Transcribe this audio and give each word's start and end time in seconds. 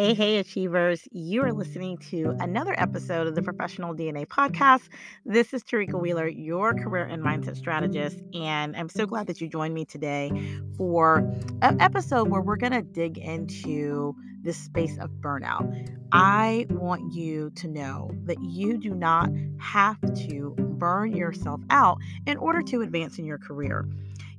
Hey, 0.00 0.14
hey, 0.14 0.38
achievers. 0.38 1.06
You 1.12 1.42
are 1.42 1.52
listening 1.52 1.98
to 2.08 2.34
another 2.40 2.74
episode 2.78 3.26
of 3.26 3.34
the 3.34 3.42
Professional 3.42 3.94
DNA 3.94 4.26
podcast. 4.26 4.88
This 5.26 5.52
is 5.52 5.62
Tarika 5.62 6.00
Wheeler, 6.00 6.26
your 6.26 6.72
career 6.72 7.04
and 7.04 7.22
mindset 7.22 7.54
strategist. 7.58 8.18
And 8.32 8.74
I'm 8.76 8.88
so 8.88 9.04
glad 9.04 9.26
that 9.26 9.42
you 9.42 9.46
joined 9.46 9.74
me 9.74 9.84
today 9.84 10.32
for 10.78 11.18
an 11.60 11.78
episode 11.82 12.30
where 12.30 12.40
we're 12.40 12.56
going 12.56 12.72
to 12.72 12.80
dig 12.80 13.18
into 13.18 14.16
this 14.40 14.56
space 14.56 14.96
of 14.96 15.10
burnout. 15.20 15.90
I 16.12 16.66
want 16.70 17.12
you 17.12 17.50
to 17.56 17.68
know 17.68 18.10
that 18.24 18.42
you 18.42 18.78
do 18.78 18.94
not 18.94 19.28
have 19.58 20.00
to 20.28 20.54
burn 20.56 21.14
yourself 21.14 21.60
out 21.68 21.98
in 22.26 22.38
order 22.38 22.62
to 22.62 22.80
advance 22.80 23.18
in 23.18 23.26
your 23.26 23.36
career. 23.36 23.86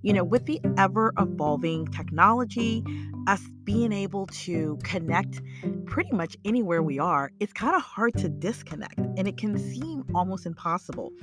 You 0.01 0.13
know, 0.13 0.23
with 0.23 0.47
the 0.47 0.59
ever 0.79 1.13
evolving 1.19 1.85
technology, 1.85 2.83
us 3.27 3.43
being 3.71 3.93
able 3.93 4.27
to 4.27 4.77
connect 4.83 5.41
pretty 5.85 6.11
much 6.11 6.35
anywhere 6.43 6.83
we 6.83 6.99
are, 6.99 7.31
it's 7.39 7.53
kind 7.53 7.73
of 7.73 7.81
hard 7.81 8.13
to 8.17 8.27
disconnect. 8.27 8.99
And 8.99 9.29
it 9.29 9.37
can 9.37 9.57
seem 9.57 10.03
almost 10.13 10.45
impossible 10.45 11.13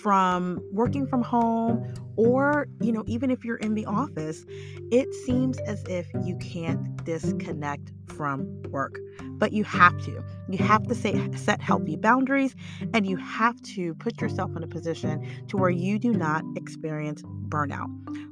from 0.00 0.60
working 0.70 1.08
from 1.08 1.22
home 1.22 1.92
or, 2.14 2.68
you 2.80 2.92
know, 2.92 3.02
even 3.08 3.32
if 3.32 3.44
you're 3.44 3.56
in 3.56 3.74
the 3.74 3.84
office, 3.84 4.46
it 4.92 5.12
seems 5.26 5.58
as 5.58 5.82
if 5.88 6.06
you 6.24 6.36
can't 6.36 7.04
disconnect 7.04 7.90
from 8.06 8.62
work. 8.70 8.96
But 9.32 9.52
you 9.52 9.64
have 9.64 9.98
to. 10.04 10.22
You 10.48 10.58
have 10.58 10.86
to 10.86 10.94
say, 10.94 11.32
set 11.34 11.60
healthy 11.60 11.96
boundaries 11.96 12.54
and 12.94 13.08
you 13.08 13.16
have 13.16 13.60
to 13.74 13.94
put 13.94 14.20
yourself 14.20 14.54
in 14.56 14.62
a 14.62 14.68
position 14.68 15.26
to 15.48 15.56
where 15.56 15.70
you 15.70 15.98
do 15.98 16.12
not 16.12 16.44
experience 16.54 17.22
burnout. 17.48 17.88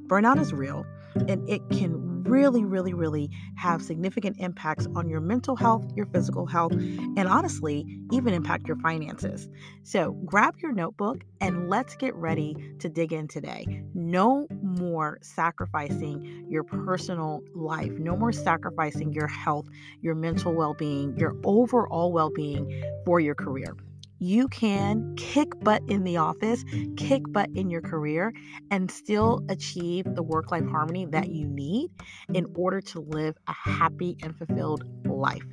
Burnout 0.07 0.39
is 0.39 0.53
real 0.53 0.85
and 1.27 1.47
it 1.49 1.61
can 1.69 2.06
really, 2.27 2.65
really, 2.65 2.93
really 2.93 3.29
have 3.55 3.81
significant 3.81 4.37
impacts 4.39 4.87
on 4.95 5.09
your 5.09 5.21
mental 5.21 5.55
health, 5.55 5.85
your 5.95 6.05
physical 6.07 6.45
health, 6.45 6.73
and 6.73 7.27
honestly, 7.27 7.85
even 8.11 8.33
impact 8.33 8.67
your 8.67 8.77
finances. 8.77 9.47
So 9.83 10.11
grab 10.25 10.55
your 10.61 10.71
notebook 10.71 11.23
and 11.41 11.69
let's 11.69 11.95
get 11.95 12.13
ready 12.15 12.75
to 12.79 12.89
dig 12.89 13.13
in 13.13 13.27
today. 13.27 13.83
No 13.93 14.47
more 14.61 15.19
sacrificing 15.21 16.45
your 16.49 16.63
personal 16.63 17.41
life, 17.55 17.91
no 17.93 18.15
more 18.15 18.31
sacrificing 18.31 19.13
your 19.13 19.27
health, 19.27 19.67
your 20.01 20.15
mental 20.15 20.53
well 20.53 20.73
being, 20.73 21.17
your 21.17 21.35
overall 21.43 22.11
well 22.11 22.29
being 22.29 22.83
for 23.05 23.19
your 23.19 23.35
career 23.35 23.75
you 24.19 24.47
can 24.47 25.15
kick 25.15 25.47
butt 25.61 25.81
in 25.87 26.03
the 26.03 26.17
office, 26.17 26.63
kick 26.95 27.21
butt 27.29 27.49
in 27.53 27.69
your 27.69 27.81
career, 27.81 28.33
and 28.71 28.89
still 28.89 29.43
achieve 29.49 30.05
the 30.15 30.23
work 30.23 30.51
life 30.51 30.65
harmony 30.65 31.05
that 31.05 31.29
you 31.29 31.47
need 31.47 31.91
in 32.33 32.45
order 32.55 32.81
to 32.81 32.99
live 32.99 33.35
a 33.47 33.53
happy 33.53 34.17
and 34.23 34.35
fulfilled 34.35 34.83
life. 35.05 35.43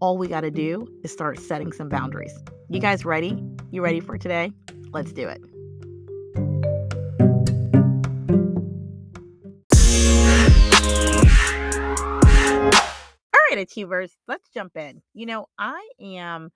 All 0.00 0.16
we 0.16 0.28
got 0.28 0.42
to 0.42 0.50
do 0.50 0.86
is 1.02 1.10
start 1.10 1.40
setting 1.40 1.72
some 1.72 1.88
boundaries. 1.88 2.32
You 2.68 2.80
guys 2.80 3.04
ready? 3.04 3.42
You 3.72 3.82
ready 3.82 4.00
for 4.00 4.16
today? 4.16 4.52
Let's 4.92 5.12
do 5.12 5.28
it. 5.28 5.40
All 13.34 13.56
right, 13.56 13.58
achievers, 13.58 14.16
let's 14.28 14.48
jump 14.50 14.76
in. 14.76 15.02
You 15.14 15.26
know, 15.26 15.46
I 15.58 15.88
am 16.00 16.50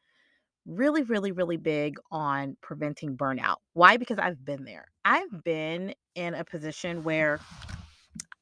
really, 0.66 1.02
really, 1.02 1.32
really 1.32 1.56
big 1.56 1.96
on 2.10 2.56
preventing 2.62 3.16
burnout. 3.16 3.56
Why? 3.72 3.96
Because 3.96 4.18
I've 4.18 4.44
been 4.44 4.64
there. 4.64 4.86
I've 5.04 5.44
been 5.44 5.94
in 6.14 6.34
a 6.34 6.44
position 6.44 7.02
where 7.04 7.41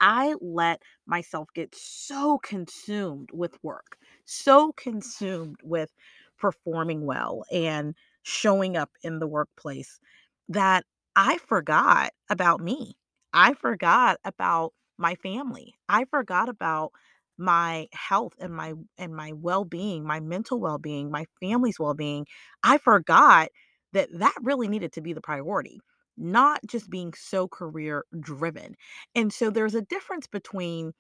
I 0.01 0.35
let 0.41 0.83
myself 1.07 1.49
get 1.55 1.75
so 1.75 2.39
consumed 2.39 3.31
with 3.33 3.63
work, 3.63 3.97
so 4.25 4.73
consumed 4.73 5.57
with 5.63 5.91
performing 6.39 7.05
well 7.05 7.45
and 7.53 7.95
showing 8.23 8.77
up 8.77 8.91
in 9.03 9.19
the 9.19 9.27
workplace 9.27 10.01
that 10.49 10.85
I 11.17 11.39
forgot 11.39 12.13
about 12.31 12.61
me. 12.61 12.97
I 13.33 13.55
forgot 13.55 14.19
about 14.25 14.73
my 14.99 15.15
family. 15.17 15.75
I 15.89 16.05
forgot 16.05 16.49
about 16.49 16.93
my 17.41 17.89
health 17.93 18.35
and 18.39 18.55
my 18.55 18.75
and 18.99 19.17
my 19.17 19.33
well-being, 19.33 20.07
my 20.07 20.21
mental 20.21 20.61
well-being, 20.61 21.11
my 21.11 21.27
family's 21.41 21.81
well-being, 21.81 22.27
I 22.63 22.79
forgot 22.79 23.49
that 23.93 24.09
that 24.19 24.37
really 24.43 24.69
needed 24.69 24.93
to 24.93 25.01
be 25.01 25.13
the 25.15 25.21
priority, 25.23 25.81
not 26.17 26.61
just 26.67 26.91
being 26.91 27.15
so 27.17 27.49
career 27.49 28.05
driven. 28.21 28.77
And 29.15 29.33
so 29.33 29.51
there's 29.51 29.75
a 29.75 29.83
difference 29.83 30.27
between 30.27 30.93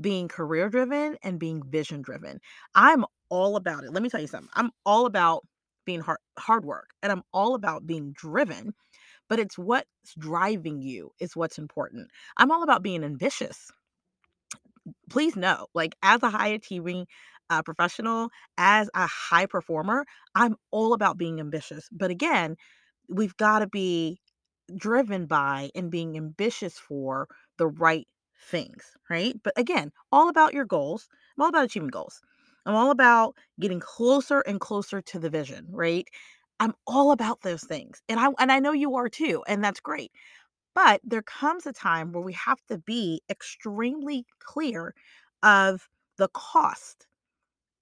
being 0.00 0.28
career 0.28 0.68
driven 0.70 1.16
and 1.22 1.38
being 1.38 1.62
vision 1.68 2.02
driven. 2.02 2.40
I'm 2.74 3.04
all 3.30 3.56
about 3.56 3.84
it. 3.84 3.92
Let 3.92 4.02
me 4.02 4.08
tell 4.08 4.20
you 4.20 4.26
something. 4.26 4.50
I'm 4.54 4.70
all 4.86 5.06
about 5.06 5.44
being 5.86 6.00
hard 6.00 6.18
hard 6.38 6.64
work 6.64 6.90
and 7.02 7.12
I'm 7.12 7.22
all 7.32 7.54
about 7.54 7.86
being 7.86 8.12
driven, 8.12 8.74
but 9.28 9.38
it's 9.40 9.58
what's 9.58 10.14
driving 10.18 10.80
you 10.82 11.10
is 11.20 11.36
what's 11.36 11.58
important. 11.58 12.10
I'm 12.38 12.50
all 12.50 12.62
about 12.62 12.82
being 12.82 13.04
ambitious 13.04 13.70
please 15.12 15.36
know, 15.36 15.66
like 15.74 15.96
as 16.02 16.22
a 16.22 16.30
high 16.30 16.48
achieving 16.48 17.06
uh, 17.50 17.62
professional, 17.62 18.30
as 18.58 18.90
a 18.94 19.06
high 19.06 19.46
performer, 19.46 20.04
I'm 20.34 20.56
all 20.72 20.94
about 20.94 21.18
being 21.18 21.40
ambitious. 21.40 21.88
But 21.92 22.10
again, 22.10 22.56
we've 23.08 23.36
got 23.36 23.60
to 23.60 23.68
be 23.68 24.20
driven 24.76 25.26
by 25.26 25.70
and 25.74 25.90
being 25.90 26.16
ambitious 26.16 26.78
for 26.78 27.28
the 27.58 27.66
right 27.66 28.08
things, 28.50 28.84
right? 29.10 29.34
But 29.42 29.54
again, 29.56 29.92
all 30.10 30.28
about 30.28 30.54
your 30.54 30.64
goals. 30.64 31.08
I'm 31.36 31.42
all 31.42 31.48
about 31.48 31.64
achieving 31.64 31.88
goals. 31.88 32.20
I'm 32.66 32.74
all 32.74 32.90
about 32.90 33.36
getting 33.60 33.80
closer 33.80 34.40
and 34.40 34.60
closer 34.60 35.00
to 35.02 35.18
the 35.18 35.30
vision, 35.30 35.66
right? 35.70 36.06
I'm 36.60 36.74
all 36.86 37.10
about 37.12 37.40
those 37.42 37.64
things. 37.64 38.02
And 38.08 38.20
I 38.20 38.28
and 38.38 38.52
I 38.52 38.60
know 38.60 38.72
you 38.72 38.94
are 38.96 39.08
too, 39.08 39.42
and 39.48 39.64
that's 39.64 39.80
great. 39.80 40.12
But 40.74 41.00
there 41.04 41.22
comes 41.22 41.66
a 41.66 41.72
time 41.72 42.12
where 42.12 42.22
we 42.22 42.32
have 42.34 42.60
to 42.68 42.78
be 42.78 43.22
extremely 43.30 44.26
clear 44.40 44.94
of 45.42 45.88
the 46.18 46.28
cost 46.28 47.06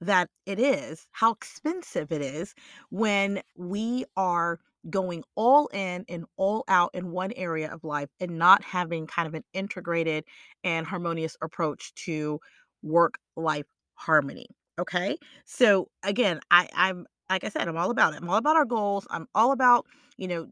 that 0.01 0.31
it 0.47 0.59
is, 0.59 1.07
how 1.13 1.33
expensive 1.33 2.11
it 2.11 2.23
is 2.23 2.55
when 2.91 3.43
we 3.57 4.05
are 4.17 4.59
going 4.89 5.23
all 5.35 5.67
in 5.75 6.05
and 6.09 6.25
all 6.37 6.65
out 6.69 6.91
in 6.95 7.11
one 7.11 7.33
area 7.33 7.71
of 7.71 7.85
life 7.85 8.09
and 8.19 8.39
not 8.39 8.65
having 8.65 9.07
kind 9.07 9.29
of 9.29 9.35
an 9.35 9.45
integrated 9.53 10.25
and 10.65 10.87
harmonious 10.87 11.37
approach 11.43 11.95
to 11.95 12.41
work 12.83 13.19
life 13.37 13.67
harmony. 13.95 14.47
Okay. 14.79 15.19
So 15.45 15.91
again, 16.03 16.41
I, 16.51 16.69
I'm 16.75 17.07
like 17.29 17.45
I 17.45 17.51
said, 17.51 17.69
I'm 17.69 17.77
all 17.77 17.91
about 17.91 18.15
it. 18.15 18.21
I'm 18.23 18.29
all 18.31 18.39
about 18.39 18.57
our 18.57 18.65
goals. 18.65 19.07
I'm 19.11 19.27
all 19.35 19.53
about, 19.53 19.87
you 20.17 20.27
know, 20.27 20.49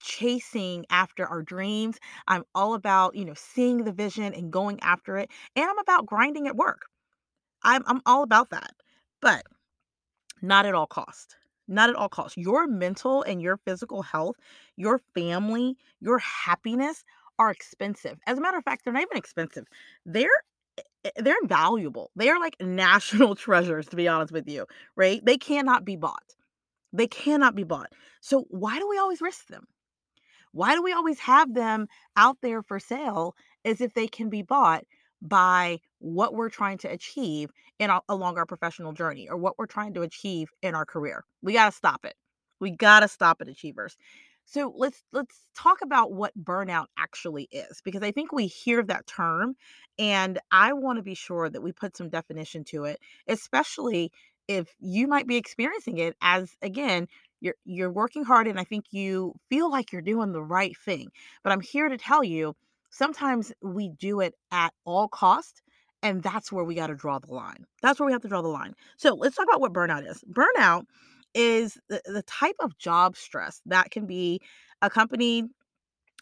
chasing 0.00 0.84
after 0.90 1.26
our 1.26 1.42
dreams. 1.42 1.98
I'm 2.28 2.44
all 2.54 2.74
about, 2.74 3.14
you 3.16 3.24
know, 3.24 3.34
seeing 3.34 3.84
the 3.84 3.92
vision 3.92 4.32
and 4.34 4.52
going 4.52 4.78
after 4.82 5.16
it. 5.18 5.30
And 5.56 5.64
I'm 5.68 5.78
about 5.78 6.06
grinding 6.06 6.46
at 6.46 6.56
work. 6.56 6.82
I'm 7.62 7.82
I'm 7.86 8.00
all 8.06 8.22
about 8.22 8.50
that. 8.50 8.72
But 9.20 9.44
not 10.42 10.66
at 10.66 10.74
all 10.74 10.86
cost. 10.86 11.36
Not 11.68 11.90
at 11.90 11.96
all 11.96 12.08
cost. 12.08 12.36
Your 12.36 12.66
mental 12.66 13.22
and 13.22 13.40
your 13.40 13.58
physical 13.58 14.02
health, 14.02 14.36
your 14.76 15.00
family, 15.14 15.76
your 16.00 16.18
happiness 16.18 17.04
are 17.38 17.50
expensive. 17.50 18.18
As 18.26 18.38
a 18.38 18.40
matter 18.40 18.58
of 18.58 18.64
fact, 18.64 18.84
they're 18.84 18.92
not 18.92 19.02
even 19.02 19.16
expensive. 19.16 19.66
They're 20.04 20.28
eh, 20.78 20.82
eh, 21.04 21.10
they're 21.16 21.38
invaluable. 21.42 22.10
They 22.16 22.28
are 22.28 22.40
like 22.40 22.56
national 22.60 23.34
treasures 23.34 23.86
to 23.88 23.96
be 23.96 24.08
honest 24.08 24.32
with 24.32 24.48
you, 24.48 24.66
right? 24.96 25.24
They 25.24 25.36
cannot 25.38 25.84
be 25.84 25.96
bought. 25.96 26.34
They 26.92 27.06
cannot 27.06 27.54
be 27.54 27.64
bought. 27.64 27.92
So 28.20 28.46
why 28.50 28.78
do 28.78 28.88
we 28.88 28.98
always 28.98 29.20
risk 29.20 29.46
them? 29.48 29.66
Why 30.52 30.74
do 30.74 30.82
we 30.82 30.92
always 30.92 31.18
have 31.20 31.54
them 31.54 31.86
out 32.16 32.38
there 32.42 32.62
for 32.62 32.78
sale 32.80 33.34
as 33.64 33.80
if 33.80 33.94
they 33.94 34.08
can 34.08 34.28
be 34.30 34.42
bought 34.42 34.84
by 35.22 35.78
what 35.98 36.34
we're 36.34 36.48
trying 36.48 36.78
to 36.78 36.88
achieve 36.88 37.50
in 37.78 37.90
our, 37.90 38.02
along 38.08 38.38
our 38.38 38.46
professional 38.46 38.92
journey 38.92 39.28
or 39.28 39.36
what 39.36 39.58
we're 39.58 39.66
trying 39.66 39.94
to 39.94 40.02
achieve 40.02 40.48
in 40.62 40.74
our 40.74 40.86
career? 40.86 41.24
We 41.42 41.52
got 41.52 41.66
to 41.70 41.76
stop 41.76 42.04
it. 42.04 42.14
We 42.60 42.70
got 42.70 43.00
to 43.00 43.08
stop 43.08 43.40
it, 43.40 43.48
achievers. 43.48 43.96
So 44.44 44.72
let's 44.76 45.04
let's 45.12 45.44
talk 45.54 45.78
about 45.82 46.12
what 46.12 46.32
burnout 46.36 46.86
actually 46.98 47.48
is 47.52 47.80
because 47.84 48.02
I 48.02 48.10
think 48.10 48.32
we 48.32 48.46
hear 48.48 48.82
that 48.82 49.06
term 49.06 49.54
and 49.98 50.40
I 50.50 50.72
want 50.72 50.98
to 50.98 51.02
be 51.04 51.14
sure 51.14 51.48
that 51.48 51.62
we 51.62 51.72
put 51.72 51.96
some 51.96 52.08
definition 52.08 52.64
to 52.64 52.84
it, 52.84 52.98
especially 53.28 54.10
if 54.48 54.74
you 54.80 55.06
might 55.06 55.28
be 55.28 55.36
experiencing 55.36 55.98
it 55.98 56.16
as 56.20 56.56
again 56.62 57.06
you're 57.40 57.54
you're 57.64 57.90
working 57.92 58.24
hard 58.24 58.46
and 58.46 58.58
I 58.60 58.64
think 58.64 58.86
you 58.90 59.34
feel 59.48 59.70
like 59.70 59.92
you're 59.92 60.02
doing 60.02 60.32
the 60.32 60.42
right 60.42 60.76
thing. 60.76 61.10
But 61.42 61.52
I'm 61.52 61.60
here 61.60 61.88
to 61.88 61.96
tell 61.96 62.22
you 62.24 62.54
sometimes 62.90 63.52
we 63.62 63.88
do 63.88 64.20
it 64.20 64.34
at 64.52 64.72
all 64.84 65.08
cost 65.08 65.62
and 66.02 66.22
that's 66.22 66.50
where 66.50 66.64
we 66.64 66.74
got 66.74 66.88
to 66.88 66.94
draw 66.94 67.18
the 67.18 67.32
line. 67.32 67.64
That's 67.82 68.00
where 68.00 68.06
we 68.06 68.12
have 68.12 68.22
to 68.22 68.28
draw 68.28 68.42
the 68.42 68.48
line. 68.48 68.74
So, 68.96 69.14
let's 69.14 69.36
talk 69.36 69.46
about 69.48 69.60
what 69.60 69.72
burnout 69.72 70.08
is. 70.08 70.24
Burnout 70.30 70.84
is 71.34 71.78
the, 71.88 72.00
the 72.06 72.22
type 72.22 72.56
of 72.60 72.76
job 72.78 73.16
stress 73.16 73.60
that 73.66 73.90
can 73.90 74.06
be 74.06 74.40
accompanied 74.82 75.46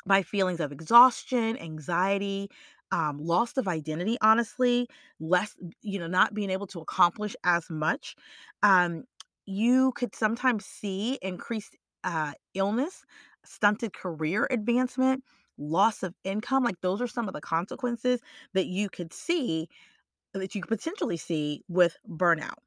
by 0.06 0.22
feelings 0.22 0.60
of 0.60 0.72
exhaustion, 0.72 1.56
anxiety, 1.58 2.48
um, 2.90 3.18
loss 3.18 3.56
of 3.56 3.68
identity, 3.68 4.16
honestly, 4.20 4.88
less, 5.20 5.54
you 5.82 5.98
know, 5.98 6.06
not 6.06 6.34
being 6.34 6.50
able 6.50 6.66
to 6.68 6.80
accomplish 6.80 7.36
as 7.44 7.68
much. 7.70 8.16
Um, 8.62 9.04
you 9.48 9.92
could 9.92 10.14
sometimes 10.14 10.66
see 10.66 11.18
increased 11.22 11.76
uh, 12.04 12.32
illness, 12.54 13.04
stunted 13.44 13.92
career 13.94 14.46
advancement, 14.50 15.24
loss 15.58 16.02
of 16.02 16.14
income. 16.24 16.64
Like 16.64 16.80
those 16.82 17.00
are 17.00 17.06
some 17.08 17.28
of 17.28 17.34
the 17.34 17.40
consequences 17.40 18.20
that 18.54 18.66
you 18.66 18.88
could 18.90 19.12
see 19.12 19.68
that 20.34 20.54
you 20.54 20.62
could 20.62 20.78
potentially 20.78 21.16
see 21.16 21.62
with 21.68 21.96
burnout. 22.08 22.58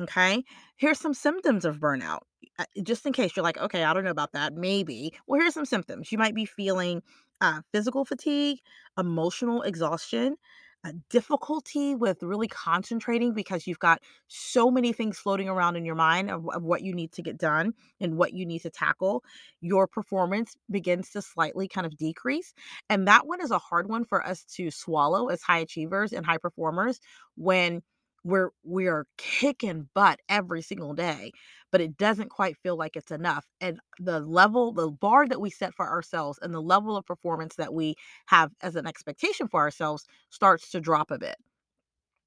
Okay. 0.00 0.44
Here's 0.76 1.00
some 1.00 1.14
symptoms 1.14 1.64
of 1.64 1.78
burnout. 1.78 2.20
uh, 2.58 2.64
Just 2.84 3.04
in 3.04 3.12
case 3.12 3.32
you're 3.34 3.42
like, 3.42 3.58
okay, 3.58 3.82
I 3.84 3.92
don't 3.92 4.04
know 4.04 4.10
about 4.10 4.32
that. 4.32 4.54
Maybe. 4.54 5.12
Well, 5.26 5.40
here's 5.40 5.54
some 5.54 5.64
symptoms. 5.66 6.12
You 6.12 6.18
might 6.18 6.36
be 6.36 6.44
feeling 6.44 7.02
uh, 7.40 7.62
physical 7.72 8.04
fatigue, 8.04 8.58
emotional 8.96 9.62
exhaustion, 9.62 10.36
uh, 10.84 10.92
difficulty 11.10 11.94
with 11.94 12.22
really 12.22 12.48
concentrating 12.48 13.34
because 13.34 13.66
you've 13.66 13.78
got 13.78 14.00
so 14.28 14.70
many 14.70 14.92
things 14.92 15.18
floating 15.18 15.48
around 15.48 15.76
in 15.76 15.84
your 15.84 15.94
mind 15.94 16.30
of, 16.30 16.48
of 16.50 16.62
what 16.62 16.82
you 16.82 16.94
need 16.94 17.12
to 17.12 17.22
get 17.22 17.36
done 17.36 17.74
and 18.00 18.16
what 18.16 18.32
you 18.32 18.46
need 18.46 18.60
to 18.60 18.70
tackle. 18.70 19.24
Your 19.60 19.86
performance 19.86 20.56
begins 20.70 21.10
to 21.10 21.22
slightly 21.22 21.66
kind 21.66 21.86
of 21.86 21.96
decrease. 21.96 22.54
And 22.88 23.08
that 23.08 23.26
one 23.26 23.40
is 23.40 23.50
a 23.50 23.58
hard 23.58 23.88
one 23.88 24.04
for 24.04 24.24
us 24.24 24.44
to 24.54 24.70
swallow 24.70 25.28
as 25.28 25.42
high 25.42 25.58
achievers 25.58 26.12
and 26.12 26.24
high 26.24 26.38
performers 26.38 27.00
when 27.36 27.82
we're 28.24 28.50
we're 28.64 29.06
kicking 29.16 29.88
butt 29.94 30.20
every 30.28 30.62
single 30.62 30.94
day 30.94 31.32
but 31.70 31.80
it 31.80 31.96
doesn't 31.96 32.30
quite 32.30 32.56
feel 32.56 32.76
like 32.76 32.96
it's 32.96 33.10
enough 33.10 33.46
and 33.60 33.78
the 33.98 34.20
level 34.20 34.72
the 34.72 34.90
bar 34.90 35.26
that 35.26 35.40
we 35.40 35.50
set 35.50 35.74
for 35.74 35.88
ourselves 35.88 36.38
and 36.42 36.52
the 36.54 36.62
level 36.62 36.96
of 36.96 37.06
performance 37.06 37.54
that 37.56 37.72
we 37.74 37.94
have 38.26 38.50
as 38.62 38.76
an 38.76 38.86
expectation 38.86 39.48
for 39.48 39.60
ourselves 39.60 40.04
starts 40.30 40.70
to 40.70 40.80
drop 40.80 41.10
a 41.10 41.18
bit 41.18 41.36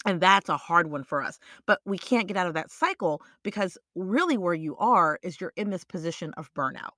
and 0.06 0.22
that's 0.22 0.50
a 0.50 0.58
hard 0.58 0.90
one 0.92 1.04
for 1.04 1.24
us 1.24 1.40
but 1.68 1.80
we 1.86 1.98
can't 1.98 2.28
get 2.28 2.38
out 2.38 2.48
of 2.48 2.54
that 2.54 2.72
cycle 2.72 3.22
because 3.44 3.78
really 3.96 4.38
where 4.38 4.54
you 4.54 4.76
are 4.78 5.20
is 5.24 5.40
you're 5.40 5.54
in 5.56 5.70
this 5.70 5.84
position 5.84 6.34
of 6.38 6.54
burnout 6.54 6.92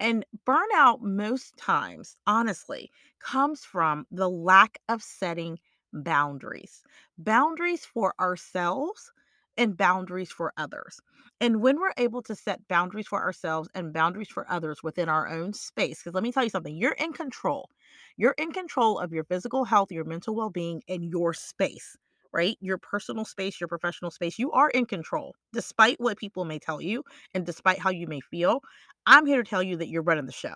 and 0.00 0.24
burnout, 0.46 1.00
most 1.02 1.56
times, 1.56 2.16
honestly, 2.26 2.90
comes 3.20 3.64
from 3.64 4.06
the 4.10 4.28
lack 4.28 4.78
of 4.88 5.02
setting 5.02 5.58
boundaries 5.92 6.82
boundaries 7.18 7.84
for 7.84 8.14
ourselves 8.20 9.12
and 9.56 9.76
boundaries 9.76 10.30
for 10.30 10.52
others. 10.56 11.00
And 11.40 11.60
when 11.60 11.78
we're 11.78 11.92
able 11.98 12.22
to 12.22 12.34
set 12.34 12.66
boundaries 12.68 13.06
for 13.06 13.20
ourselves 13.20 13.68
and 13.74 13.92
boundaries 13.92 14.28
for 14.28 14.50
others 14.50 14.82
within 14.82 15.08
our 15.08 15.28
own 15.28 15.52
space, 15.52 15.98
because 15.98 16.14
let 16.14 16.22
me 16.22 16.32
tell 16.32 16.44
you 16.44 16.50
something, 16.50 16.76
you're 16.76 16.92
in 16.92 17.12
control. 17.12 17.68
You're 18.16 18.34
in 18.38 18.52
control 18.52 18.98
of 18.98 19.12
your 19.12 19.24
physical 19.24 19.64
health, 19.64 19.92
your 19.92 20.04
mental 20.04 20.34
well 20.34 20.50
being, 20.50 20.82
and 20.88 21.04
your 21.04 21.34
space. 21.34 21.96
Right? 22.32 22.56
Your 22.60 22.78
personal 22.78 23.24
space, 23.24 23.60
your 23.60 23.66
professional 23.66 24.12
space, 24.12 24.38
you 24.38 24.52
are 24.52 24.70
in 24.70 24.86
control, 24.86 25.34
despite 25.52 26.00
what 26.00 26.16
people 26.16 26.44
may 26.44 26.60
tell 26.60 26.80
you 26.80 27.02
and 27.34 27.44
despite 27.44 27.80
how 27.80 27.90
you 27.90 28.06
may 28.06 28.20
feel 28.20 28.60
I'm 29.06 29.26
here 29.26 29.42
to 29.42 29.48
tell 29.48 29.62
you 29.62 29.76
that 29.78 29.88
you're 29.88 30.02
running 30.02 30.26
the 30.26 30.32
show 30.32 30.54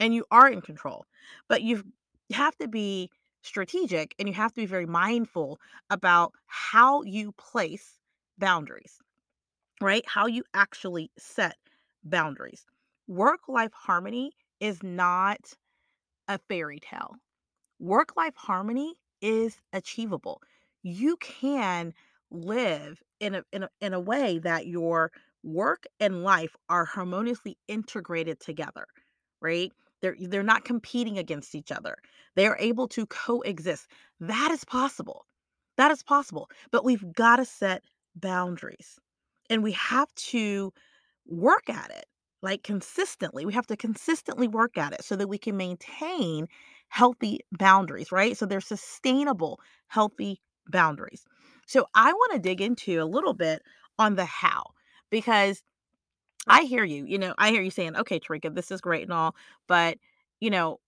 and 0.00 0.14
you 0.14 0.24
are 0.30 0.48
in 0.48 0.62
control. 0.62 1.04
But 1.48 1.62
you've 1.62 1.84
to 2.58 2.68
be 2.68 3.10
strategic 3.44 4.14
and 4.18 4.28
you 4.28 4.34
have 4.34 4.52
to 4.54 4.62
be 4.62 4.66
very 4.66 4.86
mindful 4.86 5.60
about 5.90 6.34
how 6.46 7.02
you 7.04 7.32
place 7.32 7.98
boundaries, 8.38 9.00
right? 9.80 10.04
How 10.06 10.26
you 10.26 10.44
actually 10.54 11.10
set 11.18 11.56
boundaries. 12.04 12.66
Work 13.06 13.48
life 13.48 13.72
harmony 13.74 14.32
is 14.60 14.82
not 14.82 15.40
a 16.28 16.38
fairy 16.48 16.78
tale 16.80 17.16
work 17.80 18.16
life 18.16 18.34
harmony 18.36 18.94
is 19.22 19.60
achievable. 19.72 20.42
You 20.82 21.16
can 21.18 21.94
live 22.30 23.02
in 23.20 23.36
a, 23.36 23.44
in 23.52 23.64
a 23.64 23.70
in 23.80 23.94
a 23.94 24.00
way 24.00 24.38
that 24.40 24.66
your 24.66 25.12
work 25.42 25.84
and 26.00 26.24
life 26.24 26.56
are 26.68 26.84
harmoniously 26.86 27.58
integrated 27.68 28.40
together, 28.40 28.86
right? 29.40 29.72
They're 30.04 30.16
they're 30.20 30.42
not 30.42 30.66
competing 30.66 31.16
against 31.16 31.54
each 31.54 31.72
other. 31.72 31.96
They 32.34 32.46
are 32.46 32.58
able 32.60 32.88
to 32.88 33.06
coexist. 33.06 33.86
That 34.20 34.50
is 34.52 34.62
possible. 34.62 35.24
That 35.78 35.90
is 35.90 36.02
possible. 36.02 36.50
But 36.70 36.84
we've 36.84 37.10
got 37.14 37.36
to 37.36 37.46
set 37.46 37.82
boundaries. 38.14 38.98
And 39.48 39.62
we 39.62 39.72
have 39.72 40.14
to 40.14 40.74
work 41.26 41.70
at 41.70 41.90
it 41.90 42.04
like 42.42 42.62
consistently. 42.62 43.46
We 43.46 43.54
have 43.54 43.66
to 43.68 43.78
consistently 43.78 44.46
work 44.46 44.76
at 44.76 44.92
it 44.92 45.02
so 45.02 45.16
that 45.16 45.28
we 45.28 45.38
can 45.38 45.56
maintain 45.56 46.48
healthy 46.88 47.40
boundaries, 47.52 48.12
right? 48.12 48.36
So 48.36 48.44
they're 48.44 48.60
sustainable, 48.60 49.58
healthy 49.86 50.42
boundaries. 50.66 51.24
So 51.66 51.86
I 51.94 52.12
want 52.12 52.34
to 52.34 52.38
dig 52.38 52.60
into 52.60 53.02
a 53.02 53.06
little 53.06 53.32
bit 53.32 53.62
on 53.98 54.16
the 54.16 54.26
how 54.26 54.64
because 55.08 55.62
I 56.46 56.62
hear 56.62 56.84
you. 56.84 57.04
You 57.06 57.18
know, 57.18 57.34
I 57.38 57.50
hear 57.50 57.62
you 57.62 57.70
saying, 57.70 57.96
okay, 57.96 58.20
Tarika, 58.20 58.54
this 58.54 58.70
is 58.70 58.80
great 58.80 59.02
and 59.04 59.12
all, 59.12 59.34
but, 59.68 59.98
you 60.40 60.50
know, 60.50 60.78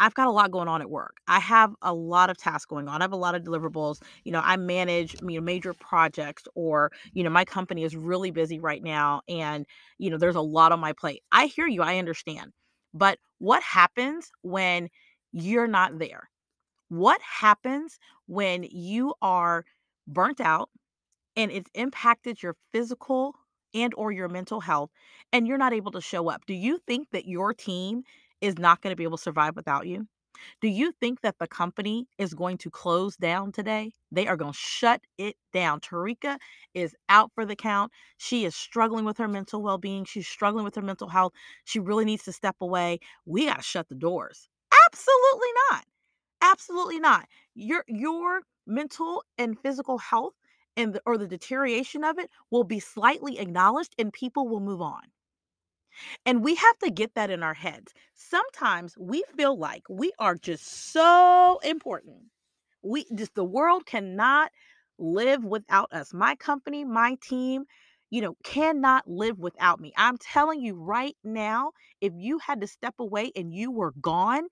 I've 0.00 0.14
got 0.14 0.28
a 0.28 0.30
lot 0.30 0.50
going 0.50 0.68
on 0.68 0.80
at 0.80 0.88
work. 0.88 1.16
I 1.28 1.38
have 1.38 1.74
a 1.82 1.92
lot 1.92 2.30
of 2.30 2.38
tasks 2.38 2.64
going 2.64 2.88
on. 2.88 3.02
I 3.02 3.04
have 3.04 3.12
a 3.12 3.16
lot 3.16 3.34
of 3.34 3.42
deliverables. 3.42 4.00
You 4.24 4.32
know, 4.32 4.40
I 4.42 4.56
manage 4.56 5.14
you 5.22 5.36
know 5.36 5.42
major 5.42 5.74
projects 5.74 6.44
or, 6.54 6.90
you 7.12 7.22
know, 7.22 7.28
my 7.30 7.44
company 7.44 7.84
is 7.84 7.94
really 7.94 8.30
busy 8.30 8.58
right 8.60 8.82
now 8.82 9.20
and, 9.28 9.66
you 9.98 10.08
know, 10.10 10.16
there's 10.16 10.36
a 10.36 10.40
lot 10.40 10.72
on 10.72 10.80
my 10.80 10.94
plate. 10.94 11.22
I 11.32 11.46
hear 11.46 11.66
you. 11.66 11.82
I 11.82 11.98
understand. 11.98 12.52
But 12.94 13.18
what 13.38 13.62
happens 13.62 14.30
when 14.40 14.88
you're 15.32 15.66
not 15.66 15.98
there? 15.98 16.30
What 16.88 17.20
happens 17.22 17.98
when 18.26 18.64
you 18.64 19.14
are 19.22 19.64
burnt 20.06 20.40
out 20.40 20.70
and 21.36 21.50
it's 21.50 21.70
impacted 21.74 22.42
your 22.42 22.56
physical 22.72 23.34
and 23.74 23.92
or 23.96 24.12
your 24.12 24.28
mental 24.28 24.60
health 24.60 24.90
and 25.32 25.46
you're 25.46 25.58
not 25.58 25.72
able 25.72 25.92
to 25.92 26.00
show 26.00 26.28
up? 26.28 26.46
Do 26.46 26.54
you 26.54 26.78
think 26.86 27.08
that 27.12 27.26
your 27.26 27.54
team 27.54 28.02
is 28.40 28.58
not 28.58 28.80
going 28.80 28.92
to 28.92 28.96
be 28.96 29.04
able 29.04 29.16
to 29.16 29.22
survive 29.22 29.56
without 29.56 29.86
you? 29.86 30.06
Do 30.60 30.68
you 30.68 30.92
think 30.92 31.20
that 31.20 31.38
the 31.38 31.46
company 31.46 32.08
is 32.18 32.34
going 32.34 32.58
to 32.58 32.70
close 32.70 33.16
down 33.16 33.52
today? 33.52 33.92
They 34.10 34.26
are 34.26 34.36
going 34.36 34.52
to 34.52 34.58
shut 34.58 35.02
it 35.18 35.36
down. 35.52 35.80
Tarika 35.80 36.38
is 36.74 36.94
out 37.08 37.30
for 37.34 37.44
the 37.44 37.56
count. 37.56 37.92
She 38.16 38.44
is 38.44 38.54
struggling 38.54 39.04
with 39.04 39.18
her 39.18 39.28
mental 39.28 39.62
well 39.62 39.78
being. 39.78 40.04
She's 40.04 40.26
struggling 40.26 40.64
with 40.64 40.74
her 40.74 40.82
mental 40.82 41.08
health. 41.08 41.32
She 41.64 41.78
really 41.78 42.04
needs 42.04 42.24
to 42.24 42.32
step 42.32 42.56
away. 42.60 42.98
We 43.26 43.46
got 43.46 43.58
to 43.58 43.62
shut 43.62 43.88
the 43.88 43.94
doors. 43.94 44.48
Absolutely 44.86 45.48
not. 45.70 45.84
Absolutely 46.40 46.98
not. 47.00 47.26
Your 47.54 47.84
your 47.86 48.42
mental 48.66 49.24
and 49.38 49.58
physical 49.60 49.98
health 49.98 50.34
and 50.76 50.94
the, 50.94 51.02
or 51.06 51.18
the 51.18 51.26
deterioration 51.26 52.04
of 52.04 52.18
it 52.18 52.30
will 52.50 52.64
be 52.64 52.80
slightly 52.80 53.38
acknowledged 53.38 53.94
and 53.98 54.12
people 54.12 54.48
will 54.48 54.60
move 54.60 54.80
on. 54.80 55.02
And 56.24 56.42
we 56.42 56.54
have 56.54 56.78
to 56.78 56.90
get 56.90 57.14
that 57.14 57.30
in 57.30 57.42
our 57.42 57.54
heads. 57.54 57.92
Sometimes 58.14 58.96
we 58.98 59.24
feel 59.36 59.58
like 59.58 59.82
we 59.88 60.12
are 60.18 60.36
just 60.36 60.66
so 60.92 61.60
important. 61.62 62.16
We 62.82 63.06
just 63.14 63.34
the 63.34 63.44
world 63.44 63.86
cannot 63.86 64.50
live 64.98 65.44
without 65.44 65.92
us. 65.92 66.14
My 66.14 66.34
company, 66.36 66.84
my 66.84 67.16
team, 67.22 67.64
you 68.10 68.20
know, 68.20 68.36
cannot 68.44 69.08
live 69.08 69.38
without 69.38 69.80
me. 69.80 69.92
I'm 69.96 70.18
telling 70.18 70.60
you 70.60 70.74
right 70.74 71.16
now, 71.24 71.72
if 72.00 72.12
you 72.16 72.38
had 72.38 72.60
to 72.60 72.66
step 72.66 72.94
away 72.98 73.32
and 73.36 73.52
you 73.52 73.70
were 73.70 73.92
gone, 74.00 74.48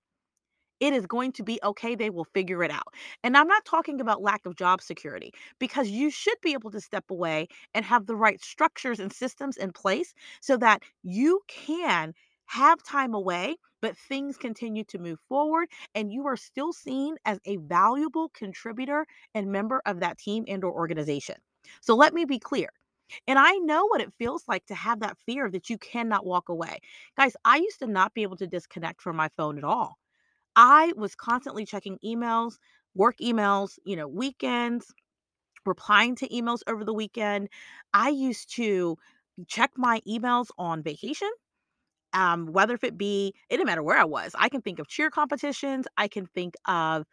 it 0.81 0.93
is 0.93 1.05
going 1.05 1.31
to 1.33 1.43
be 1.43 1.59
okay. 1.63 1.95
They 1.95 2.09
will 2.09 2.25
figure 2.25 2.63
it 2.63 2.71
out. 2.71 2.93
And 3.23 3.37
I'm 3.37 3.47
not 3.47 3.65
talking 3.65 4.01
about 4.01 4.21
lack 4.21 4.45
of 4.45 4.57
job 4.57 4.81
security 4.81 5.33
because 5.59 5.89
you 5.89 6.09
should 6.11 6.37
be 6.41 6.53
able 6.53 6.71
to 6.71 6.81
step 6.81 7.05
away 7.09 7.47
and 7.73 7.85
have 7.85 8.07
the 8.07 8.15
right 8.15 8.41
structures 8.43 8.99
and 8.99 9.13
systems 9.13 9.57
in 9.57 9.71
place 9.71 10.13
so 10.41 10.57
that 10.57 10.83
you 11.03 11.41
can 11.47 12.13
have 12.47 12.83
time 12.83 13.13
away 13.13 13.55
but 13.81 13.97
things 13.97 14.37
continue 14.37 14.83
to 14.83 14.99
move 14.99 15.19
forward 15.29 15.69
and 15.95 16.11
you 16.11 16.27
are 16.27 16.37
still 16.37 16.73
seen 16.73 17.15
as 17.25 17.39
a 17.45 17.57
valuable 17.57 18.29
contributor 18.33 19.05
and 19.33 19.51
member 19.51 19.81
of 19.85 20.01
that 20.01 20.17
team 20.17 20.43
and 20.47 20.63
or 20.63 20.73
organization 20.73 21.35
so 21.81 21.95
let 21.95 22.13
me 22.13 22.25
be 22.25 22.39
clear 22.39 22.69
and 23.27 23.39
I 23.39 23.53
know 23.57 23.85
what 23.87 24.01
it 24.01 24.13
feels 24.13 24.43
like 24.47 24.65
to 24.67 24.75
have 24.75 25.01
that 25.01 25.17
fear 25.25 25.49
that 25.51 25.69
you 25.69 25.77
cannot 25.77 26.25
walk 26.25 26.49
away. 26.49 26.79
Guys, 27.17 27.35
I 27.45 27.57
used 27.57 27.79
to 27.79 27.87
not 27.87 28.13
be 28.13 28.23
able 28.23 28.37
to 28.37 28.47
disconnect 28.47 29.01
from 29.01 29.17
my 29.17 29.29
phone 29.29 29.57
at 29.57 29.65
all. 29.65 29.97
I 30.55 30.93
was 30.95 31.15
constantly 31.15 31.65
checking 31.65 31.97
emails, 32.03 32.57
work 32.95 33.17
emails, 33.21 33.77
you 33.85 33.95
know, 33.95 34.07
weekends, 34.07 34.93
replying 35.65 36.15
to 36.17 36.29
emails 36.29 36.61
over 36.67 36.83
the 36.85 36.93
weekend. 36.93 37.49
I 37.93 38.09
used 38.09 38.53
to 38.55 38.97
check 39.47 39.71
my 39.77 40.01
emails 40.07 40.47
on 40.57 40.83
vacation. 40.83 41.31
Um, 42.13 42.47
whether 42.47 42.75
if 42.75 42.83
it 42.83 42.97
be, 42.97 43.33
it 43.49 43.57
didn't 43.57 43.67
matter 43.67 43.83
where 43.83 43.97
I 43.97 44.05
was. 44.05 44.33
I 44.37 44.49
can 44.49 44.61
think 44.61 44.79
of 44.79 44.87
cheer 44.87 45.09
competitions. 45.09 45.87
I 45.97 46.07
can 46.09 46.25
think 46.25 46.55
of, 46.67 47.05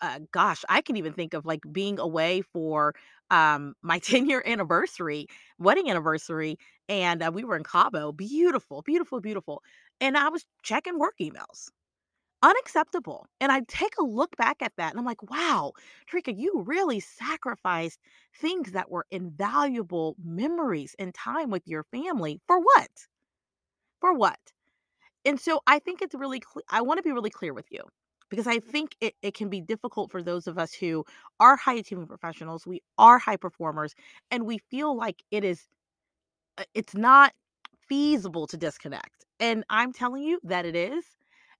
uh, 0.00 0.20
gosh, 0.32 0.64
I 0.68 0.80
can 0.82 0.96
even 0.96 1.12
think 1.12 1.34
of 1.34 1.46
like 1.46 1.60
being 1.72 1.98
away 1.98 2.42
for 2.42 2.94
um, 3.30 3.74
my 3.82 3.98
10 4.00 4.28
year 4.28 4.42
anniversary, 4.46 5.26
wedding 5.58 5.90
anniversary. 5.90 6.58
And 6.88 7.22
uh, 7.22 7.30
we 7.34 7.44
were 7.44 7.56
in 7.56 7.64
Cabo. 7.64 8.12
Beautiful, 8.12 8.82
beautiful, 8.82 9.20
beautiful. 9.20 9.62
And 10.00 10.16
I 10.16 10.28
was 10.28 10.44
checking 10.62 10.98
work 10.98 11.14
emails 11.20 11.68
unacceptable. 12.42 13.26
And 13.40 13.52
I 13.52 13.62
take 13.68 13.94
a 13.98 14.04
look 14.04 14.36
back 14.36 14.62
at 14.62 14.72
that 14.76 14.90
and 14.90 14.98
I'm 14.98 15.06
like, 15.06 15.22
wow, 15.30 15.72
Tarika, 16.10 16.36
you 16.36 16.62
really 16.66 17.00
sacrificed 17.00 18.00
things 18.40 18.72
that 18.72 18.90
were 18.90 19.06
invaluable 19.10 20.16
memories 20.24 20.94
and 20.98 21.14
time 21.14 21.50
with 21.50 21.62
your 21.66 21.84
family 21.84 22.40
for 22.46 22.58
what? 22.60 22.90
For 24.00 24.12
what? 24.12 24.38
And 25.24 25.40
so 25.40 25.60
I 25.66 25.78
think 25.80 26.02
it's 26.02 26.14
really 26.14 26.40
cle 26.40 26.62
I 26.70 26.82
wanna 26.82 27.02
be 27.02 27.12
really 27.12 27.30
clear 27.30 27.54
with 27.54 27.66
you 27.70 27.82
because 28.30 28.46
I 28.48 28.60
think 28.60 28.96
it 29.00 29.14
it 29.22 29.34
can 29.34 29.48
be 29.50 29.60
difficult 29.60 30.10
for 30.10 30.22
those 30.22 30.46
of 30.48 30.58
us 30.58 30.74
who 30.74 31.04
are 31.40 31.56
high 31.56 31.74
achieving 31.74 32.06
professionals, 32.06 32.66
we 32.66 32.82
are 32.98 33.18
high 33.18 33.36
performers, 33.36 33.94
and 34.30 34.46
we 34.46 34.58
feel 34.58 34.96
like 34.96 35.22
it 35.30 35.44
is 35.44 35.68
uh, 36.58 36.64
it's 36.74 36.94
not 36.94 37.32
feasible 37.88 38.46
to 38.48 38.56
disconnect. 38.56 39.24
And 39.40 39.64
I'm 39.70 39.92
telling 39.92 40.22
you 40.22 40.40
that 40.44 40.66
it 40.66 40.76
is, 40.76 41.04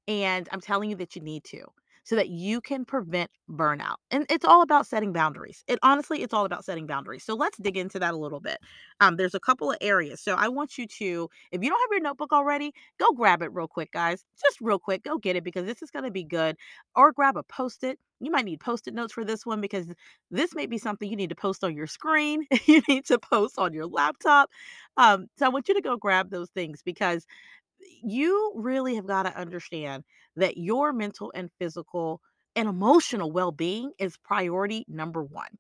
and 0.09 0.49
I'm 0.53 0.61
telling 0.61 0.91
you 0.91 0.97
that 0.97 1.17
you 1.17 1.23
need 1.23 1.45
to 1.45 1.65
so 2.05 2.17
that 2.17 2.29
you 2.29 2.61
can 2.61 2.85
prevent 2.85 3.31
burnout. 3.51 3.97
And 4.11 4.27
it's 4.29 4.45
all 4.45 4.63
about 4.63 4.87
setting 4.87 5.13
boundaries. 5.13 5.63
It 5.69 5.79
honestly, 5.83 6.23
it's 6.23 6.35
all 6.35 6.45
about 6.45 6.65
setting 6.65 6.87
boundaries. 6.87 7.25
So 7.25 7.35
let's 7.35 7.59
dig 7.59 7.77
into 7.77 7.99
that 8.01 8.15
a 8.15 8.17
little 8.17 8.41
bit. 8.41 8.59
Um, 9.01 9.17
there's 9.17 9.35
a 9.35 9.41
couple 9.41 9.71
of 9.71 9.79
areas. 9.81 10.21
So 10.21 10.35
I 10.35 10.49
want 10.49 10.79
you 10.79 10.87
to, 10.87 11.29
if 11.53 11.63
you 11.63 11.71
don't 11.71 11.81
have 11.81 11.93
your 11.93 12.01
notebook 12.01 12.33
already, 12.33 12.73
go 12.99 13.13
grab 13.13 13.43
it 13.43 13.53
real 13.53 13.69
quick, 13.69 13.93
guys. 13.93 14.25
Just 14.41 14.61
real 14.61 14.79
quick, 14.79 15.05
go 15.05 15.19
get 15.19 15.37
it 15.37 15.45
because 15.45 15.67
this 15.67 15.83
is 15.83 15.91
going 15.91 16.05
to 16.05 16.11
be 16.11 16.25
good. 16.25 16.57
Or 16.97 17.13
grab 17.13 17.37
a 17.37 17.43
post 17.45 17.85
it. 17.85 17.99
You 18.21 18.31
might 18.31 18.45
need 18.45 18.61
post 18.61 18.87
it 18.87 18.95
notes 18.95 19.13
for 19.13 19.25
this 19.25 19.45
one 19.45 19.61
because 19.61 19.87
this 20.31 20.55
may 20.55 20.67
be 20.67 20.79
something 20.79 21.09
you 21.09 21.17
need 21.17 21.31
to 21.31 21.35
post 21.37 21.65
on 21.65 21.75
your 21.77 21.89
screen. 21.89 22.47
you 22.67 22.83
need 22.89 23.05
to 23.07 23.19
post 23.19 23.59
on 23.59 23.73
your 23.73 23.87
laptop. 23.87 24.51
Um, 24.97 25.27
so 25.39 25.47
I 25.47 25.49
want 25.49 25.69
you 25.69 25.75
to 25.75 25.81
go 25.81 25.97
grab 25.97 26.31
those 26.31 26.51
things 26.51 26.83
because 26.85 27.27
you 28.03 28.53
really 28.57 28.95
have 28.97 29.07
got 29.07 29.25
to 29.25 29.37
understand 29.37 30.05
that 30.37 30.57
your 30.57 30.93
mental 30.93 31.33
and 31.35 31.51
physical 31.59 32.21
and 32.57 32.69
emotional 32.69 33.31
well 33.31 33.53
being 33.53 33.93
is 33.99 34.17
priority 34.19 34.85
number 34.89 35.23
one. 35.23 35.59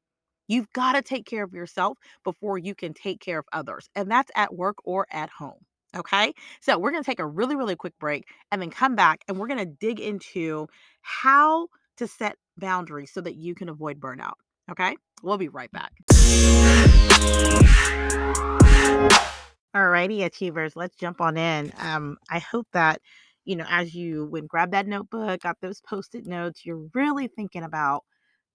You've 0.49 0.73
got 0.73 0.93
to 0.93 1.03
take 1.03 1.25
care 1.25 1.45
of 1.45 1.55
yourself 1.55 1.99
before 2.25 2.59
you 2.59 2.75
can 2.75 2.95
take 2.95 3.21
care 3.21 3.39
of 3.39 3.47
others, 3.53 3.89
and 3.95 4.11
that's 4.11 4.31
at 4.35 4.55
work 4.55 4.77
or 4.85 5.07
at 5.11 5.31
home. 5.31 5.65
Okay. 5.97 6.33
So 6.61 6.79
we're 6.79 6.91
going 6.91 7.03
to 7.03 7.11
take 7.11 7.21
a 7.21 7.27
really, 7.27 7.55
really 7.55 7.77
quick 7.77 7.99
break 7.99 8.25
and 8.51 8.63
then 8.63 8.71
come 8.71 8.97
back 8.97 9.21
and 9.29 9.39
we're 9.39 9.47
going 9.47 9.59
to 9.59 9.67
dig 9.67 10.01
into 10.01 10.67
how 11.03 11.69
to 11.99 12.07
set 12.07 12.37
boundaries 12.57 13.13
so 13.13 13.21
that 13.21 13.35
you 13.35 13.55
can 13.55 13.69
avoid 13.69 14.01
burnout. 14.01 14.35
Okay. 14.71 14.97
We'll 15.23 15.39
be 15.39 15.49
right 15.49 15.71
back. 15.71 15.93
Alrighty, 19.75 20.25
achievers, 20.25 20.77
let's 20.77 20.97
jump 20.97 21.21
on 21.21 21.37
in. 21.37 21.73
Um, 21.79 22.19
I 22.31 22.39
hope 22.41 22.67
that, 22.73 23.01
you 23.45 23.57
know, 23.57 23.65
as 23.69 23.95
you 23.95 24.27
went 24.27 24.49
grab 24.49 24.71
that 24.73 24.87
notebook, 24.87 25.41
got 25.41 25.57
those 25.63 25.81
post-it 25.81 26.27
notes, 26.27 26.67
you're 26.67 26.89
really 26.95 27.27
thinking 27.29 27.63
about 27.63 28.05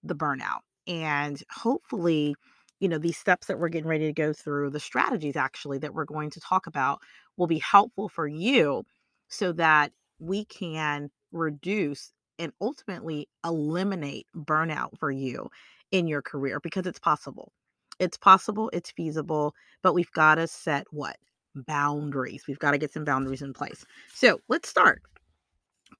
the 0.04 0.14
burnout. 0.14 0.60
And 0.86 1.42
hopefully, 1.50 2.36
you 2.80 2.88
know, 2.88 2.98
these 2.98 3.18
steps 3.18 3.48
that 3.48 3.58
we're 3.58 3.68
getting 3.68 3.88
ready 3.88 4.06
to 4.06 4.12
go 4.12 4.32
through, 4.32 4.70
the 4.70 4.78
strategies 4.80 5.34
actually 5.36 5.78
that 5.78 5.92
we're 5.92 6.04
going 6.04 6.30
to 6.30 6.40
talk 6.40 6.66
about 6.68 7.00
will 7.36 7.48
be 7.48 7.58
helpful 7.58 8.08
for 8.08 8.26
you 8.28 8.84
so 9.28 9.52
that 9.52 9.92
we 10.20 10.44
can 10.44 11.10
reduce 11.32 12.12
and 12.38 12.52
ultimately 12.60 13.28
eliminate 13.44 14.26
burnout 14.36 14.96
for 14.98 15.10
you 15.10 15.48
in 15.90 16.06
your 16.06 16.22
career 16.22 16.60
because 16.60 16.86
it's 16.86 17.00
possible. 17.00 17.52
It's 17.98 18.16
possible, 18.16 18.70
it's 18.72 18.90
feasible, 18.90 19.54
but 19.82 19.94
we've 19.94 20.12
got 20.12 20.36
to 20.36 20.46
set 20.46 20.86
what? 20.90 21.16
Boundaries. 21.54 22.44
We've 22.46 22.58
got 22.58 22.72
to 22.72 22.78
get 22.78 22.92
some 22.92 23.04
boundaries 23.04 23.42
in 23.42 23.52
place. 23.52 23.84
So 24.14 24.40
let's 24.48 24.68
start. 24.68 25.02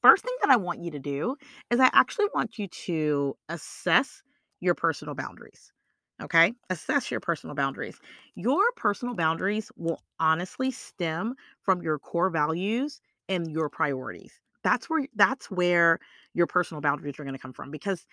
First 0.03 0.25
thing 0.25 0.35
that 0.43 0.51
I 0.51 0.57
want 0.57 0.81
you 0.83 0.91
to 0.93 0.99
do 0.99 1.37
is 1.71 1.81
I 1.81 1.91
actually 1.93 2.27
want 2.35 2.59
you 2.59 2.69
to 2.69 3.37
assess 3.49 4.23
your 4.61 4.75
personal 4.75 5.15
boundaries. 5.15 5.73
Okay. 6.23 6.53
Assess 6.71 7.11
your 7.11 7.21
personal 7.21 7.55
boundaries. 7.55 7.99
Your 8.35 8.63
personal 8.77 9.15
boundaries 9.15 9.71
will 9.77 10.03
honestly 10.19 10.71
stem 10.71 11.35
from 11.63 11.81
your 11.83 11.99
core 11.99 12.31
values 12.31 13.01
and 13.29 13.51
your 13.51 13.69
priorities. 13.69 14.41
That's 14.65 14.91
where 14.91 15.07
that's 15.15 15.51
where 15.51 16.01
your 16.35 16.47
personal 16.47 16.81
boundaries 16.81 17.19
are 17.19 17.25
going 17.25 17.35
to 17.37 17.41
come 17.41 17.53
from 17.53 17.71
because 17.71 18.05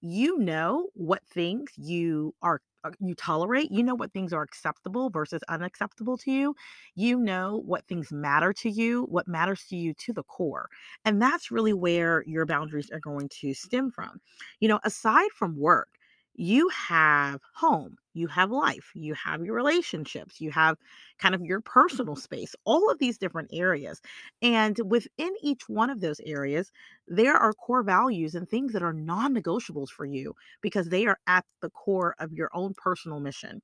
you 0.00 0.38
know 0.38 0.88
what 0.94 1.24
things 1.26 1.70
you 1.76 2.34
are 2.42 2.60
Uh, 2.82 2.90
you 2.98 3.14
tolerate 3.14 3.70
you 3.70 3.82
know 3.82 3.94
what 3.94 4.12
things 4.12 4.32
are 4.32 4.42
acceptable 4.42 5.10
versus 5.10 5.42
unacceptable 5.48 6.16
to 6.16 6.30
you 6.30 6.54
you 6.94 7.18
know 7.18 7.62
what 7.66 7.86
things 7.86 8.10
matter 8.10 8.52
to 8.54 8.70
you 8.70 9.04
what 9.10 9.28
matters 9.28 9.64
to 9.68 9.76
you 9.76 9.92
to 9.94 10.12
the 10.14 10.22
core 10.22 10.68
and 11.04 11.20
that's 11.20 11.50
really 11.50 11.74
where 11.74 12.24
your 12.26 12.46
boundaries 12.46 12.90
are 12.90 13.00
going 13.00 13.28
to 13.28 13.52
stem 13.54 13.90
from. 13.90 14.20
You 14.60 14.68
know 14.68 14.80
aside 14.84 15.30
from 15.34 15.58
work 15.58 15.88
you 16.40 16.70
have 16.70 17.38
home, 17.54 17.98
you 18.14 18.26
have 18.26 18.50
life, 18.50 18.92
you 18.94 19.12
have 19.12 19.44
your 19.44 19.54
relationships, 19.54 20.40
you 20.40 20.50
have 20.50 20.78
kind 21.18 21.34
of 21.34 21.42
your 21.42 21.60
personal 21.60 22.14
mm-hmm. 22.14 22.22
space, 22.22 22.54
all 22.64 22.90
of 22.90 22.98
these 22.98 23.18
different 23.18 23.50
areas. 23.52 24.00
And 24.40 24.80
within 24.86 25.34
each 25.42 25.68
one 25.68 25.90
of 25.90 26.00
those 26.00 26.18
areas, 26.24 26.72
there 27.06 27.34
are 27.36 27.52
core 27.52 27.82
values 27.82 28.34
and 28.34 28.48
things 28.48 28.72
that 28.72 28.82
are 28.82 28.94
non 28.94 29.34
negotiables 29.34 29.90
for 29.90 30.06
you 30.06 30.34
because 30.62 30.88
they 30.88 31.04
are 31.04 31.18
at 31.26 31.44
the 31.60 31.68
core 31.68 32.14
of 32.18 32.32
your 32.32 32.48
own 32.54 32.72
personal 32.72 33.20
mission. 33.20 33.60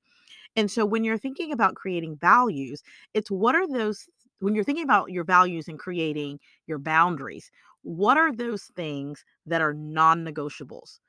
And 0.55 0.69
so 0.69 0.85
when 0.85 1.03
you're 1.03 1.17
thinking 1.17 1.51
about 1.51 1.73
creating 1.73 2.17
values, 2.17 2.83
it's 3.15 3.31
what 3.31 3.55
are 3.55 3.67
those, 3.67 4.07
when 4.37 4.53
you're 4.53 4.63
thinking 4.63 4.83
about 4.83 5.09
your 5.09 5.23
values 5.23 5.67
and 5.67 5.79
creating 5.79 6.39
your 6.67 6.77
boundaries, 6.77 7.49
what 7.81 8.17
are 8.17 8.31
those 8.31 8.65
things 8.75 9.25
that 9.47 9.61
are 9.61 9.73
non 9.73 10.23
negotiables? 10.23 10.99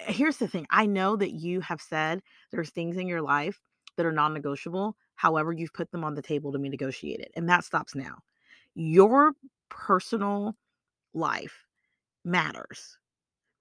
Here's 0.00 0.38
the 0.38 0.48
thing 0.48 0.66
I 0.70 0.86
know 0.86 1.16
that 1.16 1.32
you 1.32 1.60
have 1.60 1.80
said 1.80 2.22
there's 2.50 2.70
things 2.70 2.96
in 2.96 3.06
your 3.08 3.22
life 3.22 3.60
that 3.96 4.06
are 4.06 4.12
non 4.12 4.34
negotiable. 4.34 4.96
However, 5.14 5.52
you've 5.52 5.72
put 5.74 5.90
them 5.92 6.04
on 6.04 6.14
the 6.14 6.22
table 6.22 6.52
to 6.52 6.58
be 6.58 6.68
negotiated, 6.68 7.28
and 7.36 7.48
that 7.48 7.64
stops 7.64 7.94
now. 7.94 8.18
Your 8.74 9.32
personal 9.70 10.56
life 11.14 11.66
matters, 12.24 12.98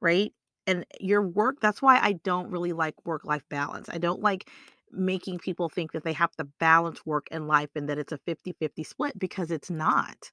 right? 0.02 0.34
And 0.68 0.86
your 1.00 1.22
work, 1.22 1.58
that's 1.62 1.82
why 1.82 2.00
I 2.00 2.14
don't 2.14 2.52
really 2.52 2.74
like 2.74 2.96
work 3.06 3.26
life 3.26 3.44
balance. 3.50 3.90
I 3.90 3.98
don't 3.98 4.22
like 4.22 4.50
making 4.92 5.40
people 5.40 5.70
think 5.70 5.94
that 5.94 6.04
they 6.04 6.14
have 6.14 6.32
to 6.38 6.46
balance 6.60 7.06
work 7.06 7.28
and 7.32 7.48
life 7.48 7.70
and 7.76 7.90
that 7.90 7.98
it's 7.98 8.12
a 8.12 8.18
50 8.20 8.54
50 8.54 8.84
split 8.84 9.18
because 9.20 9.52
it's 9.52 9.72
not. 9.72 10.32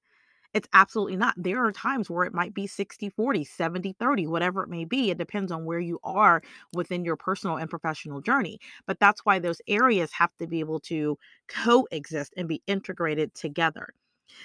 It's 0.54 0.68
absolutely 0.72 1.16
not. 1.16 1.34
There 1.36 1.64
are 1.64 1.72
times 1.72 2.08
where 2.10 2.24
it 2.24 2.32
might 2.34 2.54
be 2.54 2.66
60 2.66 3.10
40, 3.10 3.44
70 3.44 3.92
30, 3.92 4.26
whatever 4.26 4.62
it 4.62 4.68
may 4.70 4.84
be. 4.84 5.10
It 5.10 5.18
depends 5.18 5.52
on 5.52 5.64
where 5.64 5.78
you 5.80 5.98
are 6.02 6.42
within 6.74 7.04
your 7.04 7.16
personal 7.16 7.56
and 7.56 7.68
professional 7.70 8.20
journey. 8.20 8.58
But 8.86 8.98
that's 8.98 9.24
why 9.24 9.38
those 9.38 9.60
areas 9.68 10.10
have 10.12 10.34
to 10.38 10.46
be 10.46 10.60
able 10.60 10.80
to 10.80 11.18
coexist 11.48 12.32
and 12.36 12.48
be 12.48 12.62
integrated 12.66 13.34
together. 13.34 13.90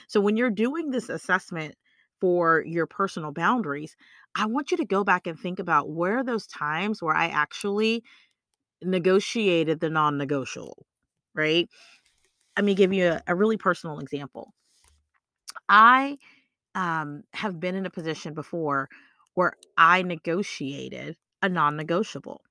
So 0.07 0.21
when 0.21 0.37
you're 0.37 0.49
doing 0.51 0.91
this 0.91 1.09
assessment 1.09 1.75
for 2.21 2.63
your 2.65 2.87
personal 2.87 3.31
boundaries, 3.31 3.95
I 4.35 4.45
want 4.47 4.71
you 4.71 4.77
to 4.77 4.85
go 4.85 5.03
back 5.03 5.27
and 5.27 5.39
think 5.39 5.59
about 5.59 5.89
where 5.91 6.19
are 6.19 6.23
those 6.23 6.47
times 6.47 7.01
where 7.01 7.15
I 7.15 7.27
actually 7.27 8.03
negotiated 8.83 9.79
the 9.81 9.89
non 9.89 10.17
negotiable, 10.17 10.85
right? 11.35 11.69
Let 12.57 12.65
me 12.65 12.75
give 12.75 12.93
you 12.93 13.07
a, 13.09 13.23
a 13.27 13.35
really 13.35 13.57
personal 13.57 13.99
example. 13.99 14.53
I 15.69 16.17
um, 16.75 17.23
have 17.33 17.59
been 17.59 17.75
in 17.75 17.85
a 17.85 17.91
position 17.91 18.33
before 18.33 18.89
where 19.35 19.53
I 19.77 20.03
negotiated 20.03 21.17
a 21.41 21.49
non 21.49 21.75
negotiable. 21.75 22.41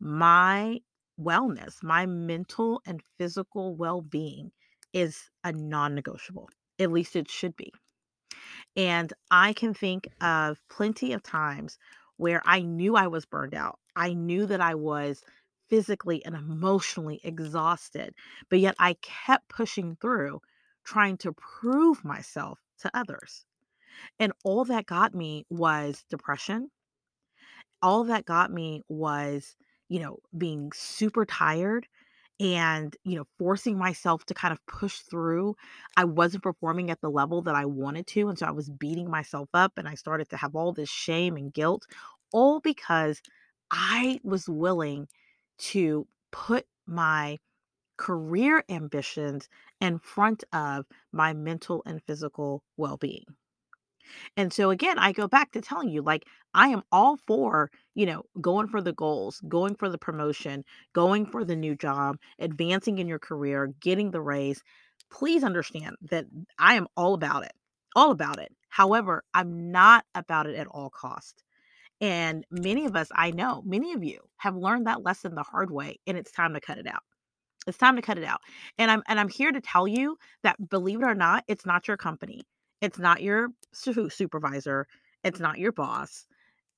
My 0.00 0.80
wellness, 1.20 1.82
my 1.82 2.06
mental 2.06 2.82
and 2.86 3.02
physical 3.18 3.74
well 3.74 4.00
being 4.00 4.52
is 4.92 5.30
a 5.44 5.52
non 5.52 5.94
negotiable. 5.94 6.48
At 6.78 6.92
least 6.92 7.16
it 7.16 7.30
should 7.30 7.56
be. 7.56 7.72
And 8.76 9.12
I 9.30 9.52
can 9.52 9.74
think 9.74 10.08
of 10.20 10.58
plenty 10.68 11.12
of 11.12 11.22
times 11.22 11.78
where 12.16 12.42
I 12.44 12.62
knew 12.62 12.96
I 12.96 13.06
was 13.06 13.26
burned 13.26 13.54
out. 13.54 13.78
I 13.96 14.14
knew 14.14 14.46
that 14.46 14.60
I 14.60 14.74
was 14.74 15.22
physically 15.68 16.24
and 16.24 16.34
emotionally 16.34 17.20
exhausted, 17.24 18.14
but 18.48 18.60
yet 18.60 18.74
I 18.78 18.94
kept 18.94 19.48
pushing 19.48 19.96
through 19.96 20.40
trying 20.84 21.16
to 21.18 21.32
prove 21.32 22.04
myself 22.04 22.58
to 22.80 22.90
others. 22.94 23.44
And 24.18 24.32
all 24.44 24.64
that 24.66 24.86
got 24.86 25.14
me 25.14 25.44
was 25.50 26.04
depression. 26.10 26.70
All 27.82 28.04
that 28.04 28.24
got 28.24 28.52
me 28.52 28.82
was, 28.88 29.56
you 29.88 30.00
know, 30.00 30.18
being 30.36 30.72
super 30.74 31.24
tired 31.24 31.86
and, 32.40 32.96
you 33.04 33.16
know, 33.16 33.24
forcing 33.38 33.78
myself 33.78 34.24
to 34.26 34.34
kind 34.34 34.52
of 34.52 34.64
push 34.66 34.98
through. 35.00 35.54
I 35.96 36.04
wasn't 36.04 36.42
performing 36.42 36.90
at 36.90 37.00
the 37.00 37.10
level 37.10 37.42
that 37.42 37.54
I 37.54 37.66
wanted 37.66 38.06
to. 38.08 38.28
And 38.28 38.38
so 38.38 38.46
I 38.46 38.50
was 38.50 38.70
beating 38.70 39.10
myself 39.10 39.48
up 39.54 39.72
and 39.76 39.86
I 39.86 39.94
started 39.94 40.30
to 40.30 40.36
have 40.36 40.56
all 40.56 40.72
this 40.72 40.88
shame 40.88 41.36
and 41.36 41.52
guilt, 41.52 41.86
all 42.32 42.60
because 42.60 43.20
I 43.70 44.20
was 44.22 44.48
willing 44.48 45.08
to 45.58 46.06
put 46.30 46.66
my 46.86 47.38
career 48.02 48.64
ambitions 48.68 49.48
in 49.80 49.96
front 49.96 50.42
of 50.52 50.84
my 51.12 51.32
mental 51.32 51.84
and 51.86 52.02
physical 52.02 52.64
well 52.76 52.96
being. 52.96 53.24
And 54.36 54.52
so 54.52 54.70
again, 54.70 54.98
I 54.98 55.12
go 55.12 55.28
back 55.28 55.52
to 55.52 55.60
telling 55.60 55.88
you, 55.88 56.02
like, 56.02 56.24
I 56.52 56.66
am 56.70 56.82
all 56.90 57.16
for, 57.16 57.70
you 57.94 58.06
know, 58.06 58.24
going 58.40 58.66
for 58.66 58.82
the 58.82 58.92
goals, 58.92 59.40
going 59.48 59.76
for 59.76 59.88
the 59.88 59.98
promotion, 59.98 60.64
going 60.92 61.26
for 61.26 61.44
the 61.44 61.54
new 61.54 61.76
job, 61.76 62.16
advancing 62.40 62.98
in 62.98 63.06
your 63.06 63.20
career, 63.20 63.72
getting 63.78 64.10
the 64.10 64.20
raise. 64.20 64.64
Please 65.12 65.44
understand 65.44 65.94
that 66.10 66.24
I 66.58 66.74
am 66.74 66.88
all 66.96 67.14
about 67.14 67.44
it, 67.44 67.52
all 67.94 68.10
about 68.10 68.40
it. 68.40 68.52
However, 68.68 69.22
I'm 69.32 69.70
not 69.70 70.04
about 70.16 70.48
it 70.48 70.56
at 70.56 70.66
all 70.66 70.90
cost. 70.90 71.44
And 72.00 72.44
many 72.50 72.84
of 72.84 72.96
us, 72.96 73.10
I 73.14 73.30
know, 73.30 73.62
many 73.64 73.92
of 73.92 74.02
you 74.02 74.18
have 74.38 74.56
learned 74.56 74.88
that 74.88 75.04
lesson 75.04 75.36
the 75.36 75.44
hard 75.44 75.70
way, 75.70 76.00
and 76.08 76.18
it's 76.18 76.32
time 76.32 76.54
to 76.54 76.60
cut 76.60 76.78
it 76.78 76.88
out. 76.88 77.04
It's 77.66 77.78
time 77.78 77.96
to 77.96 78.02
cut 78.02 78.18
it 78.18 78.24
out. 78.24 78.40
And 78.78 78.90
I'm 78.90 79.02
and 79.06 79.20
I'm 79.20 79.28
here 79.28 79.52
to 79.52 79.60
tell 79.60 79.86
you 79.86 80.18
that 80.42 80.68
believe 80.68 81.00
it 81.00 81.06
or 81.06 81.14
not, 81.14 81.44
it's 81.48 81.66
not 81.66 81.88
your 81.88 81.96
company. 81.96 82.42
It's 82.80 82.98
not 82.98 83.22
your 83.22 83.48
su- 83.72 84.10
supervisor. 84.10 84.86
It's 85.22 85.40
not 85.40 85.58
your 85.58 85.72
boss. 85.72 86.26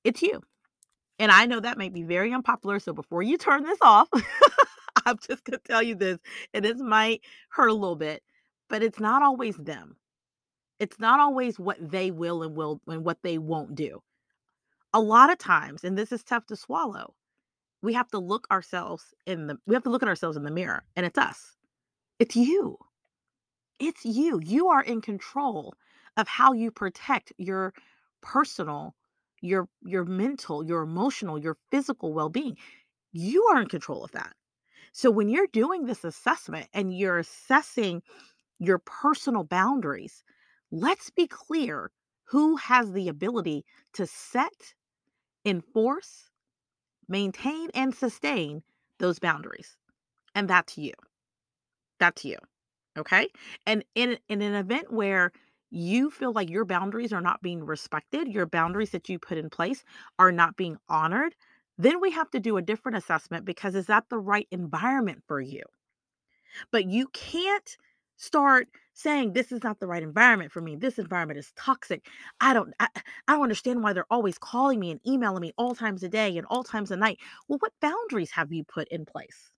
It's 0.03 0.21
you. 0.21 0.41
And 1.17 1.31
I 1.31 1.45
know 1.45 1.59
that 1.59 1.77
may 1.77 1.89
be 1.89 2.03
very 2.03 2.33
unpopular. 2.33 2.79
So 2.79 2.93
before 2.93 3.23
you 3.23 3.37
turn 3.37 3.63
this 3.63 3.79
off, 3.81 4.07
I'm 5.05 5.17
just 5.17 5.43
going 5.43 5.59
to 5.59 5.67
tell 5.67 5.81
you 5.81 5.95
this. 5.95 6.19
And 6.53 6.63
this 6.63 6.79
might 6.79 7.21
hurt 7.49 7.67
a 7.69 7.73
little 7.73 7.95
bit, 7.95 8.21
but 8.69 8.83
it's 8.83 8.99
not 8.99 9.23
always 9.23 9.55
them. 9.57 9.95
It's 10.79 10.99
not 10.99 11.19
always 11.19 11.57
what 11.57 11.77
they 11.79 12.11
will 12.11 12.43
and 12.43 12.55
will 12.55 12.81
and 12.87 13.03
what 13.03 13.21
they 13.23 13.37
won't 13.37 13.75
do. 13.75 14.01
A 14.93 14.99
lot 14.99 15.31
of 15.31 15.37
times, 15.37 15.83
and 15.83 15.97
this 15.97 16.11
is 16.11 16.23
tough 16.23 16.45
to 16.47 16.55
swallow, 16.55 17.13
we 17.85 17.93
have 17.93 18.09
to 18.09 18.19
look 18.19 18.47
ourselves 18.51 19.13
in 19.25 19.47
the 19.47 19.57
we 19.65 19.75
have 19.75 19.83
to 19.83 19.89
look 19.89 20.03
at 20.03 20.09
ourselves 20.09 20.35
in 20.35 20.43
the 20.43 20.51
mirror 20.51 20.83
and 20.95 21.05
it's 21.05 21.17
us. 21.17 21.55
It's 22.19 22.35
you. 22.35 22.77
It's 23.79 24.05
you. 24.05 24.39
You 24.43 24.69
are 24.69 24.83
in 24.83 25.01
control 25.01 25.75
of 26.17 26.27
how 26.27 26.53
you 26.53 26.71
protect 26.71 27.31
your 27.37 27.73
personal, 28.21 28.95
your 29.41 29.69
your 29.83 30.05
mental, 30.05 30.65
your 30.65 30.81
emotional, 30.81 31.37
your 31.37 31.57
physical 31.71 32.13
well-being. 32.13 32.57
You 33.11 33.43
are 33.51 33.61
in 33.61 33.67
control 33.67 34.03
of 34.03 34.11
that. 34.11 34.33
So 34.91 35.11
when 35.11 35.29
you're 35.29 35.47
doing 35.47 35.85
this 35.85 36.03
assessment 36.03 36.67
and 36.73 36.97
you're 36.97 37.19
assessing 37.19 38.01
your 38.59 38.79
personal 38.79 39.43
boundaries, 39.43 40.23
let's 40.71 41.09
be 41.09 41.27
clear 41.27 41.91
who 42.23 42.55
has 42.55 42.91
the 42.91 43.09
ability 43.09 43.65
to 43.93 44.07
set, 44.07 44.73
enforce, 45.43 46.31
maintain, 47.07 47.69
and 47.73 47.93
sustain 47.93 48.63
those 48.99 49.19
boundaries. 49.19 49.77
And 50.33 50.49
that's 50.49 50.77
you. 50.77 50.93
That's 51.99 52.25
you. 52.25 52.37
Okay. 52.97 53.27
And 53.65 53.83
in, 53.95 54.17
in 54.29 54.41
an 54.41 54.55
event 54.55 54.91
where 54.91 55.31
you 55.69 56.09
feel 56.09 56.31
like 56.31 56.49
your 56.49 56.65
boundaries 56.65 57.11
are 57.11 57.21
not 57.21 57.41
being 57.41 57.65
respected, 57.65 58.27
your 58.27 58.45
boundaries 58.45 58.91
that 58.91 59.09
you 59.09 59.19
put 59.19 59.37
in 59.37 59.49
place 59.49 59.83
are 60.17 60.31
not 60.31 60.55
being 60.55 60.77
honored, 60.87 61.35
then 61.77 61.99
we 61.99 62.11
have 62.11 62.31
to 62.31 62.39
do 62.39 62.57
a 62.57 62.61
different 62.61 62.97
assessment 62.97 63.43
because 63.43 63.75
is 63.75 63.87
that 63.87 64.05
the 64.09 64.17
right 64.17 64.47
environment 64.51 65.23
for 65.27 65.41
you? 65.41 65.63
But 66.71 66.85
you 66.85 67.07
can't 67.07 67.77
start 68.17 68.67
saying 68.93 69.33
this 69.33 69.51
is 69.51 69.63
not 69.63 69.79
the 69.79 69.87
right 69.87 70.03
environment 70.03 70.51
for 70.51 70.61
me. 70.61 70.75
This 70.75 70.97
environment 70.99 71.39
is 71.39 71.51
toxic. 71.57 72.05
I 72.39 72.53
don't 72.53 72.73
I, 72.79 72.87
I 73.27 73.33
don't 73.33 73.43
understand 73.43 73.83
why 73.83 73.93
they're 73.93 74.05
always 74.09 74.37
calling 74.37 74.79
me 74.79 74.91
and 74.91 74.99
emailing 75.05 75.41
me 75.41 75.53
all 75.57 75.75
times 75.75 76.03
a 76.03 76.09
day 76.09 76.37
and 76.37 76.47
all 76.49 76.63
times 76.63 76.91
a 76.91 76.95
night. 76.95 77.19
Well, 77.47 77.59
what 77.59 77.73
boundaries 77.81 78.31
have 78.31 78.51
you 78.51 78.63
put 78.63 78.87
in 78.89 79.05
place? 79.05 79.51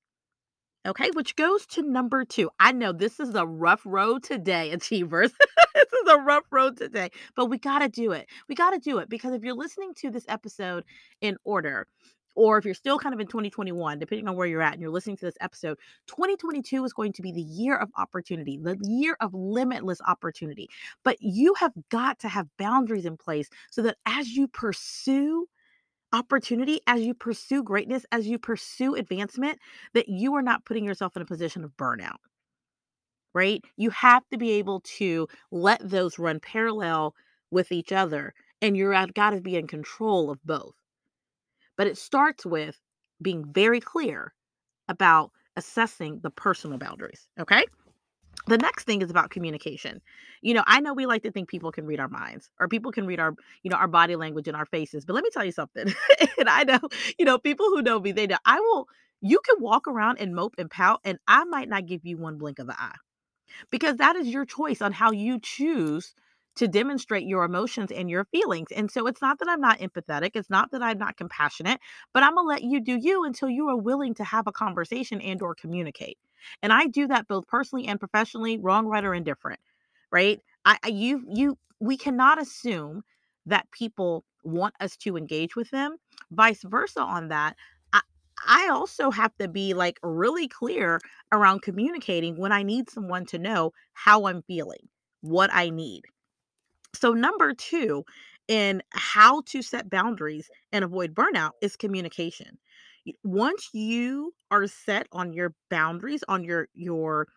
Okay, 0.87 1.09
which 1.11 1.35
goes 1.35 1.65
to 1.67 1.81
number 1.81 2.23
2. 2.23 2.49
I 2.61 2.71
know 2.71 2.93
this 2.93 3.19
is 3.19 3.35
a 3.35 3.45
rough 3.45 3.81
road 3.85 4.23
today, 4.23 4.71
achievers. 4.71 5.31
this 5.75 5.93
is 5.93 6.09
a 6.09 6.17
rough 6.21 6.45
road 6.49 6.77
today, 6.77 7.09
but 7.35 7.47
we 7.47 7.57
got 7.57 7.79
to 7.79 7.89
do 7.89 8.13
it. 8.13 8.27
We 8.47 8.55
got 8.55 8.71
to 8.71 8.79
do 8.79 8.99
it 8.99 9.09
because 9.09 9.33
if 9.33 9.43
you're 9.43 9.53
listening 9.53 9.93
to 9.97 10.09
this 10.09 10.25
episode 10.29 10.85
in 11.19 11.35
order, 11.43 11.87
or 12.37 12.59
if 12.59 12.65
you're 12.65 12.75
still 12.75 12.99
kind 12.99 13.15
of 13.15 13.19
in 13.19 13.25
2021, 13.25 13.97
depending 13.97 14.27
on 14.27 14.35
where 14.35 14.45
you're 14.45 14.61
at 14.61 14.73
and 14.73 14.81
you're 14.81 14.91
listening 14.91 15.17
to 15.17 15.25
this 15.25 15.37
episode, 15.41 15.79
2022 16.05 16.85
is 16.85 16.93
going 16.93 17.11
to 17.11 17.23
be 17.23 17.31
the 17.31 17.41
year 17.41 17.75
of 17.75 17.89
opportunity, 17.97 18.59
the 18.61 18.77
year 18.83 19.17
of 19.21 19.33
limitless 19.33 19.99
opportunity. 20.05 20.69
But 21.03 21.17
you 21.19 21.55
have 21.55 21.73
got 21.89 22.19
to 22.19 22.27
have 22.27 22.47
boundaries 22.59 23.05
in 23.05 23.17
place 23.17 23.49
so 23.71 23.81
that 23.81 23.97
as 24.05 24.29
you 24.29 24.47
pursue 24.47 25.47
opportunity, 26.13 26.79
as 26.85 27.01
you 27.01 27.15
pursue 27.15 27.63
greatness, 27.63 28.05
as 28.11 28.27
you 28.27 28.37
pursue 28.37 28.93
advancement, 28.93 29.57
that 29.95 30.07
you 30.07 30.35
are 30.35 30.43
not 30.43 30.63
putting 30.63 30.85
yourself 30.85 31.15
in 31.15 31.23
a 31.23 31.25
position 31.25 31.63
of 31.63 31.75
burnout, 31.75 32.17
right? 33.33 33.63
You 33.77 33.89
have 33.89 34.23
to 34.29 34.37
be 34.37 34.51
able 34.51 34.81
to 34.97 35.27
let 35.51 35.81
those 35.83 36.19
run 36.19 36.39
parallel 36.39 37.15
with 37.49 37.71
each 37.71 37.91
other, 37.91 38.35
and 38.61 38.77
you're 38.77 38.93
got 39.15 39.31
to 39.31 39.41
be 39.41 39.55
in 39.55 39.65
control 39.65 40.29
of 40.29 40.37
both. 40.45 40.75
But 41.77 41.87
it 41.87 41.97
starts 41.97 42.45
with 42.45 42.79
being 43.21 43.45
very 43.45 43.79
clear 43.79 44.33
about 44.87 45.31
assessing 45.55 46.19
the 46.21 46.29
personal 46.29 46.77
boundaries, 46.77 47.27
okay? 47.39 47.65
The 48.47 48.57
next 48.57 48.85
thing 48.85 49.01
is 49.01 49.09
about 49.09 49.29
communication. 49.29 50.01
You 50.41 50.53
know, 50.53 50.63
I 50.67 50.79
know 50.79 50.93
we 50.93 51.05
like 51.05 51.23
to 51.23 51.31
think 51.31 51.49
people 51.49 51.71
can 51.71 51.85
read 51.85 51.99
our 51.99 52.07
minds 52.07 52.49
or 52.59 52.67
people 52.67 52.91
can 52.91 53.05
read 53.05 53.19
our, 53.19 53.35
you 53.63 53.69
know, 53.69 53.75
our 53.77 53.87
body 53.87 54.15
language 54.15 54.47
and 54.47 54.55
our 54.55 54.65
faces. 54.65 55.03
But 55.05 55.13
let 55.13 55.23
me 55.23 55.29
tell 55.33 55.43
you 55.43 55.51
something. 55.51 55.93
and 56.37 56.47
I 56.47 56.63
know, 56.63 56.79
you 57.19 57.25
know, 57.25 57.37
people 57.37 57.65
who 57.67 57.81
know 57.81 57.99
me, 57.99 58.11
they 58.13 58.27
know 58.27 58.37
I 58.45 58.59
will 58.59 58.87
you 59.21 59.39
can 59.45 59.61
walk 59.61 59.87
around 59.87 60.19
and 60.19 60.35
mope 60.35 60.55
and 60.57 60.69
pout 60.69 61.01
and 61.03 61.17
I 61.27 61.43
might 61.45 61.67
not 61.67 61.87
give 61.87 62.05
you 62.05 62.17
one 62.17 62.37
blink 62.37 62.59
of 62.59 62.67
the 62.67 62.79
eye. 62.79 62.95
Because 63.71 63.97
that 63.97 64.15
is 64.15 64.27
your 64.27 64.45
choice 64.45 64.81
on 64.81 64.91
how 64.91 65.11
you 65.11 65.39
choose 65.39 66.13
to 66.57 66.67
demonstrate 66.67 67.27
your 67.27 67.43
emotions 67.43 67.91
and 67.91 68.09
your 68.09 68.25
feelings. 68.25 68.69
And 68.75 68.89
so 68.91 69.07
it's 69.07 69.21
not 69.21 69.39
that 69.39 69.49
I'm 69.49 69.61
not 69.61 69.79
empathetic, 69.79 70.31
it's 70.35 70.49
not 70.49 70.71
that 70.71 70.81
I'm 70.81 70.97
not 70.97 71.17
compassionate, 71.17 71.79
but 72.13 72.23
I'm 72.23 72.35
going 72.35 72.45
to 72.45 72.49
let 72.49 72.63
you 72.63 72.79
do 72.79 72.95
you 72.95 73.23
until 73.23 73.49
you 73.49 73.69
are 73.69 73.77
willing 73.77 74.13
to 74.15 74.23
have 74.23 74.47
a 74.47 74.51
conversation 74.51 75.21
and 75.21 75.41
or 75.41 75.55
communicate. 75.55 76.17
And 76.61 76.73
I 76.73 76.87
do 76.87 77.07
that 77.07 77.27
both 77.27 77.47
personally 77.47 77.87
and 77.87 77.99
professionally, 77.99 78.57
wrong, 78.57 78.87
right 78.87 79.03
or 79.03 79.13
indifferent, 79.13 79.59
right? 80.11 80.39
I, 80.65 80.77
I 80.83 80.87
you 80.89 81.23
you 81.27 81.57
we 81.79 81.97
cannot 81.97 82.41
assume 82.41 83.03
that 83.45 83.69
people 83.71 84.23
want 84.43 84.73
us 84.79 84.95
to 84.97 85.17
engage 85.17 85.55
with 85.55 85.69
them. 85.71 85.97
Vice 86.31 86.63
versa 86.63 87.01
on 87.01 87.29
that. 87.29 87.55
I, 87.93 88.01
I 88.47 88.69
also 88.69 89.11
have 89.11 89.35
to 89.37 89.47
be 89.47 89.73
like 89.73 89.99
really 90.03 90.47
clear 90.47 90.99
around 91.31 91.61
communicating 91.61 92.37
when 92.37 92.51
I 92.51 92.63
need 92.63 92.89
someone 92.89 93.25
to 93.27 93.39
know 93.39 93.71
how 93.93 94.27
I'm 94.27 94.41
feeling, 94.43 94.87
what 95.21 95.49
I 95.53 95.69
need. 95.69 96.03
So, 96.99 97.13
number 97.13 97.53
two 97.53 98.05
in 98.47 98.81
how 98.91 99.41
to 99.47 99.61
set 99.61 99.89
boundaries 99.89 100.49
and 100.71 100.83
avoid 100.85 101.13
burnout 101.13 101.51
is 101.61 101.75
communication. 101.75 102.57
Once 103.23 103.69
you 103.73 104.33
are 104.51 104.67
set 104.67 105.07
on 105.11 105.33
your 105.33 105.53
boundaries, 105.69 106.23
on 106.27 106.43
your 106.43 106.67
your 106.73 107.27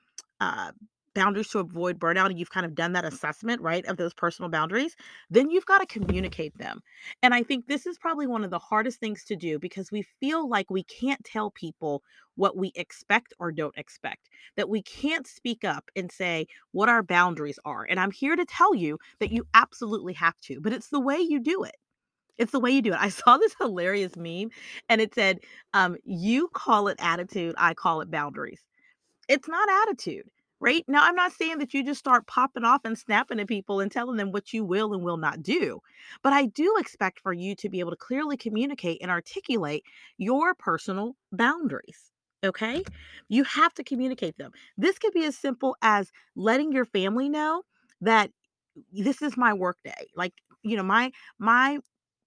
uh, 0.41 0.73
boundaries 1.15 1.49
to 1.49 1.59
avoid 1.59 1.99
burnout, 1.99 2.27
and 2.27 2.39
you've 2.39 2.51
kind 2.51 2.67
of 2.67 2.75
done 2.75 2.93
that 2.93 3.05
assessment, 3.05 3.61
right, 3.61 3.85
of 3.87 3.97
those 3.97 4.15
personal 4.15 4.51
boundaries, 4.51 4.97
then 5.31 5.51
you've 5.51 5.67
got 5.67 5.79
to 5.79 5.87
communicate 5.87 6.57
them. 6.59 6.81
And 7.23 7.35
I 7.35 7.43
think 7.43 7.67
this 7.67 7.87
is 7.87 7.99
probably 7.99 8.27
one 8.27 8.45
of 8.45 8.51
the 8.51 8.59
hardest 8.59 9.01
things 9.01 9.25
to 9.25 9.37
do 9.37 9.59
because 9.59 9.91
we 9.91 10.03
feel 10.21 10.49
like 10.49 10.71
we 10.71 10.85
can't 10.85 11.25
tell 11.25 11.51
people 11.51 12.03
what 12.37 12.57
we 12.57 12.73
expect 12.75 13.35
or 13.39 13.53
don't 13.53 13.77
expect, 13.77 14.29
that 14.57 14.69
we 14.69 14.83
can't 14.83 15.27
speak 15.27 15.65
up 15.65 15.91
and 15.95 16.11
say 16.11 16.47
what 16.73 16.89
our 16.89 17.03
boundaries 17.03 17.59
are. 17.65 17.87
And 17.89 18.01
I'm 18.01 18.11
here 18.11 18.37
to 18.37 18.45
tell 18.45 18.75
you 18.75 18.99
that 19.19 19.33
you 19.33 19.47
absolutely 19.55 20.15
have 20.15 20.39
to, 20.43 20.61
but 20.61 20.73
it's 20.73 20.89
the 20.89 21.01
way 21.01 21.19
you 21.19 21.41
do 21.41 21.65
it. 21.65 21.77
It's 22.39 22.53
the 22.53 22.61
way 22.61 22.71
you 22.71 22.83
do 22.83 22.93
it. 22.93 22.99
I 23.01 23.09
saw 23.11 23.37
this 23.37 23.55
hilarious 23.61 24.17
meme 24.17 24.51
and 24.89 25.01
it 25.01 25.15
said, 25.15 25.41
um, 25.75 25.97
you 26.05 26.49
call 26.49 26.89
it 26.89 26.97
attitude, 27.01 27.55
I 27.59 27.75
call 27.75 28.01
it 28.01 28.11
boundaries. 28.11 28.63
It's 29.29 29.49
not 29.49 29.69
attitude, 29.69 30.25
right? 30.61 30.85
Now, 30.87 31.03
I'm 31.03 31.15
not 31.15 31.33
saying 31.33 31.59
that 31.59 31.75
you 31.75 31.85
just 31.85 31.99
start 31.99 32.27
popping 32.27 32.65
off 32.65 32.83
and 32.85 32.97
snapping 32.97 33.41
at 33.41 33.49
people 33.49 33.81
and 33.81 33.91
telling 33.91 34.17
them 34.17 34.31
what 34.31 34.53
you 34.53 34.65
will 34.65 34.93
and 34.93 35.03
will 35.03 35.17
not 35.17 35.43
do. 35.43 35.81
But 36.23 36.33
I 36.33 36.47
do 36.47 36.77
expect 36.79 37.21
for 37.21 37.33
you 37.33 37.55
to 37.57 37.69
be 37.69 37.81
able 37.81 37.91
to 37.91 37.97
clearly 37.97 38.37
communicate 38.37 38.99
and 39.01 39.11
articulate 39.11 39.85
your 40.19 40.55
personal 40.55 41.17
boundaries. 41.33 42.13
Okay? 42.45 42.85
You 43.29 43.45
have 43.45 43.75
to 43.75 43.85
communicate 43.85 44.37
them. 44.39 44.53
This 44.77 44.99
could 44.99 45.13
be 45.13 45.25
as 45.25 45.37
simple 45.37 45.77
as 45.83 46.13
letting 46.37 46.73
your 46.73 46.85
family 46.85 47.29
know 47.29 47.63
that 48.01 48.31
this 48.93 49.23
is 49.23 49.37
my 49.37 49.53
work 49.53 49.79
day. 49.85 50.09
Like, 50.15 50.35
you 50.63 50.77
know, 50.77 50.83
my 50.83 51.11
my 51.39 51.79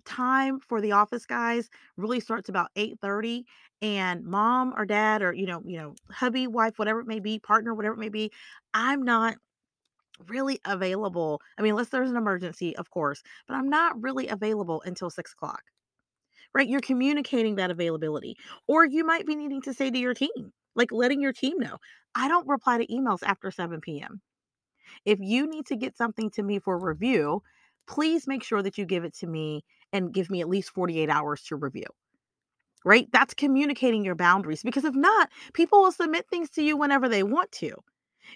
time 0.05 0.59
for 0.59 0.81
the 0.81 0.91
office 0.91 1.25
guys 1.25 1.69
really 1.97 2.19
starts 2.19 2.49
about 2.49 2.69
8:30 2.75 3.45
and 3.81 4.23
mom 4.25 4.73
or 4.77 4.85
dad 4.85 5.21
or 5.21 5.33
you 5.33 5.45
know 5.45 5.61
you 5.65 5.77
know 5.77 5.95
hubby 6.11 6.47
wife 6.47 6.79
whatever 6.79 6.99
it 6.99 7.07
may 7.07 7.19
be 7.19 7.39
partner 7.39 7.73
whatever 7.73 7.95
it 7.95 7.99
may 7.99 8.09
be 8.09 8.31
i'm 8.73 9.01
not 9.03 9.35
really 10.27 10.59
available 10.65 11.41
i 11.57 11.61
mean 11.61 11.71
unless 11.71 11.89
there's 11.89 12.09
an 12.11 12.17
emergency 12.17 12.75
of 12.77 12.89
course 12.91 13.23
but 13.47 13.55
i'm 13.55 13.69
not 13.69 14.01
really 14.01 14.27
available 14.27 14.81
until 14.85 15.09
six 15.09 15.33
o'clock. 15.33 15.63
Right? 16.55 16.67
You're 16.69 16.81
communicating 16.81 17.55
that 17.55 17.71
availability 17.71 18.37
or 18.67 18.85
you 18.85 19.03
might 19.03 19.25
be 19.25 19.35
needing 19.35 19.61
to 19.63 19.73
say 19.73 19.89
to 19.89 19.97
your 19.97 20.13
team 20.13 20.53
like 20.75 20.91
letting 20.91 21.19
your 21.21 21.33
team 21.33 21.57
know 21.59 21.77
i 22.15 22.27
don't 22.27 22.47
reply 22.47 22.77
to 22.77 22.87
emails 22.87 23.19
after 23.23 23.51
7 23.51 23.81
p.m 23.81 24.21
if 25.05 25.19
you 25.19 25.47
need 25.47 25.65
to 25.67 25.75
get 25.75 25.97
something 25.97 26.29
to 26.31 26.43
me 26.43 26.59
for 26.59 26.77
review 26.77 27.41
please 27.87 28.27
make 28.27 28.43
sure 28.43 28.61
that 28.61 28.77
you 28.77 28.85
give 28.85 29.03
it 29.03 29.15
to 29.15 29.27
me 29.27 29.63
and 29.93 30.13
give 30.13 30.29
me 30.29 30.41
at 30.41 30.49
least 30.49 30.71
48 30.71 31.09
hours 31.09 31.41
to 31.43 31.55
review. 31.55 31.85
Right? 32.83 33.07
That's 33.13 33.33
communicating 33.33 34.03
your 34.03 34.15
boundaries 34.15 34.63
because 34.63 34.83
if 34.83 34.93
not, 34.93 35.29
people 35.53 35.81
will 35.81 35.93
submit 35.93 36.27
things 36.29 36.49
to 36.51 36.63
you 36.63 36.75
whenever 36.75 37.07
they 37.07 37.23
want 37.23 37.51
to. 37.53 37.71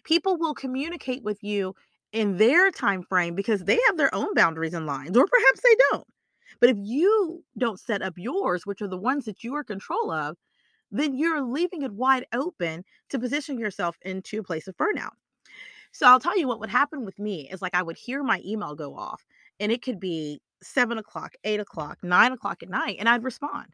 People 0.06 0.38
will 0.38 0.54
communicate 0.54 1.24
with 1.24 1.44
you 1.44 1.76
in 2.14 2.38
their 2.38 2.72
time 2.72 3.04
frame 3.04 3.36
because 3.36 3.66
they 3.66 3.78
have 3.88 3.98
their 3.98 4.14
own 4.16 4.34
boundaries 4.36 4.74
and 4.74 4.86
lines 4.86 5.18
or 5.18 5.28
perhaps 5.28 5.62
they 5.62 5.76
don't. 5.92 6.08
But 6.62 6.70
if 6.70 6.78
you 6.80 7.44
don't 7.58 7.80
set 7.80 8.02
up 8.02 8.14
yours, 8.16 8.66
which 8.66 8.82
are 8.82 8.88
the 8.88 8.98
ones 8.98 9.26
that 9.26 9.44
you 9.44 9.54
are 9.56 9.64
control 9.64 10.12
of, 10.12 10.38
then 10.92 11.16
you're 11.18 11.42
leaving 11.42 11.82
it 11.82 11.92
wide 11.92 12.26
open 12.34 12.86
to 13.10 13.20
position 13.20 13.60
yourself 13.60 13.98
into 14.04 14.40
a 14.40 14.44
place 14.44 14.68
of 14.68 14.78
burnout. 14.78 15.12
So 15.92 16.08
I'll 16.08 16.20
tell 16.20 16.38
you 16.38 16.48
what 16.48 16.60
would 16.60 16.70
happen 16.70 17.06
with 17.06 17.20
me 17.20 17.50
is 17.50 17.62
like 17.62 17.76
I 17.76 17.84
would 17.84 17.98
hear 17.98 18.24
my 18.24 18.42
email 18.46 18.76
go 18.76 18.96
off 18.96 19.26
and 19.60 19.72
it 19.72 19.82
could 19.82 20.00
be 20.00 20.40
seven 20.62 20.98
o'clock, 20.98 21.34
eight 21.44 21.60
o'clock, 21.60 22.00
nine 22.04 22.32
o'clock 22.32 22.64
at 22.64 22.70
night, 22.70 22.98
and 23.00 23.10
I'd 23.10 23.24
respond. 23.24 23.68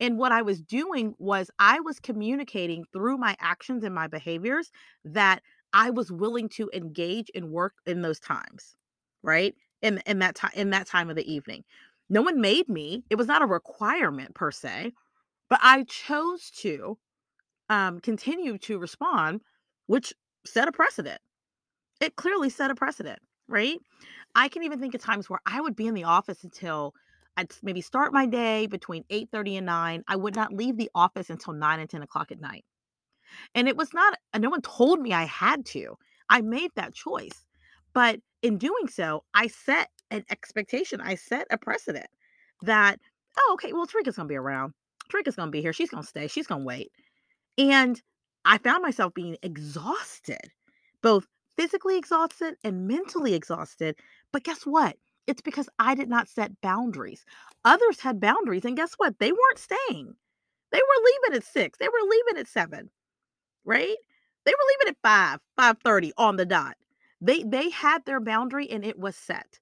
And 0.00 0.18
what 0.18 0.32
I 0.32 0.42
was 0.42 0.60
doing 0.62 1.14
was 1.18 1.50
I 1.58 1.80
was 1.80 2.00
communicating 2.00 2.84
through 2.92 3.18
my 3.18 3.36
actions 3.40 3.84
and 3.84 3.94
my 3.94 4.06
behaviors 4.06 4.70
that 5.04 5.42
I 5.72 5.90
was 5.90 6.12
willing 6.12 6.48
to 6.50 6.70
engage 6.72 7.30
and 7.34 7.50
work 7.50 7.74
in 7.86 8.02
those 8.02 8.20
times, 8.20 8.76
right? 9.22 9.54
In 9.82 9.98
in 10.06 10.20
that 10.20 10.34
time 10.34 10.52
in 10.54 10.70
that 10.70 10.86
time 10.86 11.10
of 11.10 11.16
the 11.16 11.30
evening. 11.30 11.64
No 12.08 12.22
one 12.22 12.40
made 12.40 12.68
me. 12.68 13.04
It 13.10 13.16
was 13.16 13.26
not 13.26 13.42
a 13.42 13.46
requirement 13.46 14.34
per 14.34 14.50
se, 14.50 14.92
but 15.50 15.60
I 15.62 15.84
chose 15.84 16.50
to 16.62 16.98
um 17.70 18.00
continue 18.00 18.58
to 18.58 18.78
respond, 18.78 19.42
which 19.86 20.14
set 20.46 20.68
a 20.68 20.72
precedent. 20.72 21.20
It 22.00 22.16
clearly 22.16 22.50
set 22.50 22.70
a 22.70 22.74
precedent, 22.74 23.20
right? 23.48 23.78
I 24.36 24.48
can 24.48 24.62
even 24.64 24.78
think 24.78 24.94
of 24.94 25.00
times 25.00 25.30
where 25.30 25.40
I 25.46 25.62
would 25.62 25.74
be 25.74 25.86
in 25.86 25.94
the 25.94 26.04
office 26.04 26.44
until 26.44 26.94
I'd 27.38 27.50
maybe 27.62 27.80
start 27.80 28.12
my 28.12 28.26
day 28.26 28.66
between 28.66 29.02
8:30 29.10 29.56
and 29.56 29.66
9. 29.66 30.04
I 30.06 30.16
would 30.16 30.36
not 30.36 30.52
leave 30.52 30.76
the 30.76 30.90
office 30.94 31.30
until 31.30 31.54
9 31.54 31.80
and 31.80 31.88
10 31.88 32.02
o'clock 32.02 32.30
at 32.30 32.40
night. 32.40 32.64
And 33.54 33.66
it 33.66 33.76
was 33.76 33.94
not 33.94 34.18
uh, 34.34 34.38
no 34.38 34.50
one 34.50 34.60
told 34.60 35.00
me 35.00 35.12
I 35.14 35.24
had 35.24 35.64
to. 35.66 35.96
I 36.28 36.42
made 36.42 36.70
that 36.76 36.94
choice. 36.94 37.46
But 37.94 38.20
in 38.42 38.58
doing 38.58 38.88
so, 38.88 39.24
I 39.32 39.46
set 39.46 39.88
an 40.10 40.22
expectation. 40.30 41.00
I 41.00 41.14
set 41.14 41.46
a 41.50 41.56
precedent 41.56 42.08
that, 42.62 43.00
oh, 43.38 43.50
okay, 43.54 43.72
well, 43.72 43.86
Tarika's 43.86 44.16
gonna 44.16 44.28
be 44.28 44.36
around. 44.36 44.74
Tarika's 45.10 45.36
gonna 45.36 45.50
be 45.50 45.62
here. 45.62 45.72
She's 45.72 45.90
gonna 45.90 46.02
stay. 46.02 46.28
She's 46.28 46.46
gonna 46.46 46.64
wait. 46.64 46.92
And 47.56 48.00
I 48.44 48.58
found 48.58 48.82
myself 48.82 49.14
being 49.14 49.38
exhausted, 49.42 50.52
both 51.02 51.26
physically 51.56 51.96
exhausted 51.96 52.56
and 52.64 52.86
mentally 52.86 53.34
exhausted. 53.34 53.96
But 54.32 54.44
guess 54.44 54.62
what? 54.62 54.96
It's 55.26 55.42
because 55.42 55.68
I 55.78 55.94
did 55.94 56.08
not 56.08 56.28
set 56.28 56.60
boundaries. 56.60 57.24
Others 57.64 58.00
had 58.00 58.20
boundaries, 58.20 58.64
and 58.64 58.76
guess 58.76 58.94
what? 58.94 59.18
They 59.18 59.32
weren't 59.32 59.58
staying. 59.58 60.14
They 60.70 60.78
were 60.78 61.04
leaving 61.04 61.36
at 61.36 61.44
six. 61.44 61.78
They 61.78 61.88
were 61.88 62.08
leaving 62.08 62.40
at 62.40 62.48
seven, 62.48 62.90
right? 63.64 63.96
They 64.44 64.52
were 64.52 64.68
leaving 64.68 64.90
at 64.90 65.02
five, 65.02 65.40
five 65.56 65.76
thirty 65.84 66.12
on 66.16 66.36
the 66.36 66.46
dot. 66.46 66.76
They 67.20 67.42
they 67.42 67.70
had 67.70 68.04
their 68.04 68.20
boundary 68.20 68.70
and 68.70 68.84
it 68.84 68.98
was 68.98 69.16
set. 69.16 69.58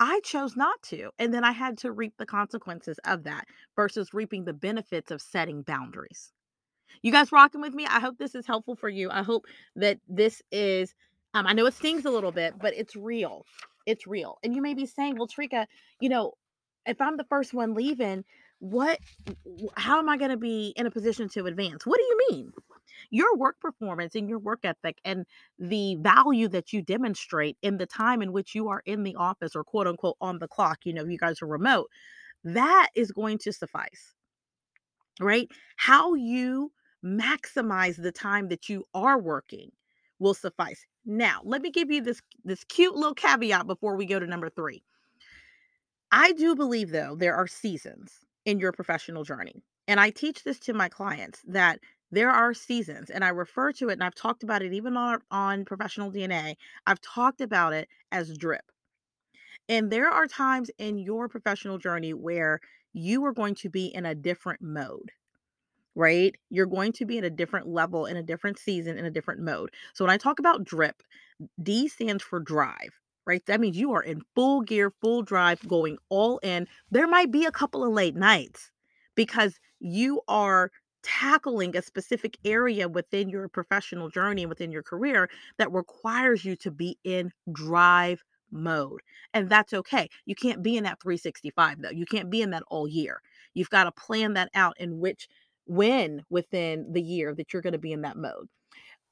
I 0.00 0.20
chose 0.24 0.56
not 0.56 0.82
to, 0.84 1.10
and 1.18 1.32
then 1.32 1.44
I 1.44 1.52
had 1.52 1.78
to 1.78 1.92
reap 1.92 2.14
the 2.18 2.26
consequences 2.26 2.98
of 3.04 3.24
that 3.24 3.46
versus 3.76 4.12
reaping 4.12 4.44
the 4.44 4.52
benefits 4.52 5.10
of 5.10 5.22
setting 5.22 5.62
boundaries. 5.62 6.32
You 7.02 7.12
guys 7.12 7.32
rocking 7.32 7.60
with 7.60 7.74
me? 7.74 7.86
I 7.86 8.00
hope 8.00 8.18
this 8.18 8.34
is 8.34 8.46
helpful 8.46 8.76
for 8.76 8.88
you. 8.88 9.10
I 9.10 9.22
hope 9.22 9.46
that 9.76 9.98
this 10.08 10.42
is 10.50 10.94
um, 11.36 11.46
I 11.46 11.52
know 11.52 11.66
it 11.66 11.74
stings 11.74 12.06
a 12.06 12.10
little 12.10 12.32
bit, 12.32 12.54
but 12.58 12.72
it's 12.74 12.96
real. 12.96 13.44
It's 13.84 14.06
real. 14.06 14.38
And 14.42 14.54
you 14.54 14.62
may 14.62 14.72
be 14.72 14.86
saying, 14.86 15.16
well, 15.18 15.28
Tarika, 15.28 15.66
you 16.00 16.08
know, 16.08 16.32
if 16.86 16.98
I'm 16.98 17.18
the 17.18 17.24
first 17.24 17.52
one 17.52 17.74
leaving, 17.74 18.24
what 18.58 18.98
how 19.76 19.98
am 19.98 20.08
I 20.08 20.16
going 20.16 20.30
to 20.30 20.38
be 20.38 20.72
in 20.76 20.86
a 20.86 20.90
position 20.90 21.28
to 21.30 21.44
advance? 21.44 21.84
What 21.84 21.98
do 21.98 22.04
you 22.04 22.18
mean? 22.30 22.52
Your 23.10 23.36
work 23.36 23.60
performance 23.60 24.14
and 24.14 24.30
your 24.30 24.38
work 24.38 24.60
ethic 24.64 24.98
and 25.04 25.26
the 25.58 25.96
value 25.96 26.48
that 26.48 26.72
you 26.72 26.80
demonstrate 26.80 27.58
in 27.60 27.76
the 27.76 27.84
time 27.84 28.22
in 28.22 28.32
which 28.32 28.54
you 28.54 28.70
are 28.70 28.82
in 28.86 29.02
the 29.02 29.16
office 29.16 29.54
or 29.54 29.62
quote 29.62 29.86
unquote 29.86 30.16
on 30.22 30.38
the 30.38 30.48
clock, 30.48 30.78
you 30.84 30.94
know, 30.94 31.04
you 31.04 31.18
guys 31.18 31.42
are 31.42 31.46
remote, 31.46 31.90
that 32.44 32.88
is 32.96 33.12
going 33.12 33.36
to 33.38 33.52
suffice. 33.52 34.14
Right? 35.20 35.50
How 35.76 36.14
you 36.14 36.72
maximize 37.04 38.02
the 38.02 38.12
time 38.12 38.48
that 38.48 38.70
you 38.70 38.84
are 38.94 39.18
working 39.18 39.70
will 40.18 40.34
suffice. 40.34 40.86
Now, 41.06 41.40
let 41.44 41.62
me 41.62 41.70
give 41.70 41.90
you 41.90 42.02
this 42.02 42.20
this 42.44 42.64
cute 42.64 42.94
little 42.96 43.14
caveat 43.14 43.66
before 43.66 43.96
we 43.96 44.06
go 44.06 44.18
to 44.18 44.26
number 44.26 44.50
3. 44.50 44.82
I 46.12 46.32
do 46.32 46.54
believe 46.56 46.90
though 46.90 47.14
there 47.14 47.34
are 47.36 47.46
seasons 47.46 48.24
in 48.44 48.58
your 48.58 48.72
professional 48.72 49.24
journey. 49.24 49.62
And 49.88 50.00
I 50.00 50.10
teach 50.10 50.42
this 50.42 50.58
to 50.60 50.74
my 50.74 50.88
clients 50.88 51.42
that 51.46 51.80
there 52.10 52.30
are 52.30 52.54
seasons 52.54 53.10
and 53.10 53.24
I 53.24 53.28
refer 53.28 53.72
to 53.74 53.88
it 53.88 53.94
and 53.94 54.04
I've 54.04 54.14
talked 54.14 54.42
about 54.42 54.62
it 54.62 54.72
even 54.72 54.96
on 54.96 55.20
on 55.30 55.64
professional 55.64 56.10
DNA. 56.10 56.56
I've 56.86 57.00
talked 57.00 57.40
about 57.40 57.72
it 57.72 57.88
as 58.12 58.36
drip. 58.36 58.72
And 59.68 59.90
there 59.90 60.08
are 60.08 60.26
times 60.26 60.70
in 60.78 60.98
your 60.98 61.28
professional 61.28 61.78
journey 61.78 62.14
where 62.14 62.60
you 62.92 63.24
are 63.24 63.32
going 63.32 63.54
to 63.56 63.70
be 63.70 63.86
in 63.86 64.06
a 64.06 64.14
different 64.14 64.60
mode 64.62 65.12
right? 65.96 66.36
You're 66.50 66.66
going 66.66 66.92
to 66.92 67.06
be 67.06 67.18
in 67.18 67.24
a 67.24 67.30
different 67.30 67.66
level, 67.66 68.06
in 68.06 68.16
a 68.16 68.22
different 68.22 68.58
season, 68.58 68.98
in 68.98 69.06
a 69.06 69.10
different 69.10 69.40
mode. 69.40 69.70
So 69.94 70.04
when 70.04 70.12
I 70.12 70.18
talk 70.18 70.38
about 70.38 70.62
drip, 70.62 71.02
D 71.62 71.88
stands 71.88 72.22
for 72.22 72.38
drive, 72.38 73.00
right? 73.26 73.44
That 73.46 73.60
means 73.60 73.76
you 73.76 73.92
are 73.94 74.02
in 74.02 74.22
full 74.34 74.60
gear, 74.60 74.92
full 75.00 75.22
drive, 75.22 75.66
going 75.66 75.98
all 76.10 76.38
in. 76.38 76.68
There 76.90 77.08
might 77.08 77.32
be 77.32 77.46
a 77.46 77.50
couple 77.50 77.82
of 77.82 77.92
late 77.92 78.14
nights 78.14 78.70
because 79.16 79.58
you 79.80 80.20
are 80.28 80.70
tackling 81.02 81.76
a 81.76 81.82
specific 81.82 82.36
area 82.44 82.88
within 82.88 83.28
your 83.28 83.48
professional 83.48 84.10
journey 84.10 84.42
and 84.42 84.48
within 84.48 84.72
your 84.72 84.82
career 84.82 85.30
that 85.56 85.72
requires 85.72 86.44
you 86.44 86.56
to 86.56 86.70
be 86.70 86.98
in 87.04 87.30
drive 87.52 88.22
mode. 88.50 89.00
And 89.32 89.48
that's 89.48 89.72
okay. 89.72 90.08
You 90.24 90.34
can't 90.34 90.62
be 90.62 90.76
in 90.76 90.84
that 90.84 91.00
365 91.00 91.80
though. 91.80 91.90
You 91.90 92.06
can't 92.06 92.30
be 92.30 92.42
in 92.42 92.50
that 92.50 92.64
all 92.68 92.88
year. 92.88 93.20
You've 93.54 93.70
got 93.70 93.84
to 93.84 93.92
plan 93.92 94.34
that 94.34 94.50
out 94.54 94.74
in 94.78 94.98
which 94.98 95.28
when 95.66 96.24
within 96.30 96.92
the 96.92 97.02
year 97.02 97.34
that 97.34 97.52
you're 97.52 97.62
going 97.62 97.72
to 97.74 97.78
be 97.78 97.92
in 97.92 98.02
that 98.02 98.16
mode. 98.16 98.48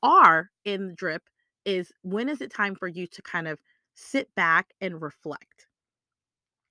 R 0.03 0.51
in 0.65 0.89
the 0.89 0.95
drip 0.95 1.23
is 1.65 1.93
when 2.03 2.29
is 2.29 2.41
it 2.43 2.53
time 2.53 2.75
for 2.77 2.89
you 2.89 3.07
to 3.09 3.23
kind 3.23 3.49
of 3.49 3.61
sit 3.95 4.35
back 4.37 4.69
and 4.81 5.01
reflect? 5.03 5.67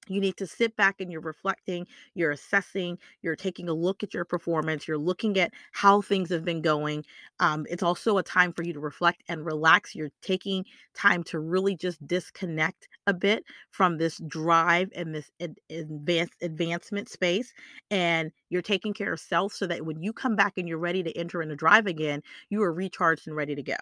You 0.08 0.20
need 0.20 0.38
to 0.38 0.48
sit 0.48 0.76
back 0.76 1.00
and 1.00 1.12
you're 1.12 1.22
reflecting, 1.22 1.88
you're 2.14 2.32
assessing, 2.32 2.98
you're 3.22 3.36
taking 3.36 3.70
a 3.70 3.74
look 3.74 4.04
at 4.04 4.14
your 4.14 4.26
performance, 4.26 4.88
you're 4.88 4.98
looking 4.98 5.38
at 5.38 5.54
how 5.72 6.02
things 6.02 6.30
have 6.30 6.44
been 6.44 6.62
going. 6.62 7.06
Um, 7.40 7.66
it's 7.70 7.84
also 7.84 8.18
a 8.18 8.24
time 8.24 8.54
for 8.54 8.64
you 8.64 8.74
to 8.74 8.80
reflect 8.80 9.24
and 9.30 9.46
relax. 9.46 9.96
You're 9.96 10.12
taking 10.22 10.66
time 10.94 11.24
to 11.26 11.40
really 11.40 11.76
just 11.76 12.06
disconnect 12.08 12.88
a 13.08 13.14
bit 13.14 13.44
from 13.72 13.98
this 13.98 14.20
drive 14.28 14.90
and 14.96 15.14
this 15.14 15.32
ad- 15.42 15.60
advance, 15.70 16.32
advancement 16.42 17.10
space. 17.10 17.54
And 17.92 18.32
you're 18.50 18.62
taking 18.62 18.94
care 18.94 19.14
of 19.14 19.20
self 19.20 19.54
so 19.54 19.68
that 19.68 19.86
when 19.86 20.02
you 20.02 20.14
come 20.14 20.36
back 20.36 20.54
and 20.58 20.68
you're 20.68 20.78
ready 20.78 21.04
to 21.04 21.18
enter 21.18 21.42
in 21.42 21.50
the 21.50 21.56
drive 21.56 21.88
again, 21.88 22.22
you 22.50 22.62
are 22.64 22.74
recharged 22.74 23.28
and 23.28 23.36
ready 23.36 23.56
to 23.56 23.64
go. 23.64 23.76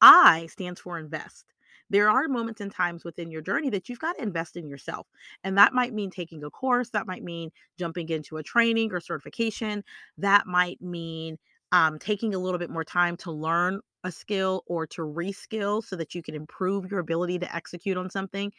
I 0.00 0.46
stands 0.46 0.80
for 0.80 0.98
invest 0.98 1.53
there 1.90 2.08
are 2.08 2.28
moments 2.28 2.60
and 2.60 2.72
times 2.72 3.04
within 3.04 3.30
your 3.30 3.42
journey 3.42 3.70
that 3.70 3.88
you've 3.88 3.98
got 3.98 4.16
to 4.16 4.22
invest 4.22 4.56
in 4.56 4.68
yourself. 4.68 5.06
And 5.42 5.56
that 5.58 5.72
might 5.72 5.92
mean 5.92 6.10
taking 6.10 6.42
a 6.44 6.50
course, 6.50 6.90
that 6.90 7.06
might 7.06 7.22
mean 7.22 7.50
jumping 7.78 8.08
into 8.08 8.36
a 8.36 8.42
training 8.42 8.92
or 8.92 9.00
certification, 9.00 9.84
that 10.18 10.46
might 10.46 10.80
mean 10.80 11.38
um, 11.72 11.98
taking 11.98 12.34
a 12.34 12.38
little 12.38 12.58
bit 12.58 12.70
more 12.70 12.84
time 12.84 13.16
to 13.18 13.32
learn 13.32 13.80
a 14.04 14.12
skill 14.12 14.62
or 14.66 14.86
to 14.86 15.02
reskill 15.02 15.82
so 15.82 15.96
that 15.96 16.14
you 16.14 16.22
can 16.22 16.34
improve 16.34 16.90
your 16.90 17.00
ability 17.00 17.38
to 17.38 17.54
execute 17.54 17.96
on 17.96 18.10
something. 18.10 18.52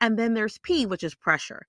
And 0.00 0.18
then 0.18 0.34
there's 0.34 0.58
P, 0.58 0.86
which 0.86 1.02
is 1.02 1.14
pressure. 1.14 1.66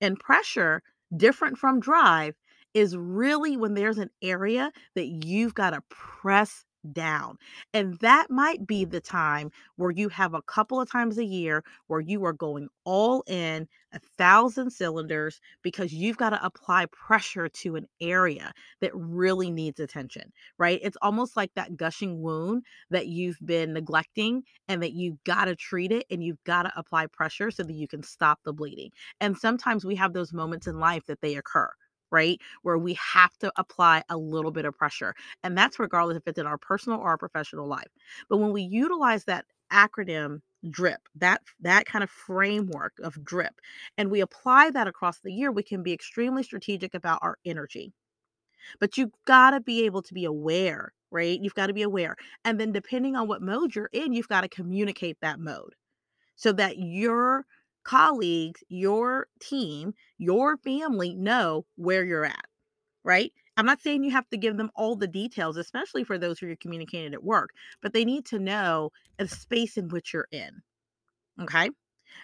And 0.00 0.18
pressure, 0.18 0.82
different 1.16 1.58
from 1.58 1.80
drive, 1.80 2.36
is 2.72 2.96
really 2.96 3.56
when 3.56 3.74
there's 3.74 3.98
an 3.98 4.10
area 4.22 4.70
that 4.94 5.06
you've 5.06 5.54
got 5.54 5.70
to 5.70 5.82
press 5.90 6.64
down. 6.92 7.36
And 7.74 7.98
that 8.00 8.30
might 8.30 8.66
be 8.66 8.84
the 8.84 9.00
time 9.00 9.50
where 9.76 9.90
you 9.90 10.08
have 10.08 10.34
a 10.34 10.42
couple 10.42 10.80
of 10.80 10.90
times 10.90 11.18
a 11.18 11.24
year 11.24 11.62
where 11.86 12.00
you 12.00 12.24
are 12.24 12.32
going 12.32 12.68
all 12.84 13.22
in 13.26 13.68
a 13.92 13.98
thousand 14.16 14.70
cylinders 14.70 15.40
because 15.62 15.92
you've 15.92 16.16
got 16.16 16.30
to 16.30 16.44
apply 16.44 16.86
pressure 16.86 17.48
to 17.48 17.76
an 17.76 17.86
area 18.00 18.52
that 18.80 18.94
really 18.94 19.50
needs 19.50 19.80
attention, 19.80 20.32
right? 20.58 20.80
It's 20.82 20.96
almost 21.02 21.36
like 21.36 21.52
that 21.54 21.76
gushing 21.76 22.20
wound 22.22 22.64
that 22.90 23.08
you've 23.08 23.38
been 23.44 23.72
neglecting 23.72 24.44
and 24.68 24.82
that 24.82 24.92
you've 24.92 25.22
got 25.24 25.46
to 25.46 25.56
treat 25.56 25.92
it 25.92 26.06
and 26.10 26.22
you've 26.22 26.42
got 26.44 26.62
to 26.64 26.72
apply 26.76 27.06
pressure 27.06 27.50
so 27.50 27.62
that 27.64 27.74
you 27.74 27.88
can 27.88 28.02
stop 28.02 28.38
the 28.44 28.52
bleeding. 28.52 28.90
And 29.20 29.36
sometimes 29.36 29.84
we 29.84 29.96
have 29.96 30.12
those 30.12 30.32
moments 30.32 30.66
in 30.66 30.78
life 30.78 31.04
that 31.06 31.20
they 31.20 31.34
occur 31.36 31.70
right? 32.10 32.40
Where 32.62 32.78
we 32.78 32.94
have 32.94 33.36
to 33.38 33.52
apply 33.56 34.02
a 34.08 34.16
little 34.16 34.50
bit 34.50 34.64
of 34.64 34.76
pressure. 34.76 35.14
And 35.42 35.56
that's 35.56 35.78
regardless 35.78 36.16
if 36.18 36.26
it's 36.26 36.38
in 36.38 36.46
our 36.46 36.58
personal 36.58 36.98
or 37.00 37.08
our 37.08 37.18
professional 37.18 37.66
life. 37.66 37.88
But 38.28 38.38
when 38.38 38.52
we 38.52 38.62
utilize 38.62 39.24
that 39.24 39.46
acronym 39.72 40.40
drip 40.70 41.00
that 41.14 41.40
that 41.60 41.86
kind 41.86 42.02
of 42.04 42.10
framework 42.10 42.92
of 43.02 43.24
drip 43.24 43.60
and 43.96 44.10
we 44.10 44.20
apply 44.20 44.68
that 44.70 44.86
across 44.86 45.20
the 45.20 45.32
year 45.32 45.50
we 45.50 45.62
can 45.62 45.82
be 45.82 45.92
extremely 45.92 46.42
strategic 46.42 46.92
about 46.92 47.18
our 47.22 47.38
energy 47.46 47.92
but 48.80 48.96
you've 48.96 49.12
got 49.26 49.50
to 49.52 49.60
be 49.60 49.84
able 49.84 50.02
to 50.02 50.14
be 50.14 50.24
aware 50.24 50.92
right 51.10 51.40
you've 51.40 51.54
got 51.54 51.66
to 51.68 51.72
be 51.72 51.82
aware 51.82 52.16
and 52.44 52.60
then 52.60 52.72
depending 52.72 53.16
on 53.16 53.28
what 53.28 53.42
mode 53.42 53.74
you're 53.74 53.90
in 53.92 54.12
you've 54.12 54.28
got 54.28 54.42
to 54.42 54.48
communicate 54.48 55.16
that 55.22 55.40
mode 55.40 55.74
so 56.36 56.52
that 56.52 56.78
your 56.78 57.46
colleagues 57.84 58.62
your 58.68 59.26
team 59.40 59.92
your 60.18 60.56
family 60.58 61.14
know 61.14 61.64
where 61.76 62.04
you're 62.04 62.24
at 62.24 62.46
right 63.04 63.32
i'm 63.56 63.66
not 63.66 63.80
saying 63.80 64.04
you 64.04 64.10
have 64.10 64.28
to 64.28 64.36
give 64.36 64.56
them 64.56 64.70
all 64.74 64.96
the 64.96 65.08
details 65.08 65.56
especially 65.56 66.04
for 66.04 66.18
those 66.18 66.38
who 66.38 66.46
you're 66.46 66.56
communicating 66.56 67.14
at 67.14 67.24
work 67.24 67.50
but 67.82 67.92
they 67.92 68.04
need 68.04 68.24
to 68.24 68.38
know 68.38 68.90
the 69.18 69.28
space 69.28 69.76
in 69.76 69.88
which 69.88 70.12
you're 70.12 70.28
in 70.30 70.50
okay 71.40 71.70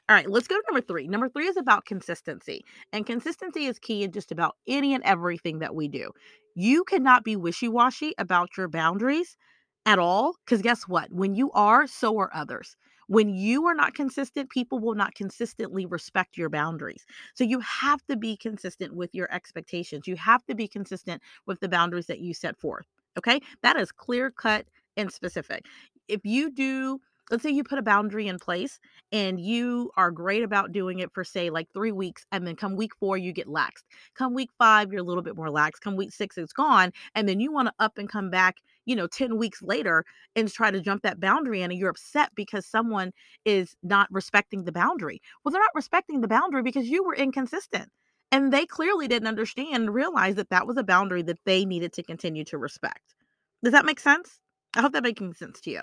all 0.08 0.14
right, 0.14 0.30
let's 0.30 0.46
go 0.46 0.56
to 0.56 0.62
number 0.68 0.86
three. 0.86 1.08
Number 1.08 1.28
three 1.28 1.46
is 1.46 1.56
about 1.56 1.84
consistency. 1.84 2.64
And 2.92 3.06
consistency 3.06 3.66
is 3.66 3.78
key 3.78 4.04
in 4.04 4.12
just 4.12 4.30
about 4.30 4.56
any 4.66 4.94
and 4.94 5.02
everything 5.04 5.60
that 5.60 5.74
we 5.74 5.88
do. 5.88 6.12
You 6.54 6.84
cannot 6.84 7.24
be 7.24 7.36
wishy 7.36 7.68
washy 7.68 8.14
about 8.18 8.56
your 8.56 8.68
boundaries 8.68 9.36
at 9.84 9.98
all. 9.98 10.34
Because 10.44 10.62
guess 10.62 10.82
what? 10.84 11.12
When 11.12 11.34
you 11.34 11.50
are, 11.52 11.86
so 11.86 12.18
are 12.18 12.30
others. 12.32 12.76
When 13.08 13.28
you 13.28 13.66
are 13.66 13.74
not 13.74 13.94
consistent, 13.94 14.50
people 14.50 14.78
will 14.78 14.94
not 14.94 15.14
consistently 15.14 15.86
respect 15.86 16.36
your 16.36 16.50
boundaries. 16.50 17.04
So 17.34 17.44
you 17.44 17.60
have 17.60 18.04
to 18.06 18.16
be 18.16 18.36
consistent 18.36 18.94
with 18.94 19.14
your 19.14 19.32
expectations. 19.32 20.06
You 20.06 20.16
have 20.16 20.44
to 20.46 20.54
be 20.54 20.68
consistent 20.68 21.22
with 21.46 21.60
the 21.60 21.68
boundaries 21.68 22.06
that 22.06 22.20
you 22.20 22.34
set 22.34 22.58
forth. 22.58 22.86
Okay. 23.16 23.40
That 23.62 23.76
is 23.76 23.92
clear 23.92 24.30
cut 24.30 24.66
and 24.96 25.12
specific. 25.12 25.64
If 26.08 26.24
you 26.24 26.50
do 26.50 27.00
let's 27.30 27.42
say 27.42 27.50
you 27.50 27.64
put 27.64 27.78
a 27.78 27.82
boundary 27.82 28.28
in 28.28 28.38
place 28.38 28.78
and 29.12 29.40
you 29.40 29.90
are 29.96 30.10
great 30.10 30.42
about 30.42 30.72
doing 30.72 31.00
it 31.00 31.12
for 31.12 31.24
say 31.24 31.50
like 31.50 31.68
three 31.72 31.92
weeks 31.92 32.24
and 32.32 32.46
then 32.46 32.54
come 32.54 32.76
week 32.76 32.92
four 33.00 33.16
you 33.16 33.32
get 33.32 33.48
laxed 33.48 33.84
come 34.14 34.34
week 34.34 34.50
five 34.58 34.92
you're 34.92 35.00
a 35.00 35.04
little 35.04 35.22
bit 35.22 35.36
more 35.36 35.50
lax 35.50 35.80
come 35.80 35.96
week 35.96 36.12
six 36.12 36.38
it's 36.38 36.52
gone 36.52 36.92
and 37.14 37.28
then 37.28 37.40
you 37.40 37.52
want 37.52 37.66
to 37.66 37.74
up 37.78 37.98
and 37.98 38.08
come 38.08 38.30
back 38.30 38.56
you 38.86 38.96
know 38.96 39.06
10 39.06 39.36
weeks 39.36 39.62
later 39.62 40.04
and 40.34 40.50
try 40.50 40.70
to 40.70 40.80
jump 40.80 41.02
that 41.02 41.20
boundary 41.20 41.62
in 41.62 41.70
and 41.70 41.78
you're 41.78 41.90
upset 41.90 42.30
because 42.34 42.66
someone 42.66 43.12
is 43.44 43.76
not 43.82 44.08
respecting 44.10 44.64
the 44.64 44.72
boundary 44.72 45.20
well 45.44 45.52
they're 45.52 45.60
not 45.60 45.70
respecting 45.74 46.20
the 46.20 46.28
boundary 46.28 46.62
because 46.62 46.88
you 46.88 47.04
were 47.04 47.14
inconsistent 47.14 47.90
and 48.32 48.52
they 48.52 48.66
clearly 48.66 49.06
didn't 49.06 49.28
understand 49.28 49.74
and 49.74 49.94
realize 49.94 50.34
that 50.36 50.50
that 50.50 50.66
was 50.66 50.76
a 50.76 50.84
boundary 50.84 51.22
that 51.22 51.38
they 51.44 51.64
needed 51.64 51.92
to 51.92 52.02
continue 52.02 52.44
to 52.44 52.58
respect 52.58 53.14
does 53.62 53.72
that 53.72 53.84
make 53.84 54.00
sense 54.00 54.40
i 54.74 54.80
hope 54.80 54.92
that 54.92 55.02
making 55.02 55.34
sense 55.34 55.60
to 55.60 55.70
you 55.70 55.82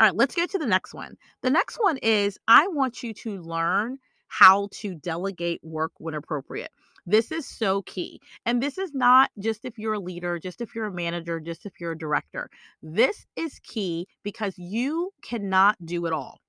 all 0.00 0.06
right, 0.06 0.16
let's 0.16 0.34
go 0.34 0.44
to 0.44 0.58
the 0.58 0.66
next 0.66 0.92
one. 0.92 1.16
The 1.42 1.50
next 1.50 1.76
one 1.76 1.98
is 1.98 2.36
I 2.48 2.66
want 2.68 3.02
you 3.02 3.14
to 3.14 3.40
learn 3.40 3.98
how 4.26 4.68
to 4.72 4.94
delegate 4.96 5.60
work 5.62 5.92
when 5.98 6.14
appropriate. 6.14 6.72
This 7.06 7.30
is 7.30 7.46
so 7.46 7.82
key. 7.82 8.20
And 8.46 8.62
this 8.62 8.78
is 8.78 8.94
not 8.94 9.30
just 9.38 9.64
if 9.64 9.78
you're 9.78 9.94
a 9.94 9.98
leader, 9.98 10.38
just 10.38 10.60
if 10.60 10.74
you're 10.74 10.86
a 10.86 10.92
manager, 10.92 11.40
just 11.40 11.66
if 11.66 11.80
you're 11.80 11.92
a 11.92 11.98
director. 11.98 12.50
This 12.82 13.26
is 13.36 13.60
key 13.60 14.06
because 14.22 14.54
you 14.56 15.12
cannot 15.22 15.76
do 15.84 16.06
it 16.06 16.12
all. 16.12 16.40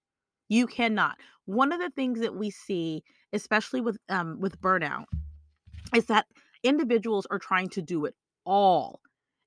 You 0.47 0.67
cannot. 0.67 1.17
One 1.45 1.71
of 1.71 1.79
the 1.79 1.89
things 1.89 2.19
that 2.21 2.35
we 2.35 2.49
see, 2.49 3.03
especially 3.33 3.81
with 3.81 3.97
um, 4.09 4.39
with 4.39 4.61
burnout, 4.61 5.05
is 5.95 6.05
that 6.05 6.27
individuals 6.63 7.27
are 7.29 7.39
trying 7.39 7.69
to 7.69 7.81
do 7.81 8.05
it 8.05 8.15
all. 8.45 9.01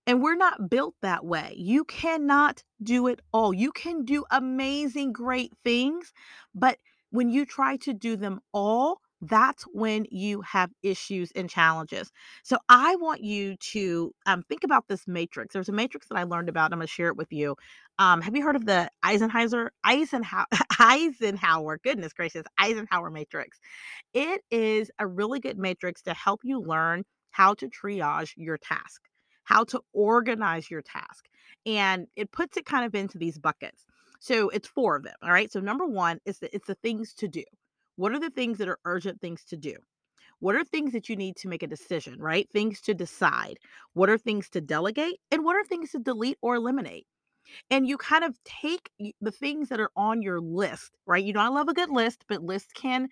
And 0.07 0.23
we're 0.23 0.37
not 0.37 0.71
built 0.71 0.95
that 1.03 1.25
way. 1.25 1.55
You 1.57 1.85
cannot 1.85 2.63
do 2.83 3.09
it 3.09 3.21
all. 3.33 3.53
You 3.53 3.73
can 3.73 4.05
do 4.05 4.25
amazing, 4.31 5.13
great 5.13 5.53
things, 5.65 6.13
but 6.55 6.79
when 7.11 7.29
you 7.29 7.45
try 7.45 7.77
to 7.79 7.93
do 7.93 8.17
them 8.17 8.41
all, 8.53 9.01
that's 9.21 9.65
when 9.65 10.07
you 10.11 10.43
have 10.43 10.71
issues 10.83 11.33
and 11.35 11.51
challenges. 11.51 12.11
So 12.45 12.59
I 12.69 12.97
want 12.97 13.23
you 13.23 13.57
to 13.73 14.13
um, 14.27 14.43
think 14.49 14.65
about 14.65 14.85
this 14.89 15.07
matrix. 15.07 15.53
There's 15.53 15.69
a 15.69 15.73
matrix 15.73 16.09
that 16.09 16.19
I 16.19 16.25
learned 16.25 16.49
about. 16.49 16.73
I'm 16.73 16.79
going 16.79 16.87
to 16.87 16.93
share 16.93 17.09
it 17.09 17.17
with 17.17 17.33
you. 17.33 17.57
Um, 17.99 18.21
have 18.21 18.37
you 18.37 18.43
heard 18.45 18.57
of 18.57 18.67
the 18.67 18.89
Eisenhower 19.03 19.73
Eisenhower 19.85 20.47
Eisenhower? 20.79 21.79
Goodness 21.83 22.13
gracious, 22.13 22.45
Eisenhower 22.59 23.11
matrix. 23.11 23.59
It 24.15 24.43
is 24.51 24.91
a 24.99 25.07
really 25.07 25.41
good 25.41 25.59
matrix 25.59 26.03
to 26.03 26.15
help 26.15 26.41
you 26.45 26.61
learn 26.61 27.05
how 27.31 27.55
to 27.55 27.69
triage 27.69 28.33
your 28.37 28.59
task 28.59 29.03
how 29.49 29.65
to 29.65 29.81
organize 29.95 30.71
your 30.71 30.83
task. 30.83 31.25
And 31.65 32.07
it 32.17 32.31
puts 32.31 32.59
it 32.59 32.67
kind 32.67 32.85
of 32.85 32.95
into 32.95 33.17
these 33.17 33.39
buckets. 33.39 33.87
So 34.21 34.51
it's 34.51 34.69
four 34.69 34.97
of 34.97 35.05
them. 35.05 35.15
All 35.23 35.31
right. 35.31 35.51
So 35.51 35.59
number 35.61 35.87
one 35.87 36.19
is 36.27 36.39
that 36.41 36.55
it's 36.55 36.67
the 36.67 36.75
things 36.75 37.15
to 37.15 37.29
do. 37.29 37.45
What 37.99 38.13
are 38.13 38.21
the 38.21 38.31
things 38.31 38.59
that 38.59 38.69
are 38.69 38.79
urgent 38.85 39.21
things 39.21 39.43
to 39.47 39.57
do? 39.57 39.75
What 40.39 40.55
are 40.55 40.63
things 40.63 40.93
that 40.93 41.09
you 41.09 41.17
need 41.17 41.35
to 41.39 41.49
make 41.49 41.65
a 41.65 41.67
decision, 41.67 42.21
right? 42.21 42.49
Things 42.49 42.81
to 42.83 42.95
decide. 42.95 43.59
What 43.95 44.09
are 44.09 44.17
things 44.17 44.49
to 44.51 44.61
delegate? 44.61 45.17
And 45.33 45.45
what 45.45 45.57
are 45.57 45.65
things 45.65 45.91
to 45.91 45.99
delete 45.99 46.39
or 46.41 46.55
eliminate? 46.55 47.09
And 47.71 47.89
you 47.89 47.99
kind 47.99 48.23
of 48.23 48.39
take 48.45 48.91
the 49.21 49.33
things 49.33 49.69
that 49.71 49.81
are 49.81 49.91
on 49.97 50.23
your 50.23 50.41
list, 50.41 50.97
right? 51.07 51.25
You 51.25 51.33
know, 51.33 51.41
I 51.41 51.49
love 51.49 51.69
a 51.69 51.75
good 51.75 51.91
list, 51.91 52.25
but 52.29 52.43
lists 52.45 52.73
can 52.73 53.09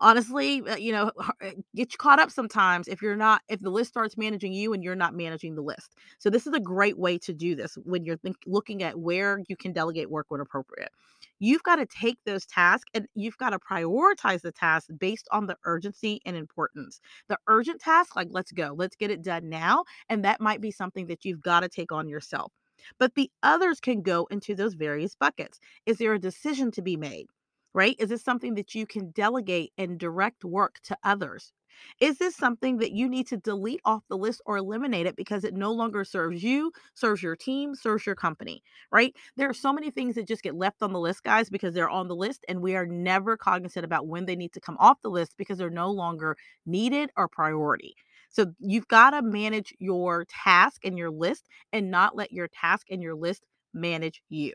honestly, 0.00 0.62
uh, 0.62 0.76
you 0.76 0.92
know, 0.92 1.10
uh, 1.18 1.50
get 1.74 1.92
you 1.92 1.98
caught 1.98 2.20
up 2.20 2.30
sometimes 2.30 2.88
if 2.88 3.02
you're 3.02 3.16
not 3.16 3.42
if 3.48 3.60
the 3.60 3.70
list 3.70 3.90
starts 3.90 4.16
managing 4.16 4.52
you 4.52 4.72
and 4.72 4.84
you're 4.84 4.94
not 4.94 5.14
managing 5.14 5.56
the 5.56 5.62
list. 5.62 5.96
So 6.18 6.30
this 6.30 6.46
is 6.46 6.54
a 6.54 6.60
great 6.60 6.98
way 6.98 7.18
to 7.18 7.32
do 7.34 7.56
this 7.56 7.76
when 7.84 8.04
you're 8.04 8.18
think, 8.18 8.36
looking 8.46 8.82
at 8.84 8.98
where 8.98 9.40
you 9.48 9.56
can 9.56 9.72
delegate 9.72 10.10
work 10.10 10.26
when 10.28 10.40
appropriate. 10.40 10.90
You've 11.40 11.62
got 11.62 11.76
to 11.76 11.86
take 11.86 12.18
those 12.24 12.46
tasks 12.46 12.90
and 12.94 13.06
you've 13.14 13.36
got 13.38 13.50
to 13.50 13.58
prioritize 13.58 14.42
the 14.42 14.52
tasks 14.52 14.90
based 14.98 15.28
on 15.32 15.46
the 15.46 15.56
urgency 15.64 16.20
and 16.26 16.36
importance. 16.36 17.00
The 17.28 17.38
urgent 17.48 17.80
task, 17.80 18.16
like 18.16 18.28
let's 18.30 18.52
go, 18.52 18.74
let's 18.76 18.96
get 18.96 19.10
it 19.10 19.22
done 19.22 19.48
now, 19.48 19.84
and 20.08 20.24
that 20.24 20.40
might 20.40 20.60
be 20.60 20.70
something 20.70 21.06
that 21.06 21.24
you've 21.24 21.40
got 21.42 21.60
to 21.60 21.68
take 21.68 21.92
on 21.92 22.08
yourself. 22.08 22.52
But 22.98 23.14
the 23.14 23.30
others 23.42 23.80
can 23.80 24.02
go 24.02 24.26
into 24.30 24.54
those 24.54 24.74
various 24.74 25.14
buckets. 25.14 25.58
Is 25.86 25.98
there 25.98 26.12
a 26.14 26.18
decision 26.20 26.70
to 26.72 26.82
be 26.82 26.96
made? 26.96 27.26
right? 27.74 27.96
Is 27.98 28.08
this 28.08 28.24
something 28.24 28.54
that 28.54 28.74
you 28.74 28.86
can 28.86 29.10
delegate 29.10 29.72
and 29.78 29.98
direct 30.00 30.44
work 30.44 30.80
to 30.84 30.96
others? 31.04 31.52
Is 32.00 32.18
this 32.18 32.36
something 32.36 32.78
that 32.78 32.92
you 32.92 33.08
need 33.08 33.26
to 33.28 33.36
delete 33.36 33.80
off 33.84 34.02
the 34.08 34.16
list 34.16 34.40
or 34.46 34.56
eliminate 34.56 35.06
it 35.06 35.16
because 35.16 35.44
it 35.44 35.54
no 35.54 35.72
longer 35.72 36.04
serves 36.04 36.42
you, 36.42 36.72
serves 36.94 37.22
your 37.22 37.36
team, 37.36 37.74
serves 37.74 38.06
your 38.06 38.14
company, 38.14 38.62
right? 38.92 39.14
There 39.36 39.48
are 39.48 39.54
so 39.54 39.72
many 39.72 39.90
things 39.90 40.14
that 40.14 40.26
just 40.28 40.42
get 40.42 40.54
left 40.54 40.82
on 40.82 40.92
the 40.92 41.00
list, 41.00 41.24
guys, 41.24 41.50
because 41.50 41.74
they're 41.74 41.90
on 41.90 42.08
the 42.08 42.16
list 42.16 42.44
and 42.48 42.60
we 42.60 42.76
are 42.76 42.86
never 42.86 43.36
cognizant 43.36 43.84
about 43.84 44.06
when 44.06 44.26
they 44.26 44.36
need 44.36 44.52
to 44.54 44.60
come 44.60 44.76
off 44.78 45.02
the 45.02 45.10
list 45.10 45.34
because 45.36 45.58
they're 45.58 45.70
no 45.70 45.90
longer 45.90 46.36
needed 46.66 47.10
or 47.16 47.28
priority. 47.28 47.94
So 48.30 48.46
you've 48.60 48.88
got 48.88 49.10
to 49.10 49.22
manage 49.22 49.74
your 49.78 50.26
task 50.28 50.84
and 50.84 50.98
your 50.98 51.10
list 51.10 51.46
and 51.72 51.90
not 51.90 52.16
let 52.16 52.32
your 52.32 52.48
task 52.48 52.88
and 52.90 53.02
your 53.02 53.14
list 53.14 53.44
manage 53.72 54.22
you. 54.28 54.52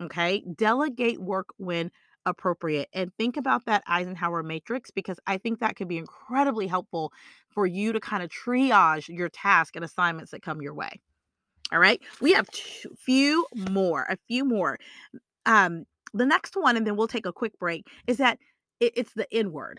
Okay. 0.00 0.44
Delegate 0.56 1.20
work 1.20 1.48
when 1.56 1.90
appropriate. 2.28 2.88
And 2.92 3.12
think 3.14 3.36
about 3.36 3.64
that 3.66 3.82
Eisenhower 3.86 4.42
matrix 4.42 4.90
because 4.90 5.18
I 5.26 5.38
think 5.38 5.60
that 5.60 5.76
could 5.76 5.88
be 5.88 5.98
incredibly 5.98 6.66
helpful 6.66 7.12
for 7.50 7.66
you 7.66 7.92
to 7.92 8.00
kind 8.00 8.22
of 8.22 8.30
triage 8.30 9.08
your 9.08 9.28
task 9.28 9.76
and 9.76 9.84
assignments 9.84 10.30
that 10.30 10.42
come 10.42 10.62
your 10.62 10.74
way. 10.74 11.00
All 11.72 11.78
right. 11.78 12.00
We 12.20 12.32
have 12.32 12.48
a 12.48 12.96
few 12.96 13.46
more, 13.70 14.06
a 14.08 14.16
few 14.28 14.44
more. 14.44 14.78
Um, 15.44 15.84
the 16.14 16.24
next 16.24 16.56
one, 16.56 16.76
and 16.76 16.86
then 16.86 16.96
we'll 16.96 17.08
take 17.08 17.26
a 17.26 17.32
quick 17.32 17.58
break, 17.58 17.86
is 18.06 18.16
that 18.16 18.38
it, 18.80 18.92
it's 18.96 19.12
the 19.14 19.26
N 19.34 19.52
word. 19.52 19.78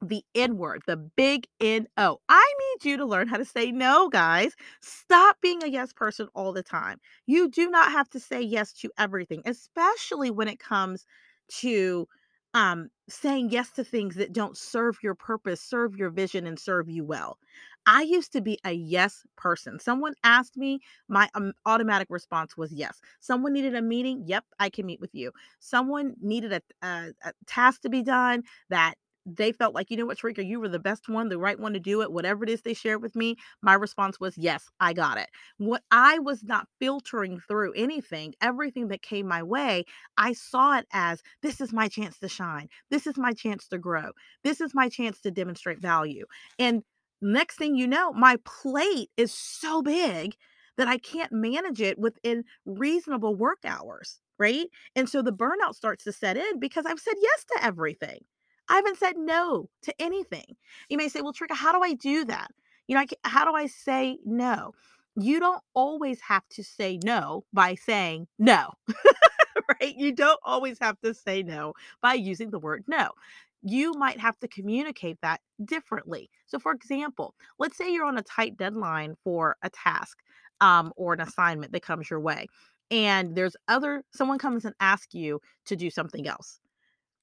The 0.00 0.22
N 0.34 0.58
word, 0.58 0.82
the 0.86 0.96
big 0.96 1.46
N 1.60 1.88
O. 1.96 2.20
I 2.28 2.54
need 2.60 2.90
you 2.90 2.96
to 2.98 3.06
learn 3.06 3.26
how 3.26 3.38
to 3.38 3.44
say 3.44 3.72
no, 3.72 4.08
guys. 4.08 4.54
Stop 4.82 5.40
being 5.40 5.64
a 5.64 5.68
yes 5.68 5.92
person 5.92 6.28
all 6.34 6.52
the 6.52 6.62
time. 6.62 7.00
You 7.26 7.48
do 7.48 7.70
not 7.70 7.90
have 7.90 8.10
to 8.10 8.20
say 8.20 8.40
yes 8.42 8.72
to 8.74 8.90
everything, 8.98 9.42
especially 9.46 10.30
when 10.30 10.46
it 10.46 10.58
comes 10.58 11.06
to 11.48 12.08
um, 12.54 12.88
saying 13.08 13.50
yes 13.50 13.70
to 13.72 13.84
things 13.84 14.14
that 14.16 14.32
don't 14.32 14.56
serve 14.56 14.98
your 15.02 15.14
purpose, 15.14 15.60
serve 15.60 15.96
your 15.96 16.10
vision, 16.10 16.46
and 16.46 16.58
serve 16.58 16.88
you 16.88 17.04
well. 17.04 17.38
I 17.86 18.02
used 18.02 18.32
to 18.32 18.40
be 18.40 18.58
a 18.64 18.72
yes 18.72 19.26
person. 19.36 19.78
Someone 19.78 20.14
asked 20.24 20.56
me, 20.56 20.80
my 21.08 21.28
um, 21.34 21.52
automatic 21.66 22.08
response 22.10 22.56
was 22.56 22.72
yes. 22.72 23.00
Someone 23.20 23.52
needed 23.52 23.74
a 23.74 23.82
meeting, 23.82 24.22
yep, 24.24 24.44
I 24.58 24.70
can 24.70 24.86
meet 24.86 25.00
with 25.00 25.14
you. 25.14 25.32
Someone 25.58 26.14
needed 26.22 26.52
a, 26.52 26.62
a, 26.86 27.12
a 27.24 27.32
task 27.46 27.82
to 27.82 27.90
be 27.90 28.02
done 28.02 28.44
that 28.70 28.94
they 29.26 29.52
felt 29.52 29.74
like, 29.74 29.90
you 29.90 29.96
know 29.96 30.06
what, 30.06 30.18
Tarika, 30.18 30.46
you 30.46 30.60
were 30.60 30.68
the 30.68 30.78
best 30.78 31.08
one, 31.08 31.28
the 31.28 31.38
right 31.38 31.58
one 31.58 31.72
to 31.72 31.80
do 31.80 32.02
it, 32.02 32.12
whatever 32.12 32.44
it 32.44 32.50
is 32.50 32.62
they 32.62 32.74
shared 32.74 33.02
with 33.02 33.16
me, 33.16 33.36
my 33.62 33.74
response 33.74 34.20
was, 34.20 34.36
yes, 34.36 34.68
I 34.80 34.92
got 34.92 35.18
it. 35.18 35.28
What 35.58 35.82
I 35.90 36.18
was 36.18 36.44
not 36.44 36.68
filtering 36.78 37.40
through 37.40 37.72
anything, 37.74 38.34
everything 38.40 38.88
that 38.88 39.02
came 39.02 39.26
my 39.26 39.42
way, 39.42 39.84
I 40.18 40.32
saw 40.34 40.76
it 40.78 40.86
as 40.92 41.22
this 41.42 41.60
is 41.60 41.72
my 41.72 41.88
chance 41.88 42.18
to 42.18 42.28
shine. 42.28 42.68
This 42.90 43.06
is 43.06 43.16
my 43.16 43.32
chance 43.32 43.66
to 43.68 43.78
grow. 43.78 44.10
This 44.42 44.60
is 44.60 44.74
my 44.74 44.88
chance 44.88 45.20
to 45.22 45.30
demonstrate 45.30 45.80
value. 45.80 46.26
And 46.58 46.82
next 47.20 47.56
thing 47.56 47.74
you 47.76 47.86
know, 47.86 48.12
my 48.12 48.36
plate 48.44 49.10
is 49.16 49.32
so 49.32 49.82
big 49.82 50.36
that 50.76 50.88
I 50.88 50.98
can't 50.98 51.32
manage 51.32 51.80
it 51.80 51.98
within 51.98 52.44
reasonable 52.66 53.34
work 53.34 53.58
hours 53.64 54.18
right? 54.36 54.66
And 54.96 55.08
so 55.08 55.22
the 55.22 55.32
burnout 55.32 55.76
starts 55.76 56.02
to 56.04 56.12
set 56.12 56.36
in 56.36 56.58
because 56.58 56.86
I've 56.86 56.98
said 56.98 57.14
yes 57.22 57.44
to 57.54 57.64
everything. 57.64 58.18
I 58.68 58.76
haven't 58.76 58.98
said 58.98 59.16
no 59.16 59.68
to 59.82 59.94
anything. 59.98 60.56
You 60.88 60.96
may 60.96 61.08
say, 61.08 61.20
well, 61.20 61.32
Tarika, 61.32 61.54
how 61.54 61.72
do 61.72 61.80
I 61.82 61.94
do 61.94 62.24
that? 62.26 62.50
You 62.86 62.96
know, 62.96 63.04
how 63.24 63.44
do 63.44 63.54
I 63.54 63.66
say 63.66 64.18
no? 64.24 64.72
You 65.16 65.40
don't 65.40 65.62
always 65.74 66.20
have 66.22 66.42
to 66.50 66.64
say 66.64 66.98
no 67.04 67.44
by 67.52 67.76
saying 67.76 68.26
no, 68.38 68.70
right? 69.80 69.94
You 69.96 70.12
don't 70.12 70.40
always 70.44 70.78
have 70.80 71.00
to 71.02 71.14
say 71.14 71.42
no 71.42 71.74
by 72.02 72.14
using 72.14 72.50
the 72.50 72.58
word 72.58 72.84
no. 72.88 73.10
You 73.62 73.92
might 73.94 74.20
have 74.20 74.38
to 74.40 74.48
communicate 74.48 75.18
that 75.22 75.40
differently. 75.64 76.28
So, 76.46 76.58
for 76.58 76.72
example, 76.72 77.34
let's 77.58 77.76
say 77.78 77.92
you're 77.92 78.04
on 78.04 78.18
a 78.18 78.22
tight 78.22 78.56
deadline 78.58 79.14
for 79.24 79.56
a 79.62 79.70
task 79.70 80.18
um, 80.60 80.92
or 80.96 81.14
an 81.14 81.20
assignment 81.20 81.72
that 81.72 81.82
comes 81.82 82.10
your 82.10 82.20
way 82.20 82.46
and 82.90 83.34
there's 83.34 83.56
other 83.68 84.04
someone 84.14 84.38
comes 84.38 84.64
and 84.64 84.74
asks 84.80 85.14
you 85.14 85.40
to 85.66 85.76
do 85.76 85.90
something 85.90 86.28
else 86.28 86.60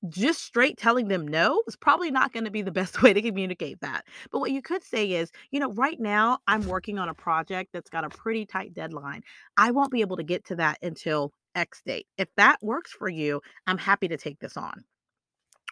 just 0.10 0.44
straight 0.44 0.78
telling 0.78 1.08
them 1.08 1.28
no 1.28 1.62
is 1.68 1.76
probably 1.76 2.12
not 2.12 2.34
going 2.34 2.46
to 2.46 2.52
be 2.52 2.62
the 2.62 2.72
best 2.72 3.02
way 3.04 3.14
to 3.14 3.22
communicate 3.22 3.80
that. 3.82 4.06
But 4.32 4.40
what 4.40 4.52
you 4.52 4.62
could 4.62 4.84
say 4.84 5.12
is, 5.12 5.32
you 5.52 5.60
know, 5.60 5.72
right 5.74 6.00
now 6.00 6.40
I'm 6.48 6.66
working 6.68 7.00
on 7.00 7.10
a 7.10 7.14
project 7.14 7.72
that's 7.74 7.90
got 7.90 8.04
a 8.04 8.10
pretty 8.10 8.46
tight 8.46 8.74
deadline. 8.74 9.24
I 9.58 9.72
won't 9.72 9.92
be 9.92 10.02
able 10.02 10.18
to 10.18 10.24
get 10.24 10.46
to 10.46 10.56
that 10.58 10.80
until 10.82 11.32
X 11.56 11.82
date. 11.86 12.08
If 12.18 12.30
that 12.38 12.58
works 12.62 12.92
for 12.92 13.10
you, 13.10 13.42
I'm 13.68 13.78
happy 13.78 14.08
to 14.08 14.18
take 14.18 14.40
this 14.40 14.58
on 14.58 14.84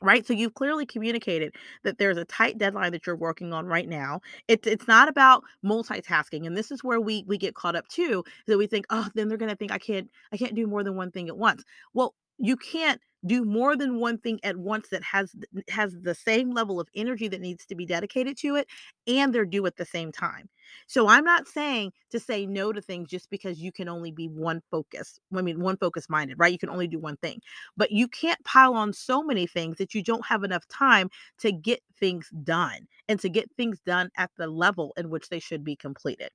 right 0.02 0.26
so 0.26 0.34
you've 0.34 0.54
clearly 0.54 0.86
communicated 0.86 1.54
that 1.84 1.98
there's 1.98 2.18
a 2.18 2.26
tight 2.26 2.58
deadline 2.58 2.92
that 2.92 3.06
you're 3.06 3.16
working 3.16 3.54
on 3.54 3.66
right 3.66 3.90
now 3.90 4.22
it's 4.48 4.68
it's 4.68 4.88
not 4.88 5.10
about 5.10 5.44
multitasking 5.66 6.46
and 6.46 6.56
this 6.56 6.72
is 6.72 6.84
where 6.84 7.02
we 7.02 7.24
we 7.28 7.38
get 7.38 7.56
caught 7.56 7.76
up 7.76 7.88
too 7.88 8.24
that 8.48 8.58
we 8.58 8.68
think 8.68 8.86
oh 8.90 9.08
then 9.16 9.28
they're 9.28 9.38
going 9.38 9.50
to 9.52 9.56
think 9.56 9.72
i 9.72 9.78
can't 9.78 10.10
i 10.32 10.38
can't 10.38 10.56
do 10.56 10.68
more 10.68 10.84
than 10.84 10.96
one 10.96 11.12
thing 11.12 11.28
at 11.28 11.38
once 11.38 11.64
well 11.94 12.14
you 12.38 12.56
can't 12.56 13.02
do 13.26 13.44
more 13.44 13.76
than 13.76 14.00
one 14.00 14.18
thing 14.18 14.40
at 14.44 14.58
once 14.58 14.90
that 14.90 15.04
has 15.04 15.36
has 15.70 15.96
the 16.02 16.16
same 16.16 16.52
level 16.52 16.80
of 16.80 16.88
energy 16.96 17.28
that 17.28 17.42
needs 17.42 17.66
to 17.66 17.76
be 17.76 17.86
dedicated 17.86 18.38
to 18.38 18.56
it 18.56 18.68
and 19.08 19.34
they're 19.34 19.46
due 19.46 19.66
at 19.66 19.76
the 19.76 19.86
same 19.86 20.12
time. 20.12 20.50
So 20.88 21.08
i'm 21.08 21.24
not 21.24 21.48
saying 21.48 21.92
to 22.12 22.20
say 22.20 22.46
no 22.46 22.72
to 22.72 22.82
things 22.82 23.10
just 23.10 23.30
because 23.30 23.60
you 23.60 23.72
can 23.72 23.90
only 23.90 24.12
be 24.12 24.28
one 24.28 24.62
focus 24.70 25.20
i 25.36 25.42
mean 25.42 25.60
one 25.60 25.78
focus 25.78 26.08
minded 26.10 26.38
right? 26.40 26.52
You 26.52 26.60
can 26.60 26.70
only 26.70 26.88
do 26.88 27.00
one 27.00 27.18
thing. 27.18 27.42
But 27.76 27.92
you 27.92 28.08
can't 28.08 28.44
pile 28.46 28.74
on 28.74 28.94
so 28.94 29.24
many 29.24 29.48
things 29.48 29.78
that 29.78 29.94
you 29.94 30.04
don't 30.04 30.26
have 30.26 30.44
enough 30.44 30.68
time 30.68 31.10
to 31.40 31.52
get 31.52 31.82
things 32.00 32.30
done 32.44 32.88
and 33.08 33.20
to 33.20 33.30
get 33.30 33.52
things 33.58 33.80
done 33.86 34.10
at 34.18 34.32
the 34.38 34.48
level 34.48 34.94
in 34.98 35.10
which 35.10 35.30
they 35.30 35.40
should 35.40 35.64
be 35.64 35.76
completed 35.76 36.30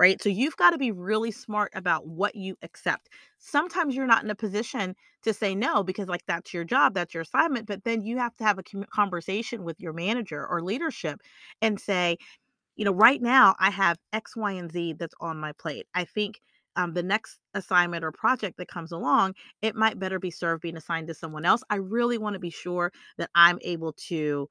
right? 0.00 0.22
So 0.22 0.30
you've 0.30 0.56
got 0.56 0.70
to 0.70 0.78
be 0.78 0.92
really 0.92 1.30
smart 1.32 1.72
about 1.76 2.08
what 2.08 2.34
you 2.36 2.56
accept. 2.62 3.10
Sometimes 3.38 3.94
you're 3.96 4.08
not 4.08 4.24
in 4.24 4.30
a 4.30 4.36
position 4.36 4.96
to 5.24 5.34
say 5.34 5.54
no 5.54 5.84
because, 5.84 6.08
like, 6.08 6.24
that's 6.26 6.54
your 6.54 6.64
job, 6.64 6.94
that's 6.94 7.14
your 7.14 7.22
assignment. 7.22 7.68
But 7.68 7.84
then 7.84 8.02
you 8.02 8.18
have 8.18 8.36
to 8.38 8.44
have 8.44 8.58
a 8.58 8.64
conversation 8.86 9.64
with 9.64 9.80
your 9.80 9.92
manager 9.94 10.46
or 10.46 10.62
leadership 10.62 11.20
and 11.62 11.80
say, 11.80 12.18
you 12.76 12.84
know, 12.84 12.92
right 12.92 13.20
now 13.20 13.54
I 13.58 13.70
have 13.70 13.98
X, 14.12 14.36
Y, 14.36 14.52
and 14.52 14.72
Z 14.72 14.94
that's 14.98 15.14
on 15.20 15.38
my 15.38 15.52
plate. 15.52 15.86
I 15.94 16.04
think 16.04 16.40
um, 16.76 16.94
the 16.94 17.02
next 17.02 17.38
assignment 17.54 18.04
or 18.04 18.12
project 18.12 18.56
that 18.58 18.68
comes 18.68 18.92
along, 18.92 19.34
it 19.62 19.74
might 19.76 19.98
better 19.98 20.18
be 20.18 20.30
served 20.30 20.62
being 20.62 20.76
assigned 20.76 21.08
to 21.08 21.14
someone 21.14 21.44
else. 21.44 21.62
I 21.70 21.76
really 21.76 22.18
want 22.18 22.34
to 22.34 22.40
be 22.40 22.50
sure 22.50 22.92
that 23.18 23.30
I'm 23.34 23.58
able 23.62 23.92
to 24.08 24.48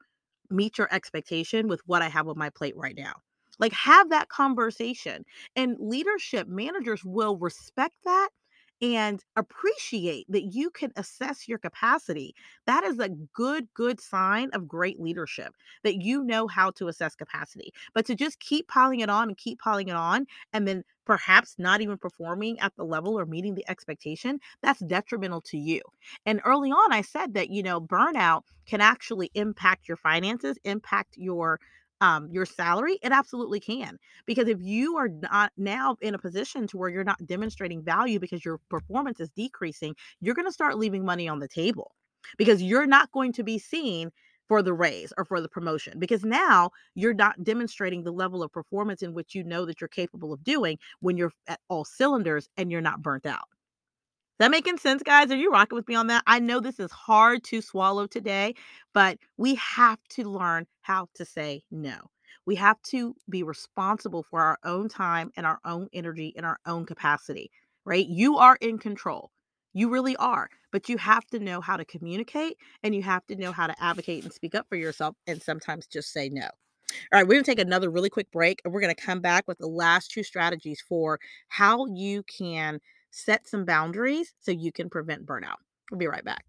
meet 0.50 0.78
your 0.80 0.94
expectation 0.94 1.68
with 1.68 1.82
what 1.86 2.02
I 2.02 2.10
have 2.10 2.28
on 2.28 2.38
my 2.38 2.50
plate 2.52 2.76
right 2.78 2.96
now. 2.98 3.14
Like, 3.60 3.74
have 3.74 4.10
that 4.10 4.30
conversation. 4.30 5.26
And 5.56 5.76
leadership 5.80 6.48
managers 6.48 7.04
will 7.04 7.38
respect 7.38 7.96
that 8.06 8.30
and 8.82 9.22
appreciate 9.36 10.26
that 10.30 10.54
you 10.54 10.70
can 10.70 10.92
assess 10.96 11.50
your 11.50 11.58
capacity. 11.58 12.34
That 12.66 12.86
is 12.86 12.98
a 12.98 13.10
good, 13.34 13.68
good 13.74 14.00
sign 14.00 14.50
of 14.54 14.70
great 14.70 15.02
leadership 15.02 15.54
that 15.84 16.02
you 16.02 16.24
know 16.24 16.48
how 16.48 16.72
to 16.72 16.88
assess 16.88 17.14
capacity. 17.14 17.74
But 17.94 18.06
to 18.06 18.16
just 18.16 18.40
keep 18.40 18.70
piling 18.70 19.02
it 19.02 19.10
on 19.10 19.28
and 19.28 19.38
keep 19.38 19.60
piling 19.60 19.90
it 19.90 19.98
on, 19.98 20.28
and 20.54 20.66
then 20.66 20.84
perhaps 21.06 21.56
not 21.58 21.82
even 21.82 21.98
performing 21.98 22.58
at 22.60 22.74
the 22.78 22.86
level 22.86 23.20
or 23.20 23.26
meeting 23.26 23.56
the 23.56 23.70
expectation, 23.70 24.40
that's 24.62 24.80
detrimental 24.80 25.42
to 25.42 25.58
you. 25.58 25.82
And 26.26 26.40
early 26.46 26.72
on, 26.72 26.94
I 26.94 27.02
said 27.02 27.34
that, 27.34 27.50
you 27.50 27.64
know, 27.64 27.82
burnout 27.82 28.44
can 28.66 28.80
actually 28.80 29.30
impact 29.34 29.88
your 29.88 29.98
finances, 29.98 30.58
impact 30.64 31.16
your 31.18 31.60
um, 32.02 32.30
your 32.32 32.46
salary, 32.46 32.98
it 33.02 33.12
absolutely 33.12 33.60
can. 33.60 33.98
Because 34.26 34.48
if 34.48 34.62
you 34.62 34.98
are 34.98 35.10
not 35.10 35.52
now 35.58 35.98
in 36.02 36.16
a 36.16 36.20
position 36.20 36.68
to 36.68 36.78
where 36.78 36.90
you're 36.90 37.04
not 37.04 37.26
demonstrating 37.26 37.84
value 37.84 38.20
because 38.20 38.46
your 38.46 38.60
performance 38.70 39.20
is 39.20 39.30
decreasing, 39.32 39.96
you're 40.22 40.36
going 40.36 40.48
to 40.48 40.52
start 40.52 40.78
leaving 40.78 41.06
money 41.06 41.28
on 41.28 41.40
the 41.40 41.48
table 41.48 41.92
because 42.38 42.62
you're 42.62 42.88
not 42.88 43.12
going 43.12 43.34
to 43.34 43.44
be 43.44 43.60
seen 43.60 44.12
for 44.48 44.62
the 44.64 44.74
raise 44.74 45.14
or 45.18 45.26
for 45.26 45.42
the 45.42 45.50
promotion 45.50 46.00
because 46.00 46.24
now 46.24 46.72
you're 46.96 47.14
not 47.14 47.44
demonstrating 47.44 48.04
the 48.04 48.12
level 48.12 48.42
of 48.42 48.52
performance 48.52 49.04
in 49.04 49.14
which 49.14 49.36
you 49.36 49.44
know 49.44 49.66
that 49.66 49.80
you're 49.80 49.88
capable 49.88 50.34
of 50.34 50.44
doing 50.44 50.78
when 51.02 51.18
you're 51.18 51.32
at 51.48 51.60
all 51.70 51.86
cylinders 51.86 52.50
and 52.58 52.72
you're 52.72 52.82
not 52.82 53.02
burnt 53.04 53.28
out 53.28 53.48
that 54.40 54.52
making 54.52 54.78
sense, 54.78 55.04
guys? 55.04 55.32
Are 55.32 55.38
you 55.38 55.52
rocking 55.52 55.76
with 55.76 55.88
me 55.88 55.96
on 55.96 56.08
that? 56.08 56.24
I 56.26 56.40
know 56.40 56.60
this 56.60 56.80
is 56.80 56.92
hard 56.92 57.44
to 57.46 57.62
swallow 57.62 58.08
today, 58.08 58.56
but 58.94 59.18
we 59.38 59.56
have 59.56 60.00
to 60.12 60.24
learn 60.24 60.66
how 60.82 61.08
to 61.16 61.26
say 61.26 61.64
no. 61.72 61.98
We 62.46 62.56
have 62.56 62.82
to 62.84 63.16
be 63.30 63.44
responsible 63.44 64.24
for 64.24 64.42
our 64.42 64.58
own 64.64 64.90
time 64.90 65.32
and 65.36 65.46
our 65.46 65.60
own 65.66 65.88
energy 65.94 66.34
and 66.36 66.46
our 66.46 66.58
own 66.66 66.86
capacity, 66.86 67.52
right? 67.86 68.08
You 68.08 68.38
are 68.38 68.58
in 68.62 68.80
control. 68.80 69.30
You 69.74 69.90
really 69.90 70.16
are. 70.16 70.50
But 70.72 70.88
you 70.88 70.98
have 70.98 71.26
to 71.28 71.40
know 71.40 71.62
how 71.62 71.78
to 71.78 71.86
communicate 71.86 72.58
and 72.84 72.96
you 72.96 73.04
have 73.04 73.26
to 73.28 73.36
know 73.36 73.52
how 73.52 73.68
to 73.68 73.84
advocate 73.84 74.24
and 74.24 74.34
speak 74.34 74.56
up 74.56 74.68
for 74.70 74.76
yourself 74.76 75.16
and 75.28 75.42
sometimes 75.42 75.86
just 75.86 76.12
say 76.12 76.30
no. 76.30 76.44
All 76.44 77.20
right, 77.20 77.24
we're 77.24 77.34
going 77.34 77.44
to 77.44 77.52
take 77.52 77.60
another 77.60 77.90
really 77.90 78.10
quick 78.10 78.32
break 78.32 78.62
and 78.64 78.74
we're 78.74 78.82
going 78.82 78.94
to 78.96 79.02
come 79.02 79.20
back 79.20 79.48
with 79.48 79.58
the 79.58 79.68
last 79.68 80.12
two 80.12 80.24
strategies 80.24 80.82
for 80.88 81.20
how 81.50 81.86
you 81.88 82.24
can 82.24 82.80
set 83.12 83.48
some 83.48 83.66
boundaries 83.66 84.34
so 84.40 84.52
you 84.52 84.72
can 84.72 84.90
prevent 84.90 85.26
burnout. 85.26 85.58
We'll 85.92 86.00
be 86.00 86.08
right 86.08 86.24
back. 86.24 86.46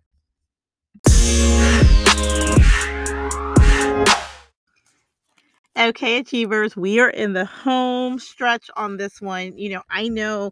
Okay, 5.79 6.19
achievers, 6.19 6.77
we 6.77 7.01
are 7.01 7.09
in 7.09 7.33
the 7.33 7.47
home 7.47 8.19
stretch 8.19 8.69
on 8.77 8.97
this 8.97 9.21
one. 9.21 9.57
You 9.57 9.71
know, 9.71 9.83
I 9.89 10.09
know 10.09 10.51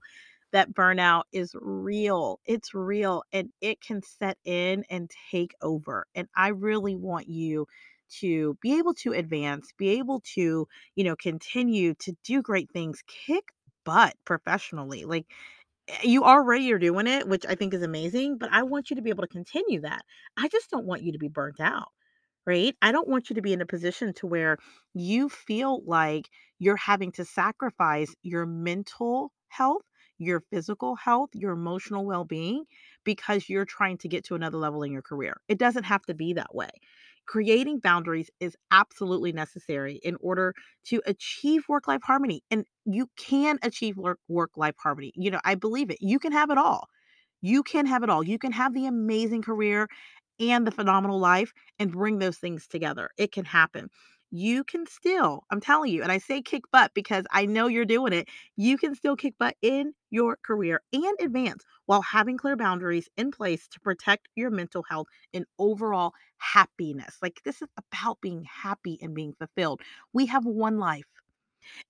that 0.53 0.73
burnout 0.73 1.25
is 1.33 1.55
real. 1.61 2.41
It's 2.47 2.73
real 2.73 3.25
and 3.33 3.51
it 3.61 3.81
can 3.81 4.01
set 4.03 4.39
in 4.45 4.85
and 4.89 5.11
take 5.31 5.55
over. 5.61 6.07
And 6.15 6.29
I 6.35 6.49
really 6.49 6.97
want 6.97 7.29
you 7.29 7.67
to 8.21 8.57
be 8.63 8.79
able 8.79 8.95
to 8.95 9.13
advance, 9.13 9.71
be 9.77 9.99
able 9.99 10.21
to, 10.35 10.67
you 10.95 11.05
know, 11.05 11.17
continue 11.17 11.95
to 11.95 12.17
do 12.25 12.41
great 12.41 12.71
things, 12.71 13.03
kick 13.07 13.53
butt 13.85 14.15
professionally. 14.25 15.05
Like 15.05 15.27
Eh, 15.89 15.99
you 16.05 16.25
already 16.25 16.73
are 16.73 16.79
doing 16.79 17.07
it, 17.07 17.29
which 17.29 17.47
I 17.47 17.55
think 17.55 17.75
is 17.75 17.83
amazing, 17.83 18.39
but 18.39 18.51
I 18.53 18.63
want 18.63 18.91
you 18.91 18.97
to 18.97 19.03
be 19.03 19.11
able 19.11 19.23
to 19.23 19.29
continue 19.29 19.81
that. 19.83 20.03
I 20.37 20.49
just 20.49 20.71
don't 20.71 20.87
want 20.87 21.03
you 21.03 21.13
to 21.13 21.19
be 21.19 21.29
burnt 21.29 21.61
out, 21.61 21.89
right? 22.47 22.77
I 22.83 22.93
don't 22.93 23.09
want 23.09 23.31
you 23.31 23.37
to 23.37 23.43
be 23.43 23.53
in 23.53 23.61
a 23.61 23.67
position 23.67 24.15
to 24.15 24.27
where 24.27 24.59
you 24.95 25.29
feel 25.29 25.83
like 25.87 26.29
you're 26.59 26.77
having 26.77 27.13
to 27.13 27.25
sacrifice 27.25 28.15
your 28.23 28.47
mental 28.47 29.33
health, 29.49 29.83
your 30.19 30.43
physical 30.51 30.97
health, 30.97 31.31
your 31.35 31.53
emotional 31.53 32.07
well-being 32.07 32.65
because 33.05 33.49
you're 33.49 33.65
trying 33.65 33.99
to 33.99 34.09
get 34.09 34.25
to 34.25 34.35
another 34.35 34.59
level 34.59 34.83
in 34.83 34.93
your 34.93 35.03
career. 35.03 35.41
It 35.49 35.59
doesn't 35.59 35.85
have 35.85 36.03
to 36.07 36.15
be 36.15 36.35
that 36.35 36.55
way 36.55 36.71
creating 37.29 37.81
boundaries 37.81 38.31
is 38.41 38.57
absolutely 38.73 39.33
necessary 39.33 40.01
in 40.03 40.17
order 40.21 40.55
to 40.87 41.03
achieve 41.07 41.65
work 41.69 41.89
life 41.89 42.03
harmony. 42.05 42.43
And 42.51 42.65
you 42.87 43.09
can 43.19 43.59
achieve 43.63 43.97
work 43.97 44.51
life 44.57 44.77
harmony. 44.79 45.13
You 45.17 45.31
know, 45.33 45.41
I 45.45 45.55
believe 45.55 45.91
it. 45.91 45.99
You 46.01 46.19
can 46.19 46.33
have 46.33 46.51
it 46.51 46.59
all. 46.59 46.89
You 47.41 47.63
can 47.63 47.87
have 47.87 48.03
it 48.03 48.11
all. 48.11 48.25
You 48.25 48.39
can 48.39 48.53
have 48.53 48.75
the 48.75 48.87
amazing 48.87 49.43
career 49.43 49.89
and 50.41 50.67
the 50.67 50.71
phenomenal 50.73 51.19
life 51.19 51.53
and 51.79 51.93
bring 51.93 52.19
those 52.19 52.39
things 52.39 52.67
together. 52.67 53.11
It 53.19 53.33
can 53.33 53.45
happen 53.45 53.91
you 54.31 54.65
can 54.65 54.87
still, 54.87 55.45
I'm 55.51 55.61
telling 55.61 55.93
you, 55.93 56.03
and 56.03 56.13
I 56.13 56.19
say 56.19 56.43
kick 56.43 56.63
butt 56.73 56.93
because 56.95 57.25
I 57.33 57.47
know 57.47 57.67
you're 57.67 57.85
doing 57.85 58.13
it, 58.13 58.29
you 58.57 58.77
can 58.79 58.95
still 58.95 59.17
kick 59.17 59.35
butt 59.39 59.57
in 59.63 59.95
your 60.11 60.39
career 60.45 60.83
and 60.93 61.17
advance 61.21 61.65
while 61.87 62.03
having 62.03 62.37
clear 62.39 62.57
boundaries 62.57 63.09
in 63.17 63.31
place 63.31 63.67
to 63.69 63.81
protect 63.81 64.29
your 64.35 64.51
mental 64.51 64.85
health 64.89 65.07
and 65.33 65.45
overall 65.59 66.13
happiness. 66.39 67.17
Like, 67.23 67.41
this 67.45 67.63
is 67.63 67.69
about 67.77 68.21
being 68.21 68.45
happy 68.45 68.99
and 69.03 69.15
being 69.15 69.35
fulfilled. 69.39 69.81
We 70.13 70.27
have 70.27 70.45
one 70.45 70.79
life. 70.79 71.07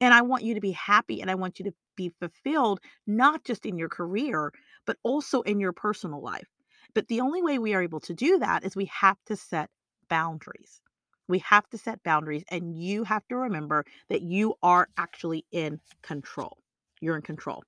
And 0.00 0.12
I 0.14 0.22
want 0.22 0.42
you 0.44 0.54
to 0.54 0.60
be 0.60 0.72
happy 0.72 1.20
and 1.20 1.30
I 1.30 1.34
want 1.36 1.58
you 1.58 1.64
to 1.66 1.74
be 1.96 2.10
fulfilled, 2.20 2.80
not 3.06 3.44
just 3.44 3.64
in 3.66 3.78
your 3.78 3.88
career, 3.88 4.52
but 4.86 4.98
also 5.04 5.42
in 5.42 5.60
your 5.60 5.72
personal 5.72 6.20
life. 6.22 6.48
But 6.94 7.08
the 7.08 7.20
only 7.20 7.42
way 7.42 7.58
we 7.58 7.74
are 7.74 7.82
able 7.82 8.00
to 8.00 8.14
do 8.14 8.38
that 8.38 8.64
is 8.64 8.74
we 8.76 8.86
have 8.86 9.18
to 9.26 9.36
set 9.36 9.70
boundaries. 10.08 10.80
We 11.28 11.38
have 11.40 11.68
to 11.70 11.78
set 11.78 12.02
boundaries, 12.02 12.44
and 12.48 12.74
you 12.74 13.04
have 13.04 13.26
to 13.28 13.36
remember 13.36 13.84
that 14.08 14.22
you 14.22 14.54
are 14.62 14.88
actually 14.96 15.44
in 15.52 15.80
control. 16.02 16.58
You're 17.00 17.16
in 17.16 17.22
control. 17.22 17.62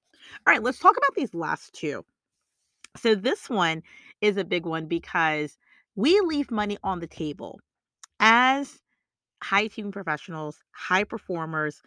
All 0.47 0.53
right, 0.53 0.63
let's 0.63 0.79
talk 0.79 0.97
about 0.97 1.15
these 1.15 1.35
last 1.35 1.73
two. 1.75 2.05
So 2.97 3.15
this 3.15 3.49
one 3.49 3.83
is 4.21 4.37
a 4.37 4.45
big 4.45 4.67
one 4.67 4.87
because 4.87 5.57
we 5.95 6.21
leave 6.21 6.51
money 6.51 6.79
on 6.83 7.01
the 7.01 7.07
table 7.07 7.61
as 8.19 8.79
high 9.43 9.63
achieving 9.63 9.93
professionals, 9.93 10.59
high 10.73 11.05
performers. 11.05 11.83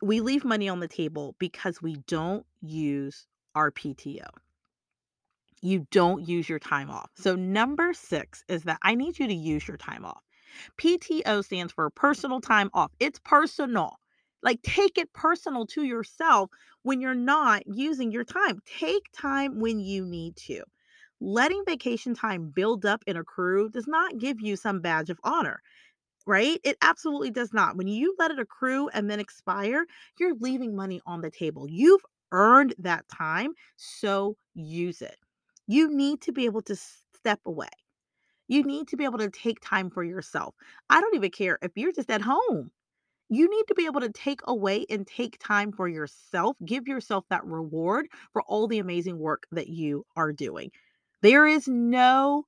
We 0.00 0.20
leave 0.20 0.44
money 0.44 0.68
on 0.68 0.80
the 0.80 0.88
table 0.88 1.34
because 1.38 1.82
we 1.82 1.96
don't 2.06 2.46
use 2.60 3.26
our 3.54 3.70
PTO. 3.70 4.28
You 5.60 5.86
don't 5.90 6.26
use 6.26 6.48
your 6.48 6.58
time 6.58 6.90
off. 6.90 7.10
So, 7.14 7.36
number 7.36 7.92
six 7.92 8.42
is 8.48 8.64
that 8.64 8.78
I 8.82 8.96
need 8.96 9.18
you 9.18 9.28
to 9.28 9.34
use 9.34 9.68
your 9.68 9.76
time 9.76 10.04
off. 10.04 10.22
PTO 10.78 11.44
stands 11.44 11.72
for 11.72 11.88
personal 11.90 12.40
time 12.40 12.70
off. 12.74 12.92
It's 13.00 13.18
personal. 13.20 13.98
Like, 14.42 14.62
take 14.62 14.98
it 14.98 15.12
personal 15.12 15.66
to 15.66 15.84
yourself 15.84 16.50
when 16.82 17.00
you're 17.00 17.14
not 17.14 17.62
using 17.66 18.10
your 18.10 18.24
time. 18.24 18.60
Take 18.78 19.04
time 19.12 19.60
when 19.60 19.78
you 19.80 20.04
need 20.04 20.36
to. 20.36 20.62
Letting 21.20 21.62
vacation 21.66 22.14
time 22.14 22.50
build 22.50 22.84
up 22.84 23.04
and 23.06 23.16
accrue 23.16 23.70
does 23.70 23.86
not 23.86 24.18
give 24.18 24.40
you 24.40 24.56
some 24.56 24.80
badge 24.80 25.10
of 25.10 25.20
honor, 25.22 25.62
right? 26.26 26.60
It 26.64 26.76
absolutely 26.82 27.30
does 27.30 27.52
not. 27.52 27.76
When 27.76 27.86
you 27.88 28.14
let 28.18 28.30
it 28.30 28.38
accrue 28.38 28.88
and 28.88 29.10
then 29.10 29.20
expire, 29.20 29.86
you're 30.18 30.34
leaving 30.40 30.74
money 30.76 31.00
on 31.06 31.20
the 31.20 31.30
table. 31.30 31.66
You've 31.68 32.04
earned 32.32 32.74
that 32.78 33.08
time, 33.08 33.52
so 33.76 34.36
use 34.54 35.02
it. 35.02 35.16
You 35.66 35.94
need 35.94 36.20
to 36.22 36.32
be 36.32 36.44
able 36.46 36.62
to 36.62 36.76
step 36.76 37.40
away. 37.46 37.68
You 38.52 38.62
need 38.64 38.88
to 38.88 38.98
be 38.98 39.04
able 39.04 39.16
to 39.16 39.30
take 39.30 39.60
time 39.62 39.88
for 39.88 40.04
yourself. 40.04 40.54
I 40.90 41.00
don't 41.00 41.14
even 41.14 41.30
care 41.30 41.58
if 41.62 41.72
you're 41.74 41.90
just 41.90 42.10
at 42.10 42.20
home. 42.20 42.70
You 43.30 43.48
need 43.48 43.64
to 43.68 43.74
be 43.74 43.86
able 43.86 44.02
to 44.02 44.10
take 44.10 44.40
away 44.46 44.84
and 44.90 45.06
take 45.06 45.38
time 45.38 45.72
for 45.72 45.88
yourself. 45.88 46.58
Give 46.62 46.86
yourself 46.86 47.24
that 47.30 47.46
reward 47.46 48.08
for 48.34 48.42
all 48.42 48.68
the 48.68 48.78
amazing 48.78 49.18
work 49.18 49.46
that 49.52 49.68
you 49.68 50.04
are 50.16 50.34
doing. 50.34 50.70
There 51.22 51.46
is 51.46 51.66
no 51.66 52.44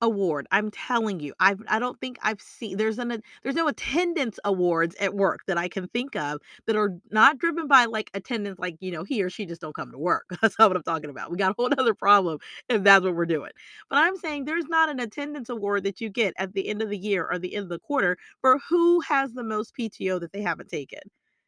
award. 0.00 0.46
I'm 0.50 0.70
telling 0.70 1.20
you, 1.20 1.34
I've 1.40 1.62
I 1.68 1.78
don't 1.78 1.98
think 2.00 2.18
I've 2.22 2.40
seen 2.40 2.76
there's 2.76 2.98
an 2.98 3.22
there's 3.42 3.54
no 3.54 3.68
attendance 3.68 4.38
awards 4.44 4.94
at 5.00 5.14
work 5.14 5.40
that 5.46 5.58
I 5.58 5.68
can 5.68 5.88
think 5.88 6.16
of 6.16 6.40
that 6.66 6.76
are 6.76 6.98
not 7.10 7.38
driven 7.38 7.66
by 7.66 7.86
like 7.86 8.10
attendance, 8.14 8.58
like 8.58 8.76
you 8.80 8.90
know 8.92 9.04
he 9.04 9.22
or 9.22 9.30
she 9.30 9.46
just 9.46 9.60
don't 9.60 9.74
come 9.74 9.92
to 9.92 9.98
work. 9.98 10.26
That's 10.42 10.58
not 10.58 10.70
what 10.70 10.76
I'm 10.76 10.82
talking 10.82 11.10
about. 11.10 11.30
We 11.30 11.36
got 11.38 11.52
a 11.52 11.54
whole 11.56 11.70
other 11.78 11.94
problem 11.94 12.38
if 12.68 12.82
that's 12.82 13.04
what 13.04 13.14
we're 13.14 13.26
doing. 13.26 13.50
But 13.88 13.98
I'm 13.98 14.16
saying 14.16 14.44
there's 14.44 14.66
not 14.68 14.88
an 14.88 15.00
attendance 15.00 15.48
award 15.48 15.84
that 15.84 16.00
you 16.00 16.08
get 16.10 16.34
at 16.38 16.52
the 16.54 16.68
end 16.68 16.82
of 16.82 16.90
the 16.90 16.98
year 16.98 17.26
or 17.30 17.38
the 17.38 17.54
end 17.54 17.64
of 17.64 17.68
the 17.70 17.78
quarter 17.78 18.16
for 18.40 18.58
who 18.68 19.00
has 19.00 19.32
the 19.32 19.44
most 19.44 19.74
PTO 19.78 20.20
that 20.20 20.32
they 20.32 20.42
haven't 20.42 20.68
taken. 20.68 21.00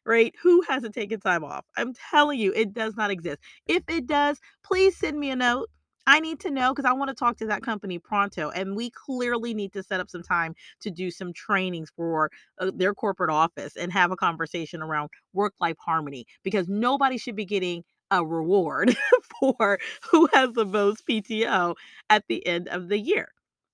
Right? 0.05 0.33
Who 0.41 0.61
hasn't 0.67 0.95
taken 0.95 1.19
time 1.19 1.43
off? 1.43 1.65
I'm 1.77 1.93
telling 1.93 2.39
you, 2.39 2.51
it 2.55 2.73
does 2.73 2.95
not 2.95 3.11
exist. 3.11 3.39
If 3.67 3.83
it 3.87 4.07
does, 4.07 4.39
please 4.63 4.95
send 4.97 5.19
me 5.19 5.29
a 5.29 5.35
note 5.35 5.69
I 6.07 6.19
need 6.19 6.39
to 6.41 6.51
know 6.51 6.73
because 6.73 6.89
I 6.89 6.93
want 6.93 7.09
to 7.09 7.15
talk 7.15 7.37
to 7.37 7.45
that 7.47 7.61
company 7.61 7.99
pronto. 7.99 8.49
And 8.49 8.75
we 8.75 8.89
clearly 8.89 9.53
need 9.53 9.73
to 9.73 9.83
set 9.83 9.99
up 9.99 10.09
some 10.09 10.23
time 10.23 10.55
to 10.81 10.89
do 10.89 11.11
some 11.11 11.33
trainings 11.33 11.89
for 11.95 12.31
uh, 12.59 12.71
their 12.73 12.93
corporate 12.93 13.29
office 13.29 13.75
and 13.75 13.91
have 13.93 14.11
a 14.11 14.15
conversation 14.15 14.81
around 14.81 15.09
work 15.33 15.53
life 15.61 15.77
harmony 15.79 16.25
because 16.43 16.67
nobody 16.67 17.17
should 17.17 17.35
be 17.35 17.45
getting 17.45 17.83
a 18.11 18.25
reward 18.25 18.95
for 19.39 19.79
who 20.11 20.27
has 20.33 20.51
the 20.53 20.65
most 20.65 21.05
PTO 21.05 21.75
at 22.09 22.23
the 22.27 22.45
end 22.47 22.67
of 22.69 22.89
the 22.89 22.97
year. 22.99 23.29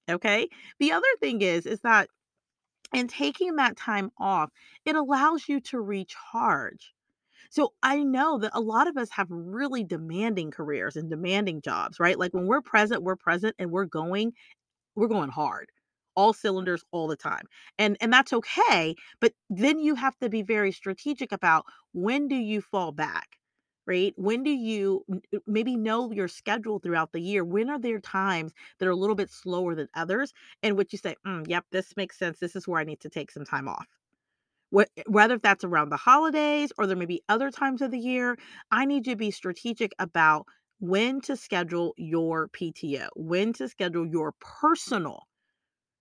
Okay. 0.09 0.49
The 0.79 0.91
other 0.91 1.07
thing 1.21 1.41
is, 1.41 1.65
is 1.65 1.79
that 1.81 2.09
in 2.95 3.07
taking 3.07 3.57
that 3.57 3.77
time 3.77 4.11
off, 4.19 4.51
it 4.85 4.95
allows 4.95 5.47
you 5.49 5.61
to 5.61 5.81
recharge. 5.81 6.94
So 7.55 7.71
I 7.81 8.03
know 8.03 8.37
that 8.39 8.51
a 8.53 8.59
lot 8.59 8.87
of 8.89 8.97
us 8.97 9.09
have 9.11 9.27
really 9.31 9.81
demanding 9.85 10.51
careers 10.51 10.97
and 10.97 11.09
demanding 11.09 11.61
jobs, 11.61 12.01
right? 12.01 12.19
Like 12.19 12.33
when 12.33 12.47
we're 12.47 12.61
present, 12.61 13.01
we're 13.01 13.15
present 13.15 13.55
and 13.57 13.71
we're 13.71 13.85
going, 13.85 14.33
we're 14.95 15.07
going 15.07 15.29
hard. 15.29 15.71
All 16.15 16.33
cylinders 16.33 16.83
all 16.91 17.07
the 17.07 17.15
time. 17.15 17.45
And 17.79 17.97
and 18.01 18.11
that's 18.13 18.33
okay, 18.33 18.95
but 19.21 19.33
then 19.49 19.79
you 19.79 19.95
have 19.95 20.17
to 20.19 20.29
be 20.29 20.43
very 20.43 20.71
strategic 20.73 21.31
about 21.31 21.65
when 21.93 22.27
do 22.27 22.35
you 22.35 22.61
fall 22.61 22.91
back? 22.91 23.37
Right? 23.87 24.13
When 24.17 24.43
do 24.43 24.51
you 24.51 25.05
maybe 25.47 25.77
know 25.77 26.11
your 26.11 26.27
schedule 26.27 26.79
throughout 26.79 27.13
the 27.13 27.21
year? 27.21 27.45
When 27.45 27.69
are 27.69 27.79
there 27.79 27.99
times 28.01 28.53
that 28.79 28.87
are 28.87 28.91
a 28.91 28.97
little 28.97 29.15
bit 29.15 29.31
slower 29.31 29.75
than 29.75 29.89
others? 29.95 30.33
And 30.63 30.77
what 30.77 30.91
you 30.93 30.99
say, 30.99 31.15
mm, 31.25 31.47
yep, 31.47 31.65
this 31.71 31.95
makes 31.97 32.19
sense. 32.19 32.39
This 32.39 32.55
is 32.57 32.67
where 32.67 32.81
I 32.81 32.85
need 32.85 33.01
to 33.01 33.09
take 33.09 33.31
some 33.31 33.45
time 33.45 33.67
off 33.69 33.87
whether 35.07 35.35
if 35.35 35.41
that's 35.41 35.63
around 35.63 35.89
the 35.89 35.97
holidays 35.97 36.71
or 36.77 36.87
there 36.87 36.97
may 36.97 37.05
be 37.05 37.23
other 37.29 37.51
times 37.51 37.81
of 37.81 37.91
the 37.91 37.99
year, 37.99 38.37
I 38.71 38.85
need 38.85 39.07
you 39.07 39.13
to 39.13 39.17
be 39.17 39.31
strategic 39.31 39.93
about 39.99 40.45
when 40.79 41.21
to 41.21 41.37
schedule 41.37 41.93
your 41.97 42.49
PTO, 42.49 43.07
when 43.15 43.53
to 43.53 43.67
schedule 43.69 44.05
your 44.05 44.33
personal, 44.39 45.23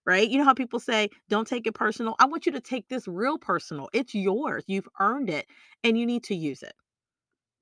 right? 0.05 0.29
You 0.29 0.39
know 0.39 0.45
how 0.45 0.55
people 0.55 0.81
say, 0.81 1.09
don't 1.29 1.47
take 1.47 1.67
it 1.67 1.75
personal? 1.75 2.17
I 2.19 2.27
want 2.27 2.47
you 2.47 2.53
to 2.53 2.61
take 2.61 2.89
this 2.89 3.07
real 3.07 3.39
personal. 3.39 3.89
It's 3.93 4.15
yours. 4.15 4.65
You've 4.67 4.89
earned 5.01 5.31
it 5.31 5.47
and 5.85 5.97
you 5.97 6.07
need 6.07 6.25
to 6.25 6.35
use 6.35 6.63
it. 6.63 6.75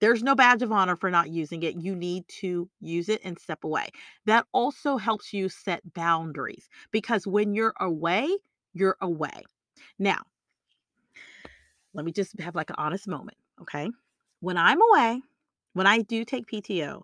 There's 0.01 0.23
no 0.23 0.35
badge 0.35 0.63
of 0.63 0.73
honor 0.73 0.97
for 0.97 1.11
not 1.11 1.31
using 1.31 1.63
it. 1.63 1.77
You 1.77 1.95
need 1.95 2.25
to 2.41 2.69
use 2.81 3.09
it 3.09 3.21
and 3.23 3.39
step 3.39 3.63
away. 3.63 3.89
That 4.27 4.47
also 4.53 4.97
helps 4.97 5.33
you 5.33 5.49
set 5.49 5.95
boundaries 5.95 6.69
because 6.91 7.27
when 7.27 7.55
you're 7.55 7.75
away, 7.79 8.29
you're 8.73 8.97
away. 9.01 9.43
Now, 9.99 10.23
let 11.95 12.05
me 12.05 12.13
just 12.13 12.39
have 12.41 12.55
like 12.55 12.71
an 12.71 12.77
honest 12.79 13.09
moment, 13.09 13.37
okay? 13.61 13.91
When 14.41 14.57
I'm 14.57 14.81
away, 14.81 15.23
when 15.75 15.87
I 15.87 15.99
do 15.99 16.25
take 16.25 16.47
PTO, 16.47 17.03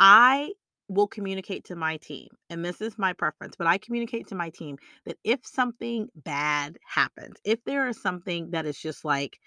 I 0.00 0.52
will 0.88 1.06
communicate 1.06 1.64
to 1.66 1.76
my 1.76 1.98
team, 1.98 2.28
and 2.48 2.64
this 2.64 2.80
is 2.80 2.98
my 2.98 3.12
preference, 3.12 3.56
but 3.56 3.66
I 3.66 3.78
communicate 3.78 4.28
to 4.28 4.34
my 4.34 4.50
team 4.50 4.78
that 5.04 5.18
if 5.22 5.46
something 5.46 6.08
bad 6.14 6.78
happens, 6.86 7.36
if 7.44 7.62
there 7.64 7.88
is 7.88 8.00
something 8.00 8.50
that 8.50 8.64
is 8.64 8.78
just 8.78 9.04
like, 9.04 9.38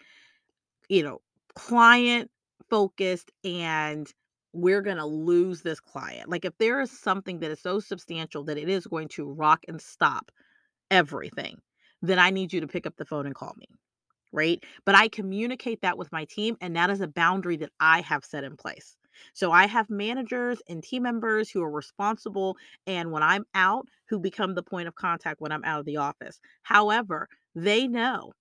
you 0.87 1.03
know, 1.03 1.21
client 1.55 2.29
focused 2.69 3.31
and 3.43 4.11
we're 4.53 4.81
going 4.81 4.97
to 4.97 5.05
lose 5.05 5.61
this 5.61 5.79
client, 5.79 6.29
like 6.29 6.45
if 6.45 6.55
there 6.59 6.79
is 6.81 6.91
something 6.91 7.39
that 7.39 7.49
is 7.49 7.61
so 7.61 7.79
substantial 7.79 8.43
that 8.43 8.57
it 8.57 8.69
is 8.69 8.85
going 8.85 9.07
to 9.07 9.31
rock 9.31 9.63
and 9.67 9.81
stop 9.81 10.31
everything, 10.91 11.57
then 12.03 12.19
I 12.19 12.29
need 12.29 12.53
you 12.53 12.61
to 12.61 12.67
pick 12.67 12.85
up 12.85 12.97
the 12.97 13.05
phone 13.05 13.25
and 13.25 13.33
call 13.33 13.55
me 13.57 13.67
right? 14.31 14.63
But 14.85 14.95
I 14.95 15.07
communicate 15.07 15.81
that 15.81 15.97
with 15.97 16.11
my 16.11 16.25
team, 16.25 16.57
and 16.61 16.75
that 16.75 16.89
is 16.89 17.01
a 17.01 17.07
boundary 17.07 17.57
that 17.57 17.71
I 17.79 18.01
have 18.01 18.25
set 18.25 18.43
in 18.43 18.55
place. 18.57 18.95
So 19.33 19.51
I 19.51 19.67
have 19.67 19.89
managers 19.89 20.61
and 20.69 20.81
team 20.83 21.03
members 21.03 21.49
who 21.49 21.61
are 21.61 21.71
responsible, 21.71 22.57
and 22.87 23.11
when 23.11 23.23
I'm 23.23 23.45
out, 23.53 23.87
who 24.07 24.19
become 24.19 24.55
the 24.55 24.63
point 24.63 24.87
of 24.87 24.95
contact 24.95 25.41
when 25.41 25.51
I'm 25.51 25.63
out 25.65 25.79
of 25.79 25.85
the 25.85 25.97
office. 25.97 26.39
However, 26.63 27.27
they 27.55 27.87
know 27.87 28.33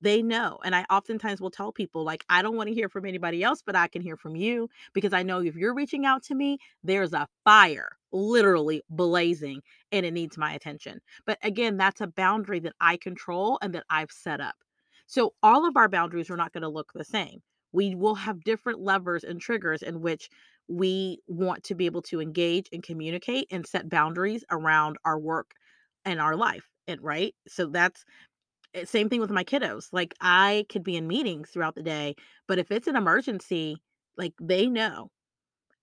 they 0.00 0.22
know. 0.22 0.58
And 0.64 0.74
I 0.74 0.84
oftentimes 0.90 1.40
will 1.40 1.50
tell 1.50 1.72
people, 1.72 2.04
like, 2.04 2.24
I 2.28 2.42
don't 2.42 2.56
want 2.56 2.68
to 2.68 2.74
hear 2.74 2.88
from 2.88 3.06
anybody 3.06 3.42
else, 3.42 3.62
but 3.64 3.76
I 3.76 3.88
can 3.88 4.02
hear 4.02 4.16
from 4.16 4.36
you 4.36 4.68
because 4.92 5.12
I 5.12 5.22
know 5.22 5.40
if 5.40 5.56
you're 5.56 5.74
reaching 5.74 6.04
out 6.06 6.22
to 6.24 6.34
me, 6.34 6.58
there's 6.82 7.12
a 7.12 7.26
fire 7.44 7.90
literally 8.12 8.82
blazing 8.90 9.62
and 9.92 10.04
it 10.06 10.12
needs 10.12 10.38
my 10.38 10.52
attention. 10.54 11.00
But 11.26 11.38
again, 11.42 11.76
that's 11.76 12.00
a 12.00 12.06
boundary 12.06 12.60
that 12.60 12.74
I 12.80 12.96
control 12.96 13.58
and 13.62 13.74
that 13.74 13.84
I've 13.90 14.10
set 14.12 14.40
up. 14.40 14.54
So 15.06 15.34
all 15.42 15.66
of 15.66 15.76
our 15.76 15.88
boundaries 15.88 16.30
are 16.30 16.36
not 16.36 16.52
going 16.52 16.62
to 16.62 16.68
look 16.68 16.92
the 16.94 17.04
same. 17.04 17.42
We 17.72 17.94
will 17.94 18.14
have 18.14 18.44
different 18.44 18.80
levers 18.80 19.24
and 19.24 19.40
triggers 19.40 19.82
in 19.82 20.00
which 20.00 20.28
we 20.68 21.20
want 21.28 21.64
to 21.64 21.74
be 21.74 21.86
able 21.86 22.02
to 22.02 22.20
engage 22.20 22.68
and 22.72 22.82
communicate 22.82 23.46
and 23.50 23.66
set 23.66 23.88
boundaries 23.88 24.44
around 24.50 24.96
our 25.04 25.18
work 25.18 25.52
and 26.04 26.20
our 26.20 26.36
life. 26.36 26.68
And 26.88 27.00
right. 27.02 27.34
So 27.48 27.66
that's 27.66 28.04
eh, 28.74 28.84
same 28.84 29.08
thing 29.08 29.20
with 29.20 29.30
my 29.30 29.44
kiddos. 29.44 29.88
Like 29.92 30.14
I 30.20 30.66
could 30.68 30.84
be 30.84 30.96
in 30.96 31.06
meetings 31.06 31.50
throughout 31.50 31.74
the 31.74 31.82
day, 31.82 32.16
but 32.48 32.58
if 32.58 32.70
it's 32.70 32.88
an 32.88 32.96
emergency, 32.96 33.78
like 34.16 34.34
they 34.40 34.68
know 34.68 35.10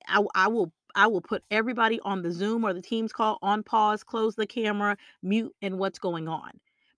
I, 0.07 0.24
I 0.36 0.47
will 0.47 0.74
I 0.95 1.07
will 1.07 1.21
put 1.21 1.43
everybody 1.51 1.99
on 2.01 2.21
the 2.21 2.32
Zoom 2.32 2.63
or 2.63 2.74
the 2.74 2.82
Teams 2.82 3.11
call 3.13 3.39
on 3.41 3.63
pause, 3.63 4.03
close 4.03 4.36
the 4.36 4.45
camera, 4.47 4.97
mute, 5.24 5.53
and 5.61 5.80
what's 5.80 5.99
going 5.99 6.28
on 6.28 6.51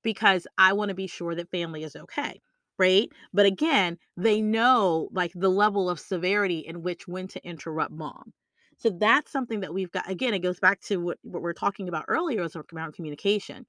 because 0.05 0.47
I 0.57 0.73
want 0.73 0.89
to 0.89 0.95
be 0.95 1.07
sure 1.07 1.35
that 1.35 1.51
family 1.51 1.83
is 1.83 1.97
okay. 1.97 2.41
Right. 2.79 3.09
But 3.33 3.47
again, 3.47 3.97
they 4.17 4.41
know 4.41 5.09
like 5.13 5.33
the 5.35 5.49
level 5.49 5.89
of 5.89 5.99
severity 5.99 6.59
in 6.59 6.83
which 6.83 7.07
when 7.09 7.27
to 7.29 7.45
interrupt 7.45 7.91
mom. 7.91 8.33
So 8.77 8.91
that's 8.91 9.31
something 9.31 9.61
that 9.61 9.73
we've 9.73 9.91
got. 9.91 10.09
Again, 10.09 10.33
it 10.33 10.39
goes 10.39 10.59
back 10.59 10.81
to 10.83 10.97
what, 10.97 11.17
what 11.23 11.41
we're 11.41 11.53
talking 11.53 11.89
about 11.89 12.05
earlier 12.09 12.43
is 12.43 12.55
around 12.73 12.93
communication. 12.93 13.65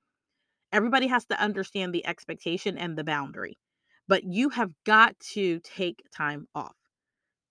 Everybody 0.73 1.09
has 1.09 1.27
to 1.27 1.41
understand 1.41 1.95
the 1.95 2.07
expectation 2.07 2.79
and 2.79 2.99
the 2.99 3.05
boundary, 3.05 3.59
but 4.09 4.25
you 4.25 4.51
have 4.51 4.73
got 4.85 5.19
to 5.35 5.61
take 5.61 6.03
time 6.17 6.47
off 6.55 6.77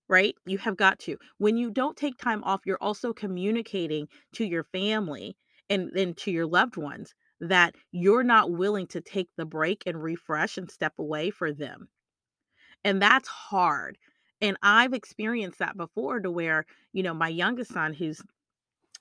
right? 0.07 0.36
You 0.45 0.57
have 0.59 0.77
got 0.77 0.99
to. 0.99 1.17
When 1.38 1.57
you 1.57 1.71
don't 1.71 1.97
take 1.97 2.17
time 2.17 2.43
off, 2.43 2.61
you're 2.65 2.81
also 2.81 3.13
communicating 3.13 4.07
to 4.36 4.45
your 4.45 4.63
family 4.65 5.36
and, 5.69 5.89
and 5.97 6.15
to 6.17 6.31
your 6.31 6.45
loved 6.45 6.77
ones 6.77 7.13
that 7.39 7.75
you're 7.91 8.23
not 8.23 8.51
willing 8.51 8.88
to 8.88 9.01
take 9.01 9.29
the 9.38 9.45
break 9.45 9.83
and 9.86 10.01
refresh 10.01 10.57
and 10.57 10.69
step 10.71 10.93
away 10.99 11.29
for 11.29 11.51
them. 11.51 11.89
And 12.83 13.01
that's 13.01 13.27
hard. 13.27 13.97
And 14.41 14.57
I've 14.61 14.93
experienced 14.93 15.59
that 15.59 15.77
before 15.77 16.19
to 16.19 16.29
where, 16.31 16.65
you 16.93 17.03
know, 17.03 17.13
my 17.13 17.29
youngest 17.29 17.71
son, 17.71 17.93
who's 17.93 18.21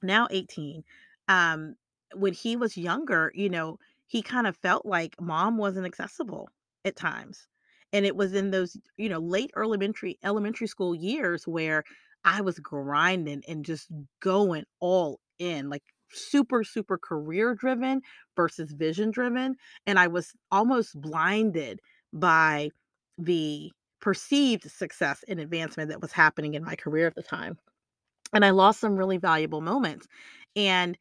now 0.02 0.28
18, 0.30 0.84
um, 1.28 1.76
when 2.14 2.32
he 2.32 2.56
was 2.56 2.76
younger, 2.76 3.32
you 3.34 3.48
know, 3.48 3.78
he 4.06 4.22
kind 4.22 4.46
of 4.46 4.56
felt 4.56 4.86
like 4.86 5.20
mom 5.20 5.58
wasn't 5.58 5.86
accessible 5.86 6.48
at 6.84 6.96
times. 6.96 7.48
And 7.92 8.06
it 8.06 8.16
was 8.16 8.34
in 8.34 8.50
those, 8.50 8.76
you 8.96 9.08
know, 9.08 9.18
late 9.20 9.50
elementary 9.56 10.18
elementary 10.24 10.66
school 10.66 10.94
years 10.94 11.46
where 11.46 11.84
I 12.24 12.40
was 12.40 12.58
grinding 12.58 13.42
and 13.48 13.64
just 13.64 13.88
going 14.20 14.64
all 14.80 15.20
in, 15.38 15.70
like 15.70 15.82
super, 16.14 16.64
super 16.64 16.98
career 16.98 17.54
driven 17.54 18.02
versus 18.36 18.72
vision 18.72 19.10
driven. 19.10 19.56
And 19.86 19.98
I 19.98 20.06
was 20.06 20.32
almost 20.50 21.00
blinded 21.00 21.80
by 22.12 22.70
the 23.18 23.72
perceived 24.00 24.70
success 24.70 25.24
and 25.28 25.40
advancement 25.40 25.90
that 25.90 26.02
was 26.02 26.12
happening 26.12 26.54
in 26.54 26.64
my 26.64 26.76
career 26.76 27.06
at 27.06 27.14
the 27.14 27.22
time. 27.22 27.58
And 28.32 28.44
I 28.44 28.50
lost 28.50 28.80
some 28.80 28.96
really 28.96 29.18
valuable 29.18 29.60
moments. 29.60 30.06
And 30.56 30.98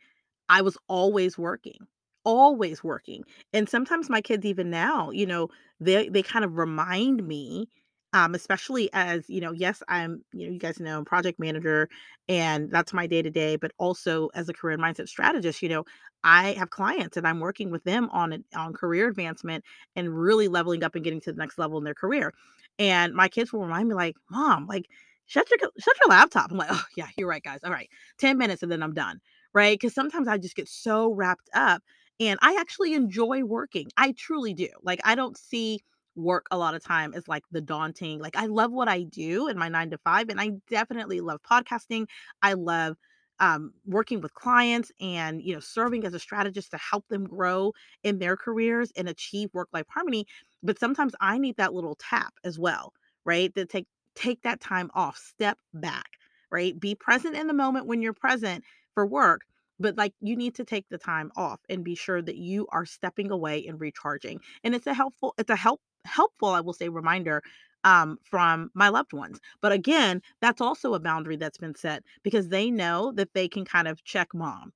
I 0.49 0.61
was 0.61 0.77
always 0.87 1.37
working, 1.37 1.87
always 2.23 2.83
working. 2.83 3.23
And 3.53 3.67
sometimes 3.69 4.09
my 4.09 4.21
kids 4.21 4.45
even 4.45 4.69
now, 4.69 5.11
you 5.11 5.25
know, 5.25 5.49
they 5.79 6.09
they 6.09 6.23
kind 6.23 6.45
of 6.45 6.57
remind 6.57 7.27
me 7.27 7.67
um, 8.13 8.35
especially 8.35 8.89
as 8.93 9.27
you 9.29 9.41
know, 9.41 9.51
yes, 9.51 9.81
I'm 9.87 10.23
you 10.33 10.47
know, 10.47 10.53
you 10.53 10.59
guys 10.59 10.79
know 10.79 10.99
I'm 10.99 11.05
project 11.05 11.39
manager, 11.39 11.89
and 12.29 12.69
that's 12.71 12.93
my 12.93 13.07
day 13.07 13.21
to 13.21 13.29
day. 13.29 13.55
But 13.55 13.71
also 13.79 14.29
as 14.35 14.49
a 14.49 14.53
career 14.53 14.77
mindset 14.77 15.07
strategist, 15.09 15.61
you 15.61 15.69
know, 15.69 15.83
I 16.23 16.53
have 16.53 16.69
clients 16.69 17.17
and 17.17 17.27
I'm 17.27 17.39
working 17.39 17.71
with 17.71 17.83
them 17.83 18.09
on 18.11 18.33
an, 18.33 18.45
on 18.55 18.73
career 18.73 19.07
advancement 19.09 19.63
and 19.95 20.15
really 20.17 20.47
leveling 20.47 20.83
up 20.83 20.95
and 20.95 21.03
getting 21.03 21.21
to 21.21 21.31
the 21.33 21.37
next 21.39 21.57
level 21.57 21.77
in 21.79 21.83
their 21.83 21.95
career. 21.95 22.33
And 22.79 23.13
my 23.13 23.27
kids 23.27 23.51
will 23.53 23.61
remind 23.61 23.87
me, 23.89 23.95
like, 23.95 24.15
"Mom, 24.29 24.67
like, 24.67 24.85
shut 25.25 25.49
your 25.49 25.59
shut 25.79 25.95
your 25.99 26.09
laptop." 26.09 26.51
I'm 26.51 26.57
like, 26.57 26.69
"Oh 26.71 26.83
yeah, 26.97 27.07
you're 27.17 27.27
right, 27.27 27.43
guys. 27.43 27.59
All 27.63 27.71
right, 27.71 27.89
ten 28.17 28.37
minutes 28.37 28.63
and 28.63 28.71
then 28.71 28.83
I'm 28.83 28.93
done." 28.93 29.19
Right? 29.53 29.79
Because 29.79 29.93
sometimes 29.93 30.27
I 30.27 30.37
just 30.37 30.55
get 30.55 30.67
so 30.67 31.11
wrapped 31.13 31.49
up, 31.53 31.81
and 32.19 32.39
I 32.41 32.57
actually 32.59 32.93
enjoy 32.93 33.43
working. 33.43 33.89
I 33.97 34.13
truly 34.17 34.53
do. 34.53 34.69
Like, 34.83 34.99
I 35.03 35.15
don't 35.15 35.37
see 35.37 35.79
work 36.15 36.45
a 36.51 36.57
lot 36.57 36.75
of 36.75 36.83
time 36.83 37.13
is 37.13 37.27
like 37.27 37.43
the 37.51 37.61
daunting. 37.61 38.19
Like 38.19 38.35
I 38.35 38.45
love 38.47 38.71
what 38.71 38.87
I 38.87 39.03
do 39.03 39.47
in 39.47 39.57
my 39.57 39.69
9 39.69 39.91
to 39.91 39.97
5 39.97 40.29
and 40.29 40.39
I 40.39 40.51
definitely 40.69 41.21
love 41.21 41.39
podcasting. 41.49 42.07
I 42.41 42.53
love 42.53 42.97
um, 43.39 43.73
working 43.85 44.21
with 44.21 44.33
clients 44.33 44.91
and 45.01 45.41
you 45.41 45.53
know 45.53 45.59
serving 45.59 46.05
as 46.05 46.13
a 46.13 46.19
strategist 46.19 46.71
to 46.71 46.77
help 46.77 47.07
them 47.09 47.25
grow 47.25 47.73
in 48.03 48.19
their 48.19 48.37
careers 48.37 48.91
and 48.95 49.09
achieve 49.09 49.49
work 49.53 49.69
life 49.73 49.87
harmony 49.89 50.25
but 50.61 50.79
sometimes 50.79 51.13
i 51.19 51.37
need 51.37 51.57
that 51.57 51.73
little 51.73 51.95
tap 51.95 52.33
as 52.43 52.59
well 52.59 52.93
right 53.25 53.53
to 53.55 53.65
take 53.65 53.87
take 54.15 54.41
that 54.43 54.61
time 54.61 54.89
off 54.93 55.17
step 55.17 55.57
back 55.73 56.05
right 56.51 56.79
be 56.79 56.95
present 56.95 57.35
in 57.35 57.47
the 57.47 57.53
moment 57.53 57.87
when 57.87 58.01
you're 58.01 58.13
present 58.13 58.63
for 58.93 59.05
work 59.05 59.41
but 59.79 59.97
like 59.97 60.13
you 60.21 60.35
need 60.35 60.55
to 60.55 60.63
take 60.63 60.85
the 60.89 60.97
time 60.97 61.31
off 61.35 61.59
and 61.69 61.83
be 61.83 61.95
sure 61.95 62.21
that 62.21 62.37
you 62.37 62.67
are 62.71 62.85
stepping 62.85 63.31
away 63.31 63.65
and 63.65 63.81
recharging 63.81 64.39
and 64.63 64.75
it's 64.75 64.87
a 64.87 64.93
helpful 64.93 65.33
it's 65.37 65.49
a 65.49 65.55
help 65.55 65.81
helpful, 66.05 66.49
I 66.49 66.61
will 66.61 66.73
say, 66.73 66.89
reminder 66.89 67.43
um, 67.83 68.17
from 68.23 68.71
my 68.73 68.89
loved 68.89 69.13
ones. 69.13 69.39
But 69.61 69.71
again, 69.71 70.21
that's 70.41 70.61
also 70.61 70.93
a 70.93 70.99
boundary 70.99 71.35
that's 71.37 71.57
been 71.57 71.75
set 71.75 72.03
because 72.23 72.49
they 72.49 72.71
know 72.71 73.11
that 73.13 73.33
they 73.33 73.47
can 73.47 73.65
kind 73.65 73.87
of 73.87 74.03
check 74.03 74.29
mom, 74.33 74.73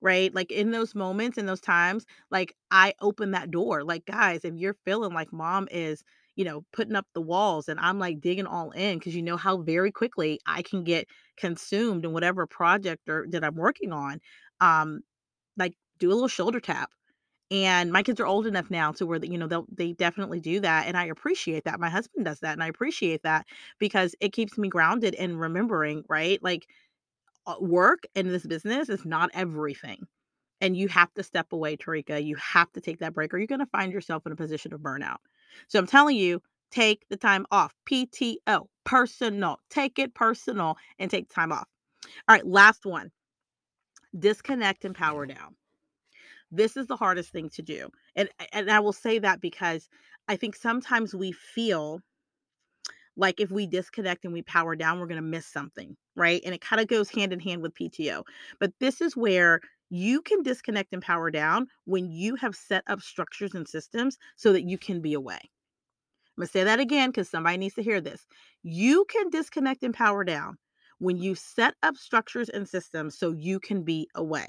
right? 0.00 0.34
Like 0.34 0.52
in 0.52 0.70
those 0.70 0.94
moments, 0.94 1.38
in 1.38 1.46
those 1.46 1.60
times, 1.60 2.06
like 2.30 2.54
I 2.70 2.94
open 3.00 3.32
that 3.32 3.50
door. 3.50 3.84
Like, 3.84 4.06
guys, 4.06 4.44
if 4.44 4.54
you're 4.54 4.76
feeling 4.84 5.12
like 5.12 5.32
mom 5.32 5.68
is, 5.70 6.04
you 6.36 6.44
know, 6.44 6.64
putting 6.72 6.96
up 6.96 7.06
the 7.14 7.20
walls 7.20 7.68
and 7.68 7.80
I'm 7.80 7.98
like 7.98 8.20
digging 8.20 8.46
all 8.46 8.70
in 8.72 8.98
because 8.98 9.16
you 9.16 9.22
know 9.22 9.36
how 9.36 9.58
very 9.58 9.90
quickly 9.90 10.40
I 10.46 10.62
can 10.62 10.84
get 10.84 11.08
consumed 11.36 12.04
in 12.04 12.12
whatever 12.12 12.46
project 12.46 13.08
or 13.08 13.26
that 13.30 13.44
I'm 13.44 13.56
working 13.56 13.92
on. 13.92 14.20
Um, 14.60 15.00
like 15.56 15.74
do 15.98 16.10
a 16.10 16.14
little 16.14 16.28
shoulder 16.28 16.60
tap 16.60 16.90
and 17.50 17.92
my 17.92 18.02
kids 18.02 18.20
are 18.20 18.26
old 18.26 18.46
enough 18.46 18.70
now 18.70 18.92
to 18.92 19.06
where, 19.06 19.24
you 19.24 19.38
know, 19.38 19.46
they'll 19.46 19.66
they 19.72 19.92
definitely 19.92 20.40
do 20.40 20.60
that, 20.60 20.86
and 20.86 20.96
I 20.96 21.06
appreciate 21.06 21.64
that. 21.64 21.80
My 21.80 21.88
husband 21.90 22.24
does 22.26 22.40
that, 22.40 22.52
and 22.52 22.62
I 22.62 22.68
appreciate 22.68 23.22
that 23.22 23.46
because 23.78 24.14
it 24.20 24.32
keeps 24.32 24.58
me 24.58 24.68
grounded 24.68 25.14
in 25.14 25.36
remembering, 25.38 26.04
right? 26.08 26.42
Like, 26.42 26.68
uh, 27.46 27.56
work 27.60 28.04
in 28.14 28.28
this 28.28 28.46
business 28.46 28.88
is 28.88 29.04
not 29.06 29.30
everything, 29.34 30.06
and 30.60 30.76
you 30.76 30.88
have 30.88 31.12
to 31.14 31.22
step 31.24 31.52
away, 31.52 31.76
Tarika. 31.76 32.24
You 32.24 32.36
have 32.36 32.72
to 32.74 32.80
take 32.80 33.00
that 33.00 33.14
break, 33.14 33.34
or 33.34 33.38
you're 33.38 33.46
gonna 33.48 33.66
find 33.66 33.92
yourself 33.92 34.26
in 34.26 34.32
a 34.32 34.36
position 34.36 34.74
of 34.74 34.80
burnout. 34.80 35.18
So 35.68 35.78
I'm 35.78 35.86
telling 35.88 36.16
you, 36.16 36.42
take 36.72 37.06
the 37.10 37.16
time 37.18 37.46
off. 37.52 37.74
PTO, 37.86 38.68
personal. 38.84 39.60
Take 39.70 39.98
it 39.98 40.14
personal 40.14 40.76
and 40.98 41.10
take 41.10 41.28
time 41.30 41.52
off. 41.52 41.68
All 42.28 42.34
right, 42.36 42.46
last 42.46 42.86
one. 42.86 43.10
Disconnect 44.18 44.84
and 44.84 44.94
power 44.94 45.24
down. 45.26 45.56
This 46.50 46.76
is 46.76 46.86
the 46.86 46.96
hardest 46.96 47.30
thing 47.30 47.50
to 47.50 47.62
do. 47.62 47.88
And 48.16 48.28
and 48.52 48.70
I 48.70 48.80
will 48.80 48.92
say 48.92 49.18
that 49.18 49.40
because 49.40 49.88
I 50.28 50.36
think 50.36 50.56
sometimes 50.56 51.14
we 51.14 51.32
feel 51.32 52.00
like 53.16 53.40
if 53.40 53.50
we 53.50 53.66
disconnect 53.66 54.24
and 54.24 54.32
we 54.32 54.42
power 54.42 54.76
down, 54.76 54.98
we're 54.98 55.06
going 55.06 55.16
to 55.16 55.22
miss 55.22 55.46
something, 55.46 55.96
right? 56.14 56.40
And 56.44 56.54
it 56.54 56.60
kind 56.60 56.80
of 56.80 56.86
goes 56.86 57.10
hand 57.10 57.32
in 57.32 57.40
hand 57.40 57.62
with 57.62 57.74
PTO. 57.74 58.22
But 58.60 58.72
this 58.78 59.00
is 59.00 59.16
where 59.16 59.60
you 59.90 60.22
can 60.22 60.42
disconnect 60.42 60.92
and 60.92 61.02
power 61.02 61.30
down 61.30 61.66
when 61.84 62.10
you 62.10 62.36
have 62.36 62.54
set 62.54 62.84
up 62.86 63.00
structures 63.00 63.54
and 63.54 63.66
systems 63.66 64.18
so 64.36 64.52
that 64.52 64.62
you 64.64 64.78
can 64.78 65.00
be 65.00 65.14
away. 65.14 65.40
I'm 65.42 66.42
going 66.42 66.46
to 66.46 66.52
say 66.52 66.64
that 66.64 66.80
again 66.80 67.10
because 67.10 67.28
somebody 67.28 67.56
needs 67.56 67.74
to 67.74 67.82
hear 67.82 68.00
this. 68.00 68.26
You 68.62 69.04
can 69.08 69.30
disconnect 69.30 69.82
and 69.82 69.94
power 69.94 70.24
down 70.24 70.58
when 70.98 71.16
you 71.16 71.34
set 71.34 71.74
up 71.82 71.96
structures 71.96 72.48
and 72.48 72.68
systems 72.68 73.18
so 73.18 73.32
you 73.32 73.58
can 73.58 73.82
be 73.82 74.08
away. 74.14 74.48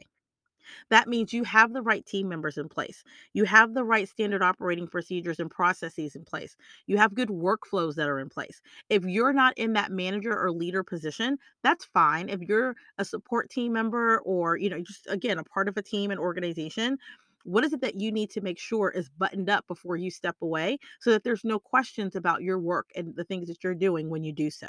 That 0.90 1.08
means 1.08 1.34
you 1.34 1.44
have 1.44 1.74
the 1.74 1.82
right 1.82 2.06
team 2.06 2.28
members 2.30 2.58
in 2.58 2.70
place. 2.70 3.04
You 3.34 3.46
have 3.46 3.74
the 3.74 3.84
right 3.84 4.08
standard 4.08 4.42
operating 4.44 4.88
procedures 4.88 5.40
and 5.40 5.50
processes 5.50 6.16
in 6.16 6.24
place. 6.26 6.56
You 6.88 6.98
have 6.98 7.14
good 7.16 7.30
workflows 7.30 7.96
that 7.96 8.08
are 8.10 8.20
in 8.20 8.30
place. 8.30 8.62
If 8.90 9.04
you're 9.06 9.34
not 9.34 9.58
in 9.58 9.74
that 9.74 9.92
manager 9.92 10.38
or 10.38 10.52
leader 10.52 10.84
position, 10.84 11.38
that's 11.64 11.86
fine. 11.86 12.30
If 12.30 12.42
you're 12.42 12.76
a 12.98 13.06
support 13.06 13.50
team 13.50 13.74
member 13.74 14.20
or, 14.20 14.58
you 14.58 14.70
know, 14.70 14.82
just 14.82 15.08
again, 15.10 15.38
a 15.40 15.44
part 15.44 15.68
of 15.68 15.78
a 15.78 15.82
team 15.82 16.12
and 16.12 16.20
organization, 16.20 16.98
what 17.44 17.64
is 17.64 17.74
it 17.74 17.82
that 17.82 17.96
you 17.96 18.12
need 18.12 18.30
to 18.32 18.42
make 18.42 18.60
sure 18.60 18.90
is 18.92 19.10
buttoned 19.10 19.50
up 19.50 19.66
before 19.68 19.96
you 19.96 20.12
step 20.12 20.36
away 20.42 20.78
so 21.00 21.12
that 21.12 21.24
there's 21.24 21.44
no 21.44 21.58
questions 21.60 22.16
about 22.16 22.42
your 22.44 22.60
work 22.60 22.90
and 22.96 23.16
the 23.16 23.24
things 23.24 23.48
that 23.48 23.64
you're 23.64 23.74
doing 23.76 24.10
when 24.10 24.24
you 24.24 24.34
do 24.34 24.50
so? 24.50 24.68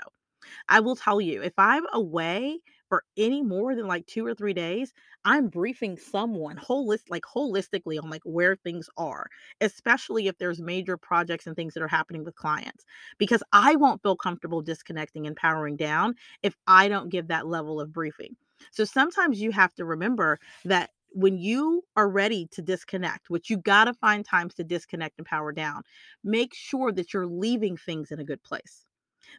I 0.69 0.81
will 0.81 0.97
tell 0.97 1.21
you, 1.21 1.43
if 1.43 1.53
I'm 1.59 1.85
away 1.93 2.61
for 2.91 3.05
any 3.17 3.43
more 3.43 3.75
than 3.75 3.89
like 3.89 4.07
2 4.07 4.27
or 4.27 4.35
3 4.35 4.53
days, 4.53 4.93
I'm 5.25 5.49
briefing 5.49 5.97
someone 5.97 6.59
holist 6.59 7.05
like 7.11 7.23
holistically 7.25 8.03
on 8.03 8.11
like 8.11 8.23
where 8.25 8.57
things 8.57 8.91
are, 8.99 9.29
especially 9.63 10.29
if 10.29 10.37
there's 10.39 10.61
major 10.61 10.99
projects 10.99 11.47
and 11.47 11.57
things 11.57 11.75
that 11.75 11.83
are 11.83 11.89
happening 11.89 12.25
with 12.25 12.37
clients. 12.37 12.85
Because 13.19 13.43
I 13.53 13.77
won't 13.77 14.03
feel 14.03 14.17
comfortable 14.17 14.63
disconnecting 14.63 15.27
and 15.27 15.37
powering 15.37 15.77
down 15.77 16.17
if 16.43 16.57
I 16.67 16.89
don't 16.89 17.09
give 17.11 17.29
that 17.29 17.47
level 17.47 17.81
of 17.81 17.93
briefing. 17.93 18.37
So 18.73 18.85
sometimes 18.85 19.41
you 19.41 19.53
have 19.53 19.75
to 19.77 19.85
remember 19.87 20.39
that 20.65 20.91
when 21.13 21.39
you 21.39 21.83
are 21.97 22.09
ready 22.09 22.47
to 22.53 22.63
disconnect, 22.63 23.31
which 23.31 23.51
you 23.51 23.57
got 23.59 23.85
to 23.85 23.95
find 23.95 24.25
times 24.25 24.55
to 24.55 24.65
disconnect 24.65 25.17
and 25.19 25.27
power 25.27 25.53
down, 25.53 25.83
make 26.23 26.55
sure 26.55 26.93
that 26.93 27.13
you're 27.13 27.27
leaving 27.27 27.77
things 27.77 28.13
in 28.13 28.21
a 28.21 28.25
good 28.25 28.43
place. 28.43 28.85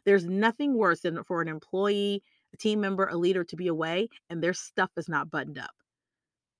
There's 0.04 0.26
nothing 0.26 0.74
worse 0.74 1.00
than 1.00 1.22
for 1.24 1.42
an 1.42 1.48
employee, 1.48 2.22
a 2.52 2.56
team 2.56 2.80
member, 2.80 3.06
a 3.06 3.16
leader 3.16 3.44
to 3.44 3.56
be 3.56 3.68
away 3.68 4.08
and 4.30 4.42
their 4.42 4.52
stuff 4.54 4.90
is 4.96 5.08
not 5.08 5.30
buttoned 5.30 5.58
up. 5.58 5.70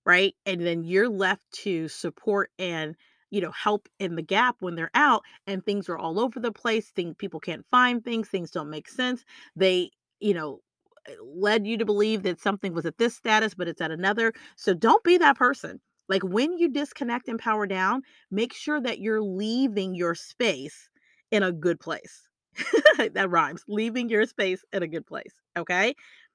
Right. 0.05 0.35
And 0.47 0.61
then 0.67 0.83
you're 0.85 1.09
left 1.09 1.45
to 1.63 1.89
support 1.89 2.51
and 2.59 2.97
you 3.31 3.41
know 3.41 3.53
help 3.53 3.89
in 4.01 4.17
the 4.17 4.23
gap 4.23 4.57
when 4.61 4.75
they're 4.75 4.91
out 4.95 5.23
and 5.47 5.65
things 5.65 5.89
are 5.89 5.97
all 5.97 6.21
over 6.21 6.39
the 6.41 6.53
place 6.53 6.91
things 6.91 7.15
people 7.19 7.41
can't 7.41 7.65
find 7.71 8.05
things 8.05 8.29
things 8.29 8.51
don't 8.51 8.69
make 8.69 8.89
sense 8.89 9.25
they 9.57 9.91
you 10.21 10.35
know 10.35 10.61
eh, 11.09 11.15
led 11.23 11.67
you 11.67 11.79
to 11.79 11.87
believe 11.87 12.25
that 12.25 12.41
something 12.41 12.75
was 12.75 12.85
at 12.85 12.99
this 12.99 13.15
status 13.17 13.55
but 13.55 13.69
it's 13.69 13.81
at 13.81 13.91
another 13.91 14.35
so 14.57 14.75
don't 14.75 15.03
be 15.03 15.17
that 15.17 15.37
person 15.39 15.81
like 16.11 16.23
when 16.23 16.59
you 16.59 16.69
disconnect 16.69 17.27
and 17.29 17.39
power 17.39 17.67
down 17.67 18.03
make 18.31 18.53
sure 18.53 18.81
that 18.83 18.99
you're 18.99 19.23
leaving 19.23 19.95
your 19.95 20.15
space 20.15 20.91
in 21.31 21.43
a 21.43 21.53
good 21.53 21.81
place 21.81 22.29
that 23.13 23.31
rhymes. 23.31 23.65
Leaving 23.69 24.09
your 24.09 24.27
space 24.27 24.65
in 24.73 24.83
a 24.83 24.89
good 24.89 25.07
place. 25.07 25.35
Okay. 25.57 25.95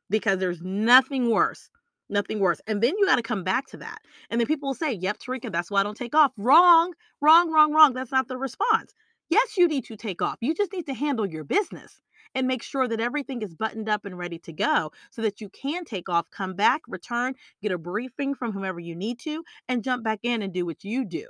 Because 0.10 0.40
there's 0.40 0.62
nothing 0.62 1.30
worse. 1.30 1.70
Nothing 2.10 2.40
worse. 2.40 2.62
And 2.68 2.82
then 2.82 2.94
you 2.98 3.06
got 3.06 3.18
to 3.18 3.22
come 3.22 3.44
back 3.44 3.68
to 3.68 3.78
that. 3.78 4.00
And 4.30 4.40
then 4.40 4.48
people 4.48 4.70
will 4.70 4.74
say, 4.76 4.94
Yep, 4.94 5.18
Tarika, 5.20 5.52
that's 5.52 5.70
why 5.70 5.82
I 5.82 5.84
don't 5.84 5.98
take 5.98 6.16
off. 6.16 6.32
Wrong, 6.38 6.94
wrong, 7.22 7.52
wrong, 7.52 7.74
wrong. 7.74 7.94
That's 7.94 8.12
not 8.12 8.28
the 8.28 8.38
response. 8.38 8.94
Yes, 9.30 9.58
you 9.58 9.68
need 9.68 9.84
to 9.86 9.98
take 9.98 10.22
off. 10.22 10.38
You 10.40 10.54
just 10.54 10.72
need 10.72 10.86
to 10.86 10.94
handle 10.94 11.26
your 11.26 11.44
business 11.44 12.00
and 12.34 12.48
make 12.48 12.64
sure 12.64 12.88
that 12.88 13.02
everything 13.02 13.42
is 13.42 13.56
buttoned 13.56 13.90
up 13.90 14.06
and 14.06 14.18
ready 14.18 14.40
to 14.40 14.54
go 14.54 14.92
so 15.10 15.22
that 15.22 15.42
you 15.42 15.50
can 15.50 15.84
take 15.84 16.08
off, 16.08 16.30
come 16.30 16.54
back, 16.54 16.82
return, 16.88 17.34
get 17.62 17.72
a 17.72 17.78
briefing 17.78 18.36
from 18.36 18.54
whomever 18.54 18.80
you 18.80 18.96
need 18.96 19.20
to, 19.20 19.44
and 19.68 19.84
jump 19.84 20.04
back 20.04 20.20
in 20.24 20.42
and 20.42 20.54
do 20.54 20.66
what 20.66 20.84
you 20.84 21.04
do. 21.04 21.28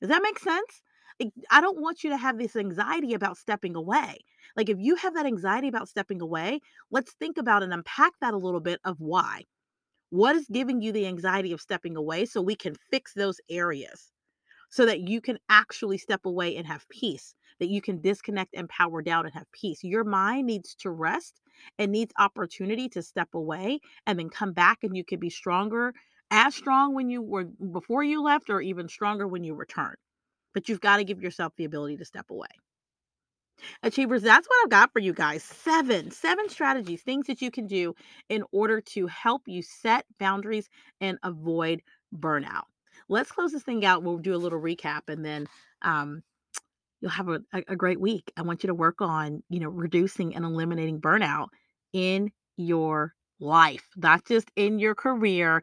Does 0.00 0.10
that 0.10 0.22
make 0.22 0.38
sense? 0.38 0.82
I 1.50 1.60
don't 1.60 1.80
want 1.80 2.04
you 2.04 2.10
to 2.10 2.16
have 2.16 2.38
this 2.38 2.56
anxiety 2.56 3.14
about 3.14 3.36
stepping 3.36 3.76
away. 3.76 4.18
Like 4.56 4.68
if 4.68 4.78
you 4.78 4.96
have 4.96 5.14
that 5.14 5.26
anxiety 5.26 5.68
about 5.68 5.88
stepping 5.88 6.20
away, 6.20 6.60
let's 6.90 7.12
think 7.12 7.38
about 7.38 7.62
and 7.62 7.72
unpack 7.72 8.12
that 8.20 8.34
a 8.34 8.38
little 8.38 8.60
bit 8.60 8.80
of 8.84 9.00
why. 9.00 9.44
What 10.10 10.36
is 10.36 10.46
giving 10.52 10.80
you 10.82 10.92
the 10.92 11.06
anxiety 11.06 11.52
of 11.52 11.60
stepping 11.60 11.96
away 11.96 12.26
so 12.26 12.40
we 12.42 12.56
can 12.56 12.74
fix 12.90 13.14
those 13.14 13.40
areas 13.50 14.12
so 14.70 14.86
that 14.86 15.00
you 15.00 15.20
can 15.20 15.38
actually 15.48 15.98
step 15.98 16.24
away 16.24 16.56
and 16.56 16.66
have 16.66 16.88
peace, 16.88 17.34
that 17.60 17.68
you 17.68 17.80
can 17.80 18.00
disconnect 18.00 18.54
and 18.54 18.68
power 18.68 19.02
down 19.02 19.26
and 19.26 19.34
have 19.34 19.50
peace. 19.52 19.84
Your 19.84 20.04
mind 20.04 20.46
needs 20.46 20.74
to 20.76 20.90
rest 20.90 21.40
and 21.78 21.92
needs 21.92 22.12
opportunity 22.18 22.88
to 22.90 23.02
step 23.02 23.28
away 23.34 23.80
and 24.06 24.18
then 24.18 24.30
come 24.30 24.52
back 24.52 24.78
and 24.82 24.96
you 24.96 25.04
can 25.04 25.20
be 25.20 25.30
stronger, 25.30 25.94
as 26.30 26.54
strong 26.54 26.94
when 26.94 27.10
you 27.10 27.22
were 27.22 27.44
before 27.44 28.02
you 28.02 28.22
left 28.22 28.50
or 28.50 28.60
even 28.60 28.88
stronger 28.88 29.28
when 29.28 29.44
you 29.44 29.54
return. 29.54 29.94
But 30.54 30.68
you've 30.68 30.80
got 30.80 30.98
to 30.98 31.04
give 31.04 31.22
yourself 31.22 31.52
the 31.56 31.64
ability 31.64 31.96
to 31.98 32.04
step 32.04 32.30
away. 32.30 32.48
Achievers, 33.82 34.22
that's 34.22 34.48
what 34.48 34.56
I've 34.64 34.70
got 34.70 34.92
for 34.92 34.98
you 34.98 35.12
guys. 35.12 35.42
Seven, 35.44 36.10
seven 36.10 36.48
strategies, 36.48 37.02
things 37.02 37.26
that 37.26 37.40
you 37.40 37.50
can 37.50 37.66
do 37.66 37.94
in 38.28 38.44
order 38.50 38.80
to 38.80 39.06
help 39.06 39.42
you 39.46 39.62
set 39.62 40.04
boundaries 40.18 40.68
and 41.00 41.18
avoid 41.22 41.82
burnout. 42.16 42.64
Let's 43.08 43.30
close 43.30 43.52
this 43.52 43.62
thing 43.62 43.84
out. 43.84 44.02
We'll 44.02 44.18
do 44.18 44.34
a 44.34 44.36
little 44.36 44.60
recap 44.60 45.02
and 45.08 45.24
then 45.24 45.46
um, 45.82 46.22
you'll 47.00 47.10
have 47.10 47.28
a, 47.28 47.40
a 47.68 47.76
great 47.76 48.00
week. 48.00 48.32
I 48.36 48.42
want 48.42 48.62
you 48.62 48.68
to 48.68 48.74
work 48.74 49.00
on, 49.00 49.42
you 49.48 49.60
know, 49.60 49.68
reducing 49.68 50.34
and 50.34 50.44
eliminating 50.44 51.00
burnout 51.00 51.48
in 51.92 52.30
your 52.56 53.14
life, 53.40 53.88
not 53.96 54.24
just 54.24 54.50
in 54.56 54.78
your 54.78 54.94
career. 54.94 55.62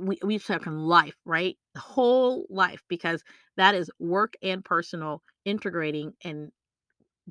We, 0.00 0.18
we've 0.22 0.42
spoken 0.42 0.78
life, 0.78 1.16
right? 1.24 1.56
The 1.74 1.80
whole 1.80 2.46
life, 2.50 2.82
because 2.88 3.22
that 3.56 3.74
is 3.74 3.90
work 3.98 4.34
and 4.42 4.64
personal 4.64 5.22
integrating 5.44 6.14
and 6.24 6.52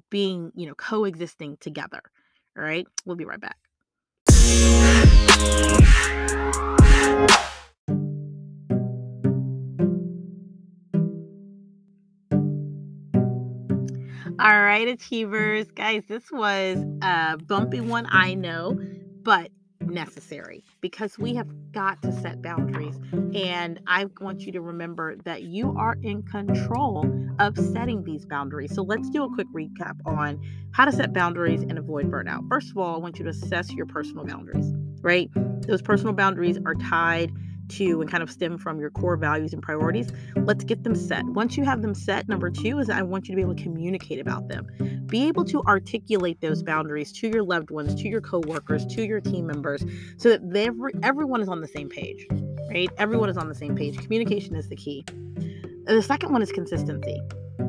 being, 0.10 0.52
you 0.56 0.68
know, 0.68 0.76
coexisting 0.76 1.58
together. 1.60 2.02
All 2.58 2.64
right. 2.64 2.88
We'll 3.06 3.16
be 3.16 3.26
right 3.26 3.40
back. 3.40 3.58
All 14.42 14.62
right, 14.62 14.88
achievers. 14.88 15.70
Guys, 15.72 16.04
this 16.08 16.24
was 16.32 16.78
a 17.02 17.38
bumpy 17.38 17.82
one, 17.82 18.08
I 18.10 18.36
know, 18.36 18.80
but 19.22 19.52
necessary 19.90 20.64
because 20.82 21.18
we 21.18 21.36
have 21.36 21.48
got 21.72 22.02
to 22.02 22.12
set 22.12 22.42
boundaries. 22.42 23.00
And 23.34 23.80
I 23.88 24.06
want 24.20 24.42
you 24.42 24.52
to 24.54 24.62
remember 24.62 25.16
that 25.26 25.44
you 25.44 25.76
are 25.78 25.98
in 26.02 26.24
control 26.24 27.06
of 27.40 27.58
setting 27.58 28.04
these 28.04 28.26
boundaries. 28.26 28.74
So 28.74 28.84
let's 28.84 29.10
do 29.10 29.24
a 29.24 29.30
quick 29.34 29.48
recap 29.54 29.98
on 30.06 30.42
how 30.74 30.86
to 30.86 30.92
set 30.92 31.14
boundaries 31.14 31.62
and 31.62 31.78
avoid 31.78 32.12
burnout. 32.12 32.48
First 32.50 32.72
of 32.72 32.78
all, 32.78 32.96
I 32.96 33.00
want 33.00 33.18
you 33.18 33.24
to 33.26 33.32
assess 33.32 33.72
your 33.72 33.86
personal 33.86 34.26
boundaries, 34.26 34.74
right? 35.02 35.30
Those 35.68 35.82
personal 35.82 36.14
boundaries 36.14 36.58
are 36.66 36.76
tied 36.76 37.32
to 37.70 38.02
and 38.02 38.10
kind 38.10 38.24
of 38.24 38.32
stem 38.32 38.58
from 38.58 38.80
your 38.80 38.90
core 38.90 39.18
values 39.18 39.54
and 39.54 39.62
priorities, 39.62 40.12
let's 40.36 40.64
get 40.64 40.84
them 40.84 40.96
set. 40.96 41.26
Once 41.26 41.58
you 41.58 41.64
have 41.64 41.82
them 41.82 41.94
set, 41.94 42.28
number 42.28 42.50
two 42.50 42.80
is 42.80 42.90
I 42.90 43.02
want 43.02 43.28
you 43.28 43.34
to 43.34 43.36
be 43.38 43.42
able 43.42 43.56
to 43.56 43.64
communicate 43.64 44.20
about 44.20 44.48
them. 44.48 44.68
Be 45.08 45.28
able 45.28 45.46
to 45.46 45.62
articulate 45.64 46.42
those 46.42 46.64
boundaries 46.64 47.12
to 47.14 47.28
your 47.28 47.44
loved 47.44 47.72
ones, 47.72 47.96
to 48.02 48.08
your 48.08 48.22
coworkers, 48.22 48.86
to 48.88 49.06
your 49.06 49.22
team 49.22 49.48
members, 49.48 49.84
so 50.18 50.30
that 50.30 50.42
every, 50.56 50.94
everyone 51.04 51.42
is 51.42 51.50
on 51.50 51.62
the 51.62 51.68
same 51.68 51.90
page, 51.90 52.28
right? 52.70 52.90
Everyone 52.98 53.30
is 53.30 53.38
on 53.38 53.48
the 53.48 53.56
same 53.56 53.76
page. 53.76 53.98
Communication 53.98 54.56
is 54.56 54.70
the 54.70 54.76
key. 54.76 55.06
The 55.86 56.04
second 56.04 56.32
one 56.32 56.42
is 56.42 56.52
consistency 56.52 57.20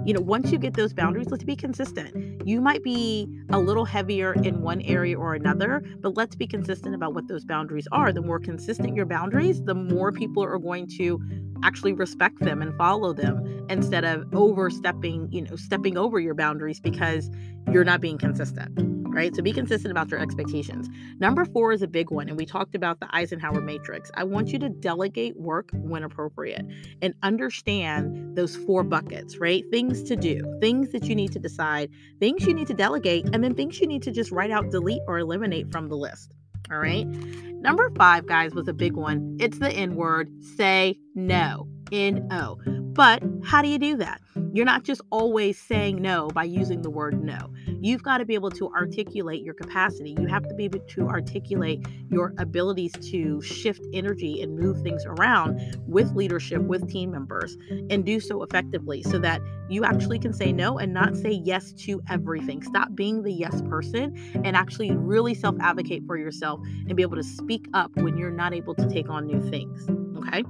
you 0.05 0.15
know, 0.15 0.21
once 0.21 0.51
you 0.51 0.59
get 0.59 0.75
those 0.75 0.93
boundaries, 0.93 1.29
let's 1.31 1.45
be 1.45 1.57
consistent. 1.57 2.47
You 2.47 2.61
might 2.61 2.83
be 2.83 3.29
a 3.51 3.59
little 3.59 3.85
heavier 3.85 4.33
in 4.33 4.63
one 4.63 4.81
area 4.83 5.19
or 5.19 5.35
another, 5.35 5.83
but 6.01 6.17
let's 6.17 6.35
be 6.35 6.47
consistent 6.47 6.95
about 6.95 7.15
what 7.15 7.29
those 7.29 7.45
boundaries 7.45 7.87
are. 7.93 8.13
The 8.13 8.23
more 8.23 8.39
consistent 8.39 8.97
your 8.97 9.07
boundaries, 9.07 9.63
the 9.63 9.75
more 9.75 10.13
people 10.13 10.43
are 10.43 10.59
going 10.59 10.87
to 10.99 11.21
actually 11.63 11.93
respect 11.93 12.41
them 12.41 12.63
and 12.63 12.75
follow 12.77 13.13
them 13.13 13.67
instead 13.69 14.05
of 14.05 14.25
overstepping, 14.35 15.31
you 15.31 15.43
know, 15.43 15.57
stepping 15.57 15.99
over 15.99 16.19
your 16.19 16.35
boundaries 16.35 16.81
because 16.81 17.31
you're 17.71 17.85
not 17.85 18.01
being 18.01 18.17
consistent 18.17 19.00
right? 19.15 19.35
So 19.35 19.43
be 19.43 19.53
consistent 19.53 19.91
about 19.91 20.11
your 20.11 20.21
expectations. 20.21 20.89
Number 21.19 21.45
four 21.45 21.73
is 21.73 21.83
a 21.83 21.89
big 21.89 22.11
one, 22.11 22.29
and 22.29 22.37
we 22.37 22.47
talked 22.47 22.75
about 22.75 23.01
the 23.01 23.09
Eisenhower 23.15 23.61
matrix. 23.61 24.11
I 24.15 24.25
want 24.25 24.49
you 24.49 24.59
to 24.61 24.69
delegate 24.69 25.37
work 25.37 25.71
when 25.73 26.03
appropriate 26.03 26.65
and 27.03 27.15
understand 27.23 28.37
those 28.37 28.57
four 28.57 28.83
buckets, 28.83 29.39
right? 29.39 29.65
Things 29.71 30.03
to 30.05 30.17
do, 30.17 30.43
things 30.61 30.91
that 30.93 31.05
you 31.05 31.15
need 31.15 31.33
to 31.33 31.39
decide, 31.39 31.91
things 32.19 32.47
you 32.47 32.55
need 32.55 32.67
to 32.69 32.75
delegate, 32.75 33.29
and 33.33 33.43
then 33.43 33.55
things 33.55 33.81
you 33.81 33.87
need 33.87 34.03
to 34.03 34.11
just 34.11 34.31
write 34.31 34.51
out, 34.51 34.71
delete, 34.71 35.03
or 35.07 35.19
eliminate 35.19 35.71
from 35.71 35.89
the 35.89 35.97
list. 35.97 36.35
All 36.71 36.79
right. 36.79 37.07
Number 37.07 37.91
five, 37.97 38.27
guys, 38.27 38.55
was 38.55 38.69
a 38.69 38.73
big 38.73 38.95
one. 38.95 39.37
It's 39.41 39.59
the 39.59 39.71
N 39.71 39.97
word 39.97 40.31
say 40.57 40.99
no. 41.15 41.69
N 41.93 42.28
O. 42.30 42.59
But 42.93 43.22
how 43.45 43.62
do 43.62 43.68
you 43.68 43.78
do 43.78 43.97
that? 43.97 44.20
You're 44.53 44.66
not 44.66 44.82
just 44.82 45.01
always 45.11 45.59
saying 45.59 46.03
no 46.03 46.28
by 46.28 46.45
using 46.45 46.82
the 46.82 46.91
word 46.91 47.22
no. 47.22 47.53
You've 47.80 48.03
got 48.03 48.18
to 48.18 48.24
be 48.24 48.34
able 48.34 48.51
to 48.51 48.68
articulate 48.72 49.43
your 49.43 49.55
capacity. 49.55 50.16
You 50.18 50.26
have 50.26 50.47
to 50.49 50.55
be 50.55 50.64
able 50.64 50.80
to 50.80 51.09
articulate 51.09 51.86
your 52.11 52.34
abilities 52.36 52.93
to 53.11 53.41
shift 53.43 53.86
energy 53.93 54.43
and 54.43 54.59
move 54.59 54.82
things 54.82 55.05
around 55.07 55.78
with 55.86 56.14
leadership, 56.14 56.62
with 56.62 56.91
team 56.91 57.12
members, 57.12 57.57
and 57.91 58.05
do 58.05 58.18
so 58.18 58.43
effectively 58.43 59.03
so 59.03 59.18
that 59.20 59.41
you 59.68 59.84
actually 59.84 60.18
can 60.18 60.32
say 60.32 60.53
no 60.53 60.78
and 60.78 60.93
not 60.93 61.16
say 61.16 61.30
yes 61.30 61.72
to 61.74 62.03
everything. 62.11 62.62
Stop 62.62 62.95
being 62.95 63.22
the 63.22 63.32
yes 63.32 63.62
person 63.62 64.16
and 64.45 64.57
actually 64.57 64.91
really 64.91 65.34
self 65.34 65.55
advocate 65.61 66.03
for 66.07 66.18
yourself 66.18 66.61
and 66.86 66.97
be 66.97 67.03
able 67.03 67.16
to 67.16 67.22
speak 67.22 67.66
up 67.72 67.95
when 67.97 68.16
you're 68.16 68.32
not 68.32 68.53
able 68.53 68.74
to 68.74 68.86
take 68.88 69.09
on 69.09 69.26
new 69.26 69.41
things. 69.49 69.88
Okay. 70.18 70.43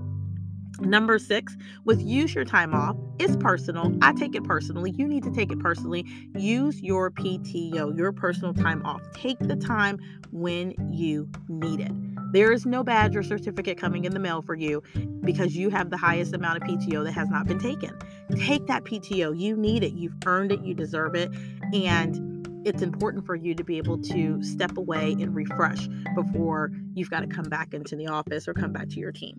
Number 0.80 1.18
six, 1.18 1.56
with 1.84 2.02
use 2.02 2.34
your 2.34 2.44
time 2.44 2.74
off. 2.74 2.96
It's 3.18 3.36
personal. 3.36 3.96
I 4.02 4.12
take 4.12 4.34
it 4.34 4.44
personally. 4.44 4.92
You 4.92 5.06
need 5.06 5.22
to 5.24 5.30
take 5.30 5.52
it 5.52 5.58
personally. 5.58 6.06
Use 6.34 6.80
your 6.80 7.10
PTO, 7.10 7.96
your 7.96 8.12
personal 8.12 8.54
time 8.54 8.84
off. 8.84 9.02
Take 9.12 9.38
the 9.40 9.56
time 9.56 9.98
when 10.32 10.74
you 10.92 11.28
need 11.48 11.80
it. 11.80 11.92
There 12.32 12.52
is 12.52 12.64
no 12.64 12.84
badge 12.84 13.16
or 13.16 13.22
certificate 13.22 13.76
coming 13.76 14.04
in 14.04 14.12
the 14.12 14.20
mail 14.20 14.40
for 14.40 14.54
you 14.54 14.82
because 15.22 15.56
you 15.56 15.68
have 15.70 15.90
the 15.90 15.96
highest 15.96 16.32
amount 16.32 16.62
of 16.62 16.68
PTO 16.68 17.04
that 17.04 17.12
has 17.12 17.28
not 17.28 17.46
been 17.46 17.58
taken. 17.58 17.98
Take 18.36 18.66
that 18.68 18.84
PTO. 18.84 19.38
You 19.38 19.56
need 19.56 19.82
it. 19.82 19.94
You've 19.94 20.14
earned 20.24 20.52
it. 20.52 20.62
You 20.62 20.74
deserve 20.74 21.14
it. 21.14 21.30
And 21.74 22.39
it's 22.64 22.82
important 22.82 23.24
for 23.24 23.34
you 23.34 23.54
to 23.54 23.64
be 23.64 23.78
able 23.78 23.98
to 23.98 24.42
step 24.42 24.76
away 24.76 25.12
and 25.12 25.34
refresh 25.34 25.88
before 26.14 26.70
you've 26.94 27.10
got 27.10 27.20
to 27.20 27.26
come 27.26 27.48
back 27.48 27.74
into 27.74 27.96
the 27.96 28.06
office 28.06 28.46
or 28.46 28.54
come 28.54 28.72
back 28.72 28.88
to 28.90 29.00
your 29.00 29.12
team. 29.12 29.36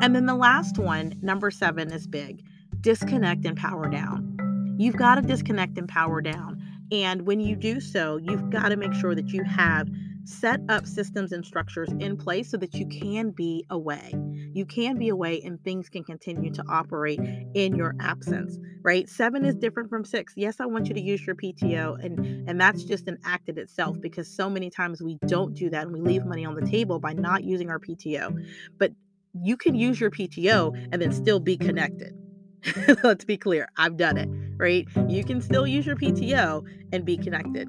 And 0.00 0.14
then 0.14 0.26
the 0.26 0.34
last 0.34 0.78
one, 0.78 1.14
number 1.22 1.50
seven, 1.50 1.92
is 1.92 2.06
big 2.06 2.44
disconnect 2.80 3.44
and 3.44 3.56
power 3.56 3.88
down. 3.88 4.76
You've 4.78 4.96
got 4.96 5.16
to 5.16 5.22
disconnect 5.22 5.76
and 5.76 5.88
power 5.88 6.20
down. 6.20 6.62
And 6.90 7.26
when 7.26 7.40
you 7.40 7.54
do 7.54 7.80
so, 7.80 8.16
you've 8.16 8.50
got 8.50 8.70
to 8.70 8.76
make 8.76 8.94
sure 8.94 9.14
that 9.14 9.28
you 9.28 9.44
have 9.44 9.88
set 10.30 10.60
up 10.68 10.86
systems 10.86 11.32
and 11.32 11.44
structures 11.44 11.90
in 11.98 12.16
place 12.16 12.50
so 12.50 12.56
that 12.56 12.74
you 12.74 12.86
can 12.86 13.30
be 13.30 13.64
away. 13.70 14.14
You 14.52 14.64
can 14.64 14.98
be 14.98 15.08
away 15.08 15.40
and 15.42 15.62
things 15.64 15.88
can 15.88 16.04
continue 16.04 16.52
to 16.52 16.64
operate 16.68 17.20
in 17.54 17.74
your 17.74 17.94
absence, 18.00 18.58
right? 18.82 19.08
7 19.08 19.44
is 19.44 19.56
different 19.56 19.90
from 19.90 20.04
6. 20.04 20.34
Yes, 20.36 20.60
I 20.60 20.66
want 20.66 20.88
you 20.88 20.94
to 20.94 21.00
use 21.00 21.26
your 21.26 21.36
PTO 21.36 22.02
and 22.04 22.48
and 22.48 22.60
that's 22.60 22.84
just 22.84 23.08
an 23.08 23.18
act 23.24 23.48
in 23.48 23.58
itself 23.58 24.00
because 24.00 24.28
so 24.28 24.48
many 24.48 24.70
times 24.70 25.02
we 25.02 25.18
don't 25.26 25.54
do 25.54 25.70
that 25.70 25.86
and 25.86 25.92
we 25.92 26.00
leave 26.00 26.24
money 26.24 26.44
on 26.44 26.54
the 26.54 26.66
table 26.66 26.98
by 26.98 27.12
not 27.12 27.44
using 27.44 27.70
our 27.70 27.78
PTO. 27.78 28.44
But 28.78 28.92
you 29.34 29.56
can 29.56 29.74
use 29.74 30.00
your 30.00 30.10
PTO 30.10 30.88
and 30.92 31.00
then 31.00 31.12
still 31.12 31.40
be 31.40 31.56
connected. 31.56 32.14
Let's 33.02 33.24
be 33.24 33.36
clear. 33.36 33.68
I've 33.76 33.96
done 33.96 34.16
it, 34.16 34.28
right? 34.56 34.86
You 35.08 35.24
can 35.24 35.40
still 35.40 35.66
use 35.66 35.86
your 35.86 35.96
PTO 35.96 36.64
and 36.92 37.04
be 37.04 37.16
connected. 37.16 37.68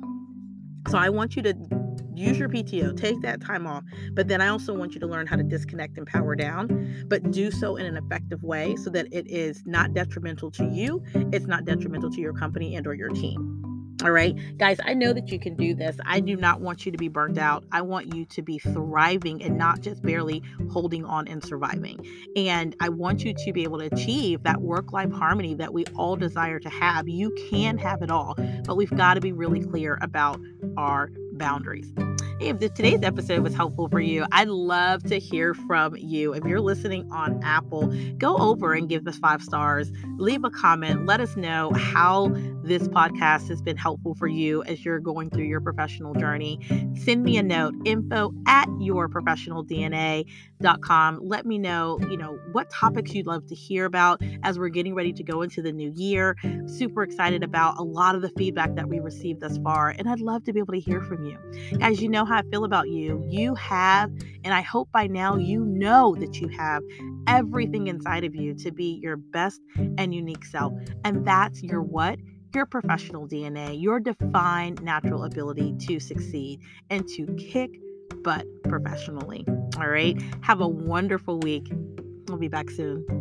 So 0.90 0.98
I 0.98 1.10
want 1.10 1.36
you 1.36 1.44
to 1.44 1.54
use 2.22 2.38
your 2.38 2.50
PTO, 2.50 2.96
take 2.96 3.22
that 3.22 3.42
time 3.42 3.68
off. 3.68 3.84
But 4.14 4.28
then 4.28 4.42
I 4.42 4.48
also 4.48 4.74
want 4.74 4.94
you 4.94 5.00
to 5.02 5.08
learn 5.08 5.28
how 5.28 5.36
to 5.36 5.44
disconnect 5.44 5.98
and 5.98 6.08
power 6.08 6.36
down, 6.36 7.06
but 7.08 7.32
do 7.32 7.52
so 7.52 7.76
in 7.76 7.86
an 7.86 7.98
effective 7.98 8.44
way 8.44 8.76
so 8.76 8.90
that 8.92 9.08
it 9.12 9.28
is 9.28 9.64
not 9.66 9.94
detrimental 9.94 10.52
to 10.52 10.66
you, 10.66 11.04
it's 11.14 11.48
not 11.48 11.66
detrimental 11.66 12.12
to 12.12 12.22
your 12.22 12.34
company 12.34 12.76
and 12.76 12.88
or 12.88 12.94
your 12.94 13.10
team. 13.10 13.62
All 14.04 14.10
right, 14.10 14.36
guys, 14.58 14.80
I 14.84 14.96
know 14.96 15.14
that 15.14 15.32
you 15.32 15.38
can 15.38 15.56
do 15.56 15.76
this. 15.76 15.96
I 16.08 16.22
do 16.22 16.36
not 16.36 16.60
want 16.60 16.88
you 16.88 16.92
to 16.92 16.98
be 16.98 17.08
burnt 17.08 17.38
out. 17.38 17.66
I 17.72 17.84
want 17.84 18.16
you 18.16 18.26
to 18.26 18.42
be 18.42 18.58
thriving 18.58 19.44
and 19.44 19.60
not 19.60 19.82
just 19.82 20.02
barely 20.02 20.42
holding 20.72 21.06
on 21.06 21.28
and 21.28 21.44
surviving. 21.44 22.04
And 22.36 22.76
I 22.80 22.90
want 22.90 23.24
you 23.24 23.36
to 23.36 23.54
be 23.54 23.62
able 23.62 23.78
to 23.78 23.86
achieve 23.94 24.42
that 24.42 24.60
work 24.60 24.92
life 24.92 25.12
harmony 25.12 25.54
that 25.54 25.72
we 25.72 25.86
all 25.96 26.16
desire 26.16 26.60
to 26.60 26.70
have. 26.70 27.08
You 27.08 27.32
can 27.52 27.78
have 27.78 28.02
it 28.02 28.10
all, 28.10 28.34
but 28.66 28.76
we've 28.76 28.90
got 28.90 29.16
to 29.16 29.22
be 29.22 29.34
really 29.34 29.60
clear 29.60 30.00
about 30.02 30.42
our 30.78 31.12
boundaries. 31.42 31.92
If 32.42 32.58
today's 32.74 33.04
episode 33.04 33.44
was 33.44 33.54
helpful 33.54 33.88
for 33.88 34.00
you, 34.00 34.26
I'd 34.32 34.48
love 34.48 35.04
to 35.04 35.20
hear 35.20 35.54
from 35.54 35.96
you. 35.96 36.34
If 36.34 36.44
you're 36.44 36.60
listening 36.60 37.08
on 37.12 37.40
Apple, 37.44 37.94
go 38.18 38.36
over 38.38 38.74
and 38.74 38.90
give 38.90 39.08
us 39.08 39.18
five 39.18 39.44
stars, 39.44 39.92
leave 40.18 40.44
a 40.44 40.50
comment, 40.50 41.06
let 41.06 41.22
us 41.22 41.38
know 41.38 41.72
how 41.76 42.30
this 42.64 42.88
podcast 42.88 43.48
has 43.50 43.62
been 43.62 43.78
helpful 43.78 44.16
for 44.16 44.26
you 44.28 44.64
as 44.64 44.84
you're 44.84 45.00
going 45.00 45.30
through 45.30 45.46
your 45.46 45.62
professional 45.62 46.16
journey. 46.16 46.60
Send 46.96 47.22
me 47.24 47.38
a 47.38 47.44
note, 47.44 47.76
info 47.86 48.34
at 48.48 48.68
yourprofessionaldna.com. 48.70 51.20
Let 51.22 51.46
me 51.46 51.60
know, 51.60 52.00
you 52.10 52.18
know, 52.18 52.40
what 52.52 52.70
topics 52.70 53.14
you'd 53.14 53.28
love 53.28 53.46
to 53.48 53.56
hear 53.56 53.86
about 53.86 54.22
as 54.44 54.58
we're 54.58 54.70
getting 54.70 54.96
ready 54.96 55.12
to 55.14 55.24
go 55.24 55.42
into 55.42 55.62
the 55.62 55.72
new 55.72 55.92
year. 55.96 56.36
Super 56.66 57.04
excited 57.04 57.44
about 57.44 57.78
a 57.78 57.84
lot 57.84 58.16
of 58.16 58.22
the 58.22 58.30
feedback 58.30 58.76
that 58.76 58.88
we 58.88 59.00
received 59.00 59.42
thus 59.42 59.58
far, 59.60 59.94
and 59.98 60.10
I'd 60.10 60.22
love 60.22 60.44
to 60.46 60.54
be 60.54 60.60
able 60.60 60.74
to 60.74 60.80
hear 60.80 61.02
from 61.02 61.24
you. 61.24 61.38
Guys, 61.78 62.02
you 62.02 62.10
know 62.10 62.26
how 62.32 62.38
I 62.38 62.44
feel 62.44 62.64
about 62.64 62.90
you. 62.90 63.24
You 63.28 63.56
have, 63.56 64.10
and 64.44 64.54
I 64.54 64.62
hope 64.62 64.90
by 64.92 65.08
now 65.08 65.36
you 65.36 65.66
know 65.66 66.16
that 66.16 66.40
you 66.40 66.48
have 66.48 66.82
everything 67.28 67.88
inside 67.88 68.24
of 68.24 68.36
you 68.36 68.54
to 68.56 68.72
be 68.72 69.00
your 69.02 69.18
best 69.18 69.62
and 69.98 70.14
unique 70.14 70.46
self. 70.46 70.74
And 71.04 71.26
that's 71.28 71.62
your 71.62 71.82
what? 71.82 72.20
Your 72.54 72.66
professional 72.66 73.28
DNA, 73.28 73.82
your 73.82 74.00
defined 74.00 74.82
natural 74.82 75.24
ability 75.24 75.76
to 75.88 76.00
succeed 76.00 76.60
and 76.90 77.08
to 77.10 77.26
kick 77.36 77.70
butt 78.24 78.46
professionally. 78.64 79.46
All 79.78 79.88
right. 79.88 80.18
Have 80.42 80.62
a 80.62 80.68
wonderful 80.68 81.40
week. 81.40 81.72
We'll 82.28 82.38
be 82.38 82.50
back 82.50 82.70
soon. 82.70 83.21